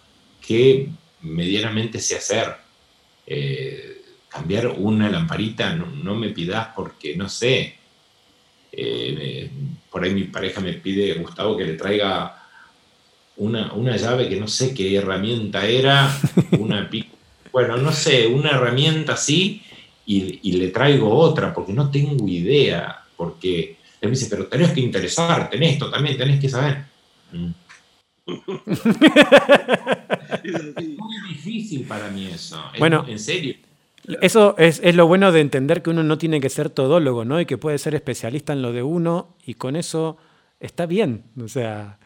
que 0.45 0.89
medianamente 1.23 2.01
sé 2.01 2.17
hacer. 2.17 2.55
Eh, 3.27 4.03
cambiar 4.29 4.69
una 4.69 5.09
lamparita, 5.09 5.75
no, 5.75 6.15
me 6.15 6.31
pidas 6.31 6.69
porque 6.75 7.17
no 7.17 7.29
sé. 7.29 7.77
Eh, 8.73 9.51
por 9.91 10.05
ahí 10.05 10.13
mi 10.13 10.25
pareja 10.25 10.61
me 10.61 10.75
pide, 10.75 11.15
Gustavo, 11.15 11.57
que 11.57 11.65
le 11.65 11.75
traiga 11.75 12.43
una, 13.37 13.73
una 13.73 13.97
llave 13.97 14.29
que 14.29 14.37
no 14.39 14.49
sé 14.49 14.75
qué 14.75 14.97
herramienta 14.97 15.67
era, 15.67 16.15
una 16.59 16.89
bueno, 17.53 17.79
no 17.79 17.93
sé, 17.93 18.27
una 18.27 18.51
herramienta 18.51 19.15
así, 19.15 19.63
y, 20.05 20.41
y 20.43 20.53
le 20.53 20.69
traigo 20.69 21.17
otra 21.17 21.55
porque 21.55 21.73
no 21.73 21.91
tengo 21.91 22.29
idea, 22.29 23.05
porque 23.17 23.77
me 24.03 24.11
dice, 24.11 24.27
pero 24.31 24.47
tenés 24.47 24.73
que 24.73 24.81
interesarte 24.81 25.57
en 25.57 25.63
esto 25.63 25.91
también, 25.91 26.17
tenés 26.17 26.41
que 26.41 26.49
saber. 26.49 26.85
Mm. 27.33 27.51
es 30.45 30.99
muy 30.99 31.17
difícil 31.29 31.87
para 31.87 32.11
mí 32.11 32.27
eso. 32.27 32.61
bueno, 32.79 33.05
en 33.07 33.19
serio. 33.19 33.55
Eso 34.21 34.55
es, 34.59 34.81
es, 34.85 34.95
lo 34.95 35.07
bueno 35.07 35.33
de 35.33 35.41
entender 35.41 35.83
que 35.83 35.91
uno 35.91 36.05
no 36.05 36.19
tiene 36.19 36.41
que 36.41 36.49
ser 36.49 36.71
todólogo, 36.71 37.25
¿no? 37.25 37.41
Y 37.41 37.47
que 37.47 37.59
puede 37.59 37.79
ser 37.79 37.95
especialista 37.95 38.53
en 38.53 38.63
lo 38.63 38.73
de 38.73 38.83
uno 38.83 39.37
y 39.45 39.55
con 39.55 39.77
eso 39.77 40.17
está 40.61 40.87
bien. 40.87 41.25
O 41.43 41.49
sea. 41.49 41.99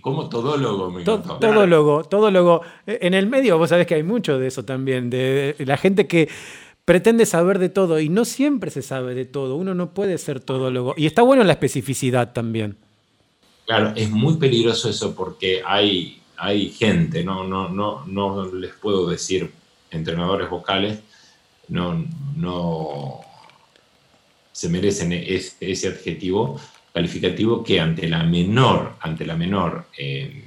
Como 0.00 0.30
todólogo, 0.30 0.90
me 0.90 1.04
Todólogo, 1.04 2.04
todólogo. 2.04 2.62
En 2.86 3.12
el 3.12 3.26
medio 3.26 3.58
vos 3.58 3.68
sabés 3.68 3.86
que 3.86 3.96
hay 3.96 4.02
mucho 4.02 4.38
de 4.38 4.46
eso 4.46 4.64
también, 4.64 5.10
de 5.10 5.54
la 5.58 5.76
gente 5.76 6.06
que 6.06 6.30
pretende 6.84 7.26
saber 7.26 7.58
de 7.58 7.68
todo 7.68 8.00
y 8.00 8.08
no 8.08 8.24
siempre 8.24 8.70
se 8.70 8.82
sabe 8.82 9.14
de 9.14 9.24
todo. 9.24 9.56
Uno 9.56 9.74
no 9.74 9.94
puede 9.94 10.18
ser 10.18 10.40
todólogo. 10.40 10.94
Y 10.96 11.06
está 11.06 11.22
bueno 11.22 11.44
la 11.44 11.52
especificidad 11.52 12.32
también. 12.32 12.76
Claro, 13.66 13.92
es 13.94 14.10
muy 14.10 14.36
peligroso 14.36 14.88
eso 14.88 15.14
porque 15.14 15.62
hay, 15.64 16.20
hay 16.36 16.70
gente, 16.70 17.24
no, 17.24 17.44
no, 17.44 17.68
no, 17.68 18.04
no 18.06 18.52
les 18.52 18.72
puedo 18.72 19.08
decir 19.08 19.50
entrenadores 19.90 20.50
vocales 20.50 20.98
no, 21.68 22.04
no 22.36 23.20
se 24.52 24.68
merecen 24.68 25.12
ese, 25.12 25.88
adjetivo 25.88 26.60
calificativo 26.92 27.64
que 27.64 27.80
ante 27.80 28.06
la 28.06 28.22
menor, 28.22 28.96
ante 29.00 29.24
la 29.24 29.34
menor, 29.34 29.86
eh, 29.96 30.44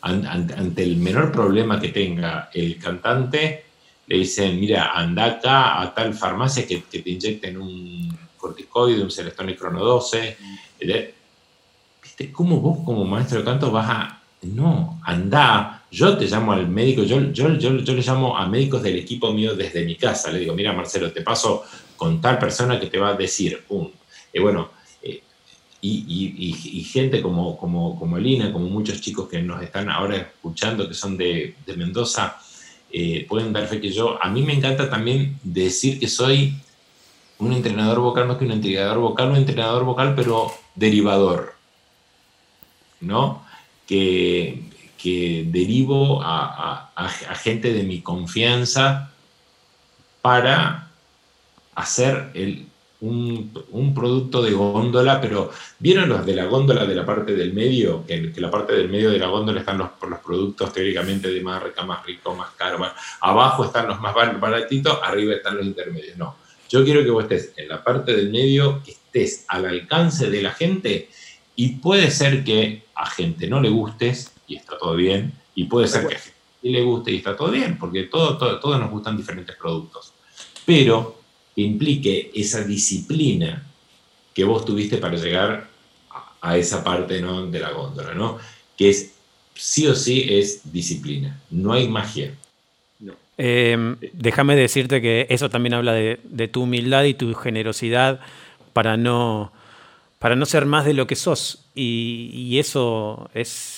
ante, 0.00 0.82
el 0.84 0.96
menor 0.96 1.32
problema 1.32 1.80
que 1.80 1.88
tenga 1.88 2.50
el 2.54 2.78
cantante, 2.78 3.64
le 4.06 4.18
dicen, 4.18 4.58
mira, 4.60 4.92
anda 4.94 5.24
acá 5.24 5.80
a 5.80 5.94
tal 5.94 6.14
farmacia 6.14 6.66
que, 6.66 6.78
te 6.78 7.02
inyecten 7.10 7.60
un 7.60 8.16
corticoide, 8.36 9.02
un 9.02 9.48
y 9.50 9.54
crono 9.54 9.84
12. 9.84 10.36
¿Viste? 12.02 12.32
¿Cómo 12.32 12.60
vos 12.60 12.78
como 12.84 13.04
maestro 13.04 13.38
de 13.38 13.44
canto 13.44 13.70
vas 13.70 13.88
a... 13.90 14.22
No, 14.42 15.00
anda 15.04 15.76
yo 15.90 16.16
te 16.18 16.26
llamo 16.26 16.52
al 16.52 16.68
médico, 16.68 17.04
yo, 17.04 17.32
yo, 17.32 17.56
yo, 17.56 17.70
le 17.70 18.02
llamo 18.02 18.36
a 18.36 18.46
médicos 18.46 18.82
del 18.82 18.96
equipo 18.96 19.32
mío 19.32 19.54
desde 19.54 19.84
mi 19.84 19.96
casa. 19.96 20.30
Le 20.30 20.40
digo, 20.40 20.54
mira 20.54 20.72
Marcelo, 20.72 21.12
te 21.12 21.22
paso 21.22 21.64
con 21.96 22.20
tal 22.20 22.38
persona 22.38 22.78
que 22.78 22.86
te 22.86 22.98
va 22.98 23.10
a 23.10 23.14
decir, 23.14 23.64
un, 23.70 23.90
eh, 24.32 24.40
bueno, 24.40 24.70
eh, 25.02 25.22
y, 25.80 26.82
gente 26.92 27.22
como, 27.22 27.56
como, 27.56 27.98
como 27.98 28.18
Elina, 28.18 28.52
como 28.52 28.66
muchos 28.66 29.00
chicos 29.00 29.28
que 29.28 29.40
nos 29.40 29.62
están 29.62 29.88
ahora 29.88 30.16
escuchando, 30.16 30.88
que 30.88 30.94
son 30.94 31.16
de, 31.16 31.54
Mendoza, 31.76 32.36
eh, 32.92 33.26
pueden 33.28 33.52
dar 33.52 33.66
fe 33.66 33.80
que 33.80 33.90
yo, 33.90 34.22
a 34.22 34.28
mí 34.30 34.42
me 34.42 34.54
encanta 34.54 34.88
también 34.88 35.38
decir 35.42 35.98
que 35.98 36.08
soy 36.08 36.54
un 37.38 37.52
entrenador 37.52 38.00
vocal 38.00 38.26
más 38.26 38.38
que 38.38 38.44
un 38.44 38.52
entrenador 38.52 38.98
vocal, 38.98 39.30
un 39.30 39.36
entrenador 39.36 39.84
vocal, 39.84 40.14
pero 40.14 40.52
derivador, 40.74 41.54
¿no? 43.00 43.44
Que 43.86 44.66
que 45.06 45.46
derivo 45.46 46.20
a, 46.22 46.90
gente 47.36 47.72
de 47.72 47.84
mi 47.84 48.00
confianza 48.00 49.12
para 50.20 50.90
hacer 51.76 52.32
un, 53.00 53.92
producto 53.94 54.42
de 54.42 54.52
góndola, 54.52 55.20
pero 55.20 55.50
¿vieron 55.78 56.08
los 56.08 56.24
de 56.24 56.34
la 56.34 56.46
góndola 56.46 56.84
de 56.84 56.94
la 56.94 57.04
parte 57.04 57.34
del 57.34 57.52
medio? 57.52 58.04
Que, 58.06 58.32
que 58.32 58.40
la 58.40 58.50
parte 58.50 58.74
del 58.74 58.88
medio 58.88 59.10
de 59.10 59.18
la 59.18 59.26
góndola 59.26 59.60
están 59.60 59.78
los, 59.78 59.90
los 60.08 60.18
productos 60.20 60.72
teóricamente 60.72 61.30
de 61.30 61.40
marca, 61.40 61.84
más 61.84 62.04
rico, 62.04 62.34
más 62.34 62.50
caro. 62.56 62.78
abajo 63.20 63.64
están 63.64 63.88
los 63.88 64.00
más 64.00 64.14
baratitos, 64.14 64.98
arriba 65.02 65.34
están 65.34 65.56
los 65.56 65.66
intermedios. 65.66 66.16
No, 66.16 66.36
yo 66.68 66.84
quiero 66.84 67.02
que 67.02 67.10
vos 67.10 67.24
estés 67.24 67.52
en 67.56 67.68
la 67.68 67.82
parte 67.82 68.14
del 68.14 68.30
medio, 68.30 68.82
que 68.82 68.92
estés 68.92 69.44
al 69.48 69.66
alcance 69.66 70.30
de 70.30 70.42
la 70.42 70.52
gente 70.52 71.08
y 71.54 71.76
puede 71.76 72.10
ser 72.10 72.44
que 72.44 72.84
a 72.94 73.06
gente 73.06 73.46
no 73.46 73.60
le 73.60 73.70
gustes, 73.70 74.32
y 74.46 74.56
está 74.56 74.78
todo 74.78 74.94
bien, 74.94 75.32
y 75.54 75.64
puede 75.64 75.88
ser 75.88 76.06
que 76.06 76.14
a 76.14 76.18
gente 76.18 76.36
le 76.62 76.82
guste 76.82 77.12
y 77.12 77.16
está 77.16 77.36
todo 77.36 77.50
bien, 77.50 77.78
porque 77.78 78.04
todo, 78.04 78.36
todos 78.36 78.80
nos 78.80 78.90
gustan 78.90 79.16
diferentes 79.16 79.56
productos, 79.56 80.12
pero 80.64 81.18
implique 81.56 82.30
esa 82.34 82.62
disciplina 82.62 83.66
que 84.34 84.44
vos 84.44 84.64
tuviste 84.64 84.98
para 84.98 85.16
llegar 85.16 85.68
a, 86.40 86.56
esa 86.56 86.84
parte 86.84 87.20
¿no? 87.20 87.46
de 87.46 87.58
la 87.58 87.70
góndola, 87.72 88.14
¿no? 88.14 88.38
que 88.76 88.90
es 88.90 89.14
sí 89.54 89.86
o 89.86 89.94
sí 89.94 90.26
es 90.28 90.72
disciplina, 90.72 91.40
no 91.50 91.72
hay 91.72 91.88
magia. 91.88 92.34
Em, 93.38 93.96
déjame 94.14 94.56
decirte 94.56 95.02
que 95.02 95.26
eso 95.28 95.50
también 95.50 95.74
habla 95.74 95.92
de, 95.92 96.48
tu 96.48 96.62
humildad 96.62 97.04
y 97.04 97.12
tu 97.12 97.34
generosidad 97.34 98.20
para 98.72 98.96
no, 98.96 99.52
para 100.18 100.36
no 100.36 100.46
ser 100.46 100.64
más 100.64 100.86
de 100.86 100.94
lo 100.94 101.06
que 101.06 101.16
sos. 101.16 101.66
y 101.74 102.58
eso 102.58 103.28
es, 103.34 103.75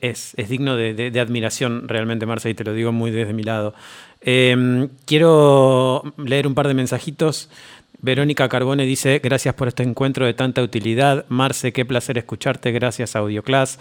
es, 0.00 0.34
digno 0.48 0.76
de, 0.76 1.20
admiración 1.20 1.88
realmente, 1.88 2.26
Marce, 2.26 2.50
y 2.50 2.54
te 2.54 2.64
lo 2.64 2.72
digo 2.74 2.92
muy 2.92 3.10
desde 3.10 3.32
mi 3.32 3.42
lado. 3.42 3.74
Em, 4.20 4.88
quiero 5.06 6.02
leer 6.16 6.46
un 6.46 6.54
par 6.54 6.68
de 6.68 6.74
mensajitos. 6.74 7.48
Verónica 8.00 8.48
Carbone 8.48 8.84
dice, 8.84 9.20
gracias 9.22 9.54
por 9.54 9.68
este 9.68 9.82
encuentro 9.82 10.24
de 10.24 10.34
tanta 10.34 10.62
utilidad. 10.62 11.24
Marce, 11.28 11.72
qué 11.72 11.84
placer 11.84 12.16
escucharte, 12.16 12.70
gracias 12.70 13.16
Audioclass. 13.16 13.78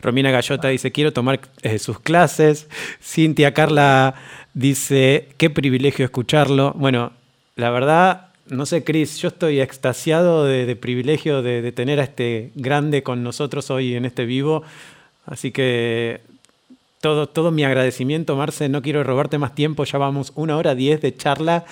Romina 0.00 0.30
Gallota 0.30 0.68
dice, 0.68 0.90
quiero 0.92 1.12
tomar 1.12 1.40
eh, 1.62 1.78
sus 1.78 2.00
clases. 2.00 2.68
Cintia 3.02 3.52
Carla 3.52 4.14
dice, 4.54 5.28
qué 5.36 5.50
privilegio 5.50 6.04
escucharlo. 6.04 6.72
Bueno, 6.76 7.12
la 7.56 7.70
verdad, 7.70 8.28
no 8.50 8.64
sé, 8.64 8.84
Cris, 8.84 9.18
yo 9.18 9.28
estoy 9.28 9.60
extasiado 9.60 10.44
de, 10.44 10.74
privilegio 10.76 11.42
de, 11.42 11.70
tener 11.72 12.00
a 12.00 12.04
este 12.04 12.52
grande 12.54 13.02
con 13.02 13.22
nosotros 13.22 13.70
hoy 13.70 13.94
en 13.94 14.04
este 14.04 14.24
vivo. 14.24 14.62
Así 15.28 15.52
que 15.52 16.20
todo, 17.00 17.28
todo 17.28 17.50
mi 17.50 17.64
agradecimiento, 17.64 18.36
Marce. 18.36 18.68
No 18.68 18.82
quiero 18.82 19.04
robarte 19.04 19.38
más 19.38 19.54
tiempo, 19.54 19.84
ya 19.84 19.98
vamos 19.98 20.32
una 20.34 20.56
hora 20.56 20.74
diez 20.74 21.00
de 21.00 21.14
charla. 21.14 21.64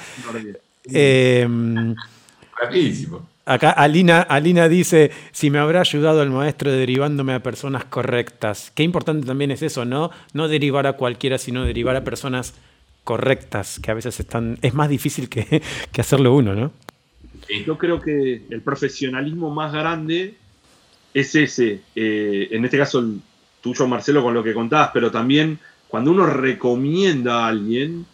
Rapidísimo. 2.59 3.29
Acá 3.45 3.71
Alina, 3.71 4.23
Alina 4.23 4.69
dice, 4.69 5.13
si 5.31 5.51
me 5.51 5.59
habrá 5.59 5.81
ayudado 5.81 6.21
el 6.23 6.31
maestro 6.31 6.73
derivándome 6.73 7.33
a 7.33 7.41
personas 7.41 7.85
correctas. 7.85 8.73
Qué 8.75 8.83
importante 8.83 9.25
también 9.27 9.53
es 9.53 9.63
eso, 9.63 9.85
¿no? 9.85 10.11
No 10.33 10.49
derivar 10.49 10.87
a 10.89 10.95
cualquiera, 10.95 11.39
sino 11.39 11.65
derivar 11.65 11.95
a 11.95 12.03
personas 12.03 12.55
correctas, 13.05 13.79
que 13.79 13.93
a 13.93 13.95
veces 13.95 14.19
están, 14.19 14.59
es 14.63 14.75
más 14.75 14.89
difícil 14.89 15.29
que, 15.29 15.63
que 15.93 16.01
hacerlo 16.01 16.35
uno, 16.35 16.55
¿no? 16.55 16.73
Yo 17.65 17.79
creo 17.79 18.01
que 18.01 18.43
el 18.51 18.61
profesionalismo 18.63 19.55
más 19.55 19.73
grande 19.73 20.35
es 21.15 21.35
ese, 21.37 21.83
eh, 21.95 22.49
en 22.51 22.65
este 22.65 22.79
caso 22.79 22.99
el, 22.99 23.21
tuyo, 23.67 23.89
Marcelo, 23.89 24.23
con 24.23 24.33
lo 24.33 24.45
que 24.45 24.55
contabas, 24.55 24.91
pero 24.95 25.11
también 25.11 25.59
cuando 25.89 26.12
uno 26.12 26.27
recomienda 26.27 27.45
a 27.45 27.49
alguien, 27.49 28.07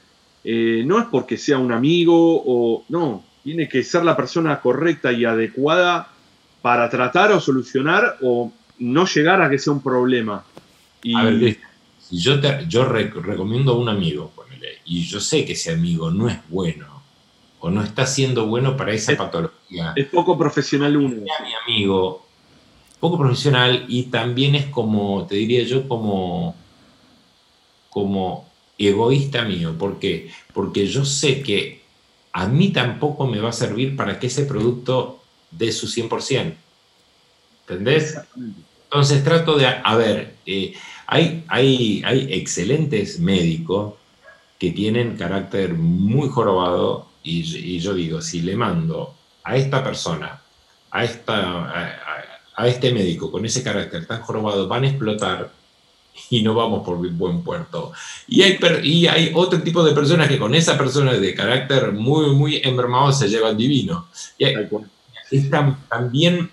eh, 0.45 0.83
no 0.87 0.99
es 0.99 1.07
porque 1.11 1.37
sea 1.37 1.59
un 1.59 1.73
amigo 1.73 2.43
o 2.45 2.85
no, 2.89 3.23
tiene 3.45 3.69
que 3.69 3.83
ser 3.83 4.05
la 4.05 4.17
persona 4.17 4.61
correcta 4.61 5.13
y 5.13 5.25
adecuada 5.27 6.09
para 6.63 6.89
tratar 6.89 7.33
o 7.33 7.41
solucionar 7.41 8.17
o 8.23 8.51
no 8.79 9.07
llegar 9.07 9.43
a 9.43 9.51
que 9.51 9.59
sea 9.59 9.75
un 9.75 9.83
problema. 9.83 10.43
Y... 11.03 11.15
A 11.15 11.25
ver, 11.25 11.59
si 11.99 12.19
yo, 12.19 12.41
yo 12.69 12.85
recomiendo 12.87 13.73
a 13.73 13.77
un 13.77 13.89
amigo, 13.89 14.33
y 14.85 15.05
yo 15.05 15.21
sé 15.21 15.45
que 15.45 15.53
ese 15.53 15.73
amigo 15.73 16.11
no 16.11 16.29
es 16.29 16.39
bueno 16.49 17.03
o 17.61 17.71
no 17.71 17.83
está 17.83 18.07
siendo 18.07 18.47
bueno 18.47 18.77
para 18.77 18.93
esa 18.93 19.17
patología. 19.17 19.93
Es 19.97 20.07
poco 20.07 20.37
profesional 20.37 20.97
uno. 20.97 21.17
mi 21.17 21.55
amigo 21.65 22.27
poco 23.03 23.19
profesional 23.19 23.85
y 23.89 24.05
también 24.05 24.55
es 24.55 24.67
como, 24.67 25.27
te 25.27 25.35
diría 25.35 25.65
yo, 25.65 25.89
como, 25.89 26.55
como 27.91 28.49
egoísta 28.79 29.43
mío. 29.43 29.77
¿Por 29.77 29.99
qué? 29.99 30.31
Porque 30.55 30.87
yo 30.87 31.05
sé 31.05 31.43
que 31.43 31.83
a 32.33 32.47
mí 32.47 32.69
tampoco 32.69 33.27
me 33.27 33.41
va 33.41 33.49
a 33.49 33.53
servir 33.65 33.97
para 33.97 34.21
que 34.21 34.29
ese 34.29 34.45
producto 34.45 35.21
dé 35.51 35.73
su 35.73 35.89
100%. 35.89 36.55
¿Entendés? 37.63 38.21
Entonces 38.85 39.25
trato 39.25 39.57
de, 39.57 39.67
a 39.67 39.97
ver, 39.97 40.37
eh, 40.47 40.73
hay, 41.09 41.43
hay, 41.49 42.03
hay 42.05 42.29
excelentes 42.33 43.19
médicos 43.19 43.95
que 44.61 44.71
tienen 44.71 45.17
carácter 45.17 45.75
muy 45.75 46.29
jorobado 46.29 47.09
y, 47.25 47.41
y, 47.41 47.81
yo 47.81 47.95
digo, 47.95 48.23
si 48.23 48.43
le 48.43 48.55
mando 48.55 49.17
a 49.43 49.57
esta 49.57 49.83
persona, 49.83 50.41
a 50.93 51.05
esta, 51.05 51.65
a 51.65 52.02
este 52.59 52.93
médico 52.93 53.31
con 53.31 53.45
ese 53.45 53.63
carácter 53.63 54.07
tan 54.07 54.23
jorobado 54.23 54.69
van 54.69 54.85
a 54.85 54.89
explotar 54.89 55.51
y 56.31 56.43
no 56.43 56.55
vamos 56.55 56.85
por 56.85 56.97
buen 56.97 57.43
puerto. 57.43 57.93
Y 58.29 58.43
hay, 58.43 58.59
y 58.83 59.07
hay 59.07 59.33
otro 59.35 59.63
tipo 59.63 59.83
de 59.83 59.93
personas 59.93 60.29
que 60.29 60.39
con 60.39 60.55
esa 60.55 60.77
persona 60.77 61.15
de 61.15 61.35
carácter 61.35 61.93
muy, 61.93 62.35
muy 62.35 62.61
enfermado 62.63 63.13
se 63.13 63.29
llevan 63.29 63.57
divino. 63.57 64.09
Y 64.39 64.45
es 65.31 65.51
también 65.89 66.51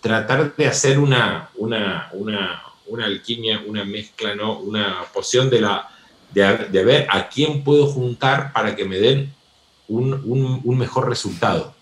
tratar 0.00 0.54
de 0.54 0.66
hacer 0.66 0.98
una, 0.98 1.50
una, 1.56 2.08
una, 2.12 2.62
una, 2.86 3.06
alquimia, 3.06 3.60
una 3.66 3.84
mezcla, 3.84 4.34
¿no? 4.34 4.60
una 4.60 5.04
poción 5.12 5.50
de, 5.50 5.60
la, 5.60 5.88
de, 6.32 6.68
de 6.70 6.84
ver 6.84 7.06
a 7.10 7.28
quién 7.28 7.64
puedo 7.64 7.86
juntar 7.88 8.52
para 8.52 8.76
que 8.76 8.84
me 8.84 8.98
den 8.98 9.32
un, 9.88 10.14
un, 10.24 10.60
un 10.62 10.78
mejor 10.78 11.08
resultado 11.08 11.74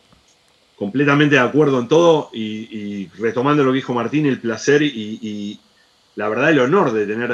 completamente 0.79 1.35
de 1.35 1.41
acuerdo 1.41 1.81
en 1.81 1.89
todo 1.89 2.31
y, 2.33 3.09
retomando 3.19 3.65
lo 3.65 3.73
que 3.73 3.77
dijo 3.77 3.95
Martín, 3.95 4.27
el 4.27 4.41
placer 4.41 4.83
y, 4.83 5.59
la 6.15 6.29
verdad 6.29 6.51
el 6.51 6.61
honor 6.61 6.93
de 6.93 7.07
tener 7.07 7.31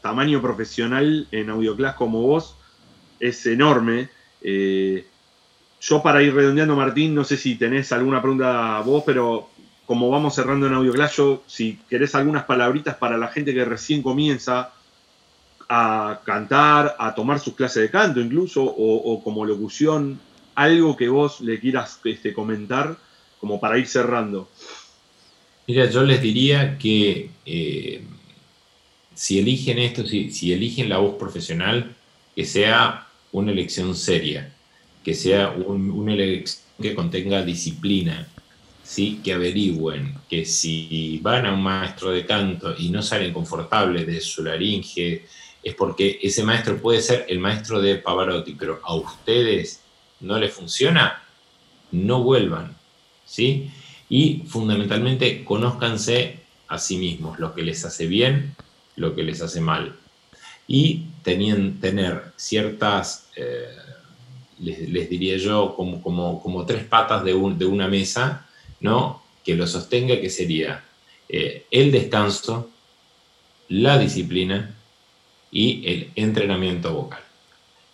tamaño 0.00 0.40
profesional 0.40 1.26
en 1.30 1.50
Audioclass 1.50 1.94
como 1.94 2.22
vos 2.22 2.56
es 3.20 3.46
enorme. 3.46 4.10
Eh, 4.42 5.06
yo 5.80 6.02
para 6.02 6.22
ir 6.22 6.34
redondeando, 6.34 6.76
Martín, 6.76 7.14
no 7.14 7.24
sé 7.24 7.36
si 7.36 7.56
tenés 7.56 7.92
alguna 7.92 8.20
pregunta 8.20 8.80
vos, 8.84 9.02
pero 9.04 9.48
como 9.86 10.10
vamos 10.10 10.34
cerrando 10.34 10.66
en 10.66 10.74
Audioclass, 10.74 11.16
yo 11.16 11.42
si 11.46 11.78
querés 11.88 12.14
algunas 12.14 12.44
palabritas 12.44 12.96
para 12.96 13.16
la 13.16 13.28
gente 13.28 13.52
que 13.52 13.64
recién 13.64 14.02
comienza 14.02 14.72
a 15.68 16.20
cantar, 16.24 16.96
a 16.98 17.14
tomar 17.14 17.40
sus 17.40 17.54
clases 17.54 17.82
de 17.82 17.90
canto 17.90 18.20
incluso, 18.20 18.62
o, 18.62 19.22
como 19.22 19.44
locución, 19.44 20.20
algo 20.54 20.96
que 20.96 21.08
vos 21.08 21.40
le 21.40 21.60
quieras 21.60 22.00
este, 22.04 22.32
comentar 22.32 22.96
como 23.38 23.60
para 23.60 23.78
ir 23.78 23.86
cerrando. 23.86 24.48
Mira, 25.66 25.90
yo 25.90 26.02
les 26.02 26.20
diría 26.20 26.76
que 26.78 27.30
eh, 27.46 28.02
si 29.14 29.38
eligen 29.38 29.78
esto, 29.78 30.06
si, 30.06 30.52
eligen 30.52 30.88
la 30.88 30.98
voz 30.98 31.16
profesional, 31.16 31.94
que 32.34 32.44
sea 32.44 33.06
una 33.32 33.52
elección 33.52 33.94
seria, 33.94 34.52
que 35.02 35.14
sea 35.14 35.50
una 35.50 36.14
elección 36.14 36.64
que 36.80 36.94
contenga 36.94 37.44
disciplina, 37.44 38.26
¿sí? 38.82 39.20
que 39.22 39.32
averigüen 39.32 40.14
que 40.28 40.44
si 40.44 41.20
van 41.22 41.46
a 41.46 41.52
un 41.52 41.62
maestro 41.62 42.10
de 42.10 42.26
canto 42.26 42.74
y 42.76 42.90
no 42.90 43.02
salen 43.02 43.32
confortables 43.32 44.06
de 44.06 44.20
su 44.20 44.42
laringe, 44.42 45.24
es 45.62 45.74
porque 45.74 46.18
ese 46.22 46.42
maestro 46.42 46.80
puede 46.80 47.00
ser 47.00 47.24
el 47.28 47.38
maestro 47.38 47.80
de 47.80 47.96
Pavarotti, 47.96 48.54
pero 48.54 48.80
a 48.82 48.94
ustedes 48.94 49.83
no 50.24 50.38
les 50.38 50.52
funciona, 50.52 51.22
no 51.92 52.22
vuelvan. 52.22 52.76
¿sí? 53.24 53.70
Y 54.08 54.42
fundamentalmente, 54.46 55.44
conózcanse 55.44 56.40
a 56.68 56.78
sí 56.78 56.96
mismos, 56.96 57.38
lo 57.38 57.54
que 57.54 57.62
les 57.62 57.84
hace 57.84 58.06
bien, 58.06 58.54
lo 58.96 59.14
que 59.14 59.22
les 59.22 59.40
hace 59.42 59.60
mal. 59.60 59.96
Y 60.66 61.04
tener 61.22 62.32
ciertas, 62.36 63.28
eh, 63.36 63.68
les, 64.60 65.10
diría 65.10 65.36
yo, 65.36 65.74
como, 65.76 66.02
como, 66.02 66.42
como 66.42 66.64
tres 66.64 66.84
patas 66.84 67.24
de, 67.24 67.32
de, 67.32 67.66
una 67.66 67.88
mesa, 67.88 68.46
¿no? 68.80 69.22
Que 69.44 69.54
lo 69.54 69.66
sostenga, 69.66 70.20
que 70.20 70.30
sería 70.30 70.84
eh, 71.28 71.66
el 71.70 71.92
descanso, 71.92 72.70
la 73.68 73.98
disciplina 73.98 74.74
y 75.50 75.86
el 75.86 76.10
entrenamiento 76.14 76.92
vocal. 76.94 77.22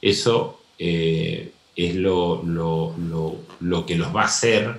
Eso 0.00 0.60
eh, 0.78 1.52
es 1.76 1.94
lo, 1.94 2.42
lo, 2.42 2.94
lo, 3.60 3.86
que 3.86 3.96
los 3.96 4.14
va 4.14 4.22
a 4.22 4.24
hacer 4.26 4.78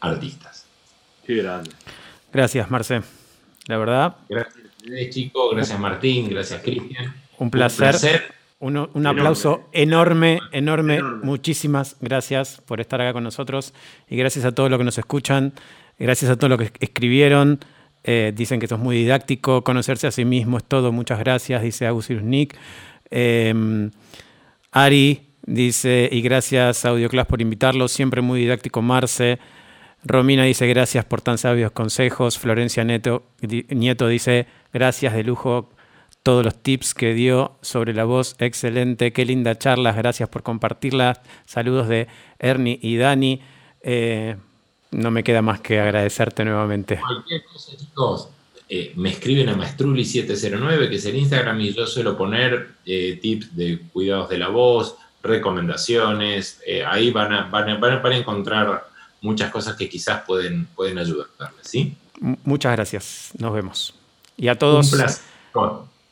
artistas. 0.00 0.66
Qué 1.26 1.36
grande. 1.36 1.70
Gracias, 2.32 2.70
Marce. 2.70 3.02
La 3.66 3.76
verdad. 3.76 4.16
Gracias, 4.28 5.14
chicos. 5.14 5.54
Gracias, 5.54 5.78
Martín. 5.78 6.28
Gracias, 6.30 6.62
Cristian. 6.62 7.14
Un 7.38 7.50
placer. 7.50 8.34
Un, 8.60 9.06
aplauso 9.06 9.70
enorme, 9.72 10.38
enorme, 10.52 11.02
Muchísimas 11.02 11.96
gracias 11.98 12.60
por 12.66 12.82
estar 12.82 13.00
acá 13.00 13.14
con 13.14 13.24
nosotros 13.24 13.72
y 14.06 14.18
gracias 14.18 14.44
a 14.44 14.52
todos 14.52 14.68
los 14.68 14.78
que 14.78 14.84
nos 14.84 14.98
escuchan. 14.98 15.54
Gracias 15.98 16.30
a 16.30 16.36
todos 16.36 16.50
los 16.50 16.58
que 16.58 16.70
escribieron. 16.80 17.60
Eh, 18.04 18.32
dicen 18.34 18.60
que 18.60 18.66
esto 18.66 18.74
es 18.74 18.80
muy 18.80 18.96
didáctico. 18.96 19.64
Conocerse 19.64 20.06
a 20.08 20.10
sí 20.10 20.26
mismo 20.26 20.58
es 20.58 20.64
todo. 20.64 20.92
Muchas 20.92 21.18
gracias, 21.18 21.62
dice 21.62 21.86
Agustín 21.86 22.28
Nick. 22.28 22.54
Em, 23.10 23.90
Ari 24.72 25.29
dice, 25.50 26.08
y 26.10 26.22
gracias 26.22 26.84
Audioclass 26.84 27.26
por 27.26 27.42
invitarlo. 27.42 27.88
Siempre 27.88 28.22
muy 28.22 28.40
didáctico, 28.40 28.82
Marce. 28.82 29.38
Romina 30.02 30.44
dice 30.44 30.66
gracias 30.66 31.04
por 31.04 31.20
tan 31.20 31.36
sabios 31.36 31.72
consejos. 31.72 32.38
Florencia 32.38 32.84
Nieto, 32.84 33.24
Nieto 33.42 34.08
dice 34.08 34.46
gracias 34.72 35.14
de 35.14 35.24
lujo 35.24 35.68
todos 36.22 36.44
los 36.44 36.54
tips 36.62 36.94
que 36.94 37.14
dio 37.14 37.56
sobre 37.60 37.92
la 37.92 38.04
voz. 38.04 38.36
Excelente, 38.38 39.12
qué 39.12 39.24
linda 39.24 39.58
charla. 39.58 39.92
Gracias 39.92 40.28
por 40.28 40.42
compartirla. 40.42 41.22
Saludos 41.46 41.88
de 41.88 42.08
Ernie 42.38 42.78
y 42.80 42.96
Dani. 42.96 43.42
Eh, 43.82 44.36
no 44.92 45.10
me 45.10 45.22
queda 45.22 45.42
más 45.42 45.60
que 45.60 45.80
agradecerte 45.80 46.44
nuevamente. 46.44 46.98
Cualquier 46.98 47.44
cosa, 47.44 47.76
chicos. 47.76 48.28
Eh, 48.68 48.92
me 48.94 49.10
escriben 49.10 49.48
a 49.48 49.56
Maestruli709, 49.56 50.88
que 50.88 50.94
es 50.94 51.04
el 51.04 51.16
Instagram, 51.16 51.60
y 51.60 51.72
yo 51.72 51.86
suelo 51.86 52.16
poner 52.16 52.68
eh, 52.86 53.18
tips 53.20 53.56
de 53.56 53.80
cuidados 53.92 54.28
de 54.30 54.38
la 54.38 54.48
voz, 54.48 54.96
recomendaciones. 55.22 56.60
ahí 56.86 57.10
van 57.10 57.32
a, 57.32 57.42
van, 57.44 57.80
van 57.80 58.12
a 58.12 58.16
encontrar 58.16 58.88
muchas 59.20 59.50
cosas 59.50 59.76
que 59.76 59.88
quizás 59.88 60.22
pueden, 60.26 60.66
pueden 60.66 60.98
ayudarles, 60.98 61.60
¿sí? 61.62 61.96
Muchas 62.44 62.72
gracias, 62.72 63.30
nos 63.38 63.52
vemos. 63.52 63.94
Y 64.36 64.48
a 64.48 64.58
todos. 64.58 64.92
Un 64.92 64.98
placer. 64.98 65.24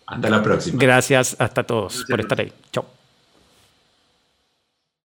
Hasta 0.06 0.30
la 0.30 0.43
próxima. 0.43 0.78
Gracias, 0.78 1.36
hasta 1.39 1.64
todos 1.64 2.05
por 2.09 2.20
estar 2.20 2.40
ahí. 2.40 2.52
Chao. 2.72 2.98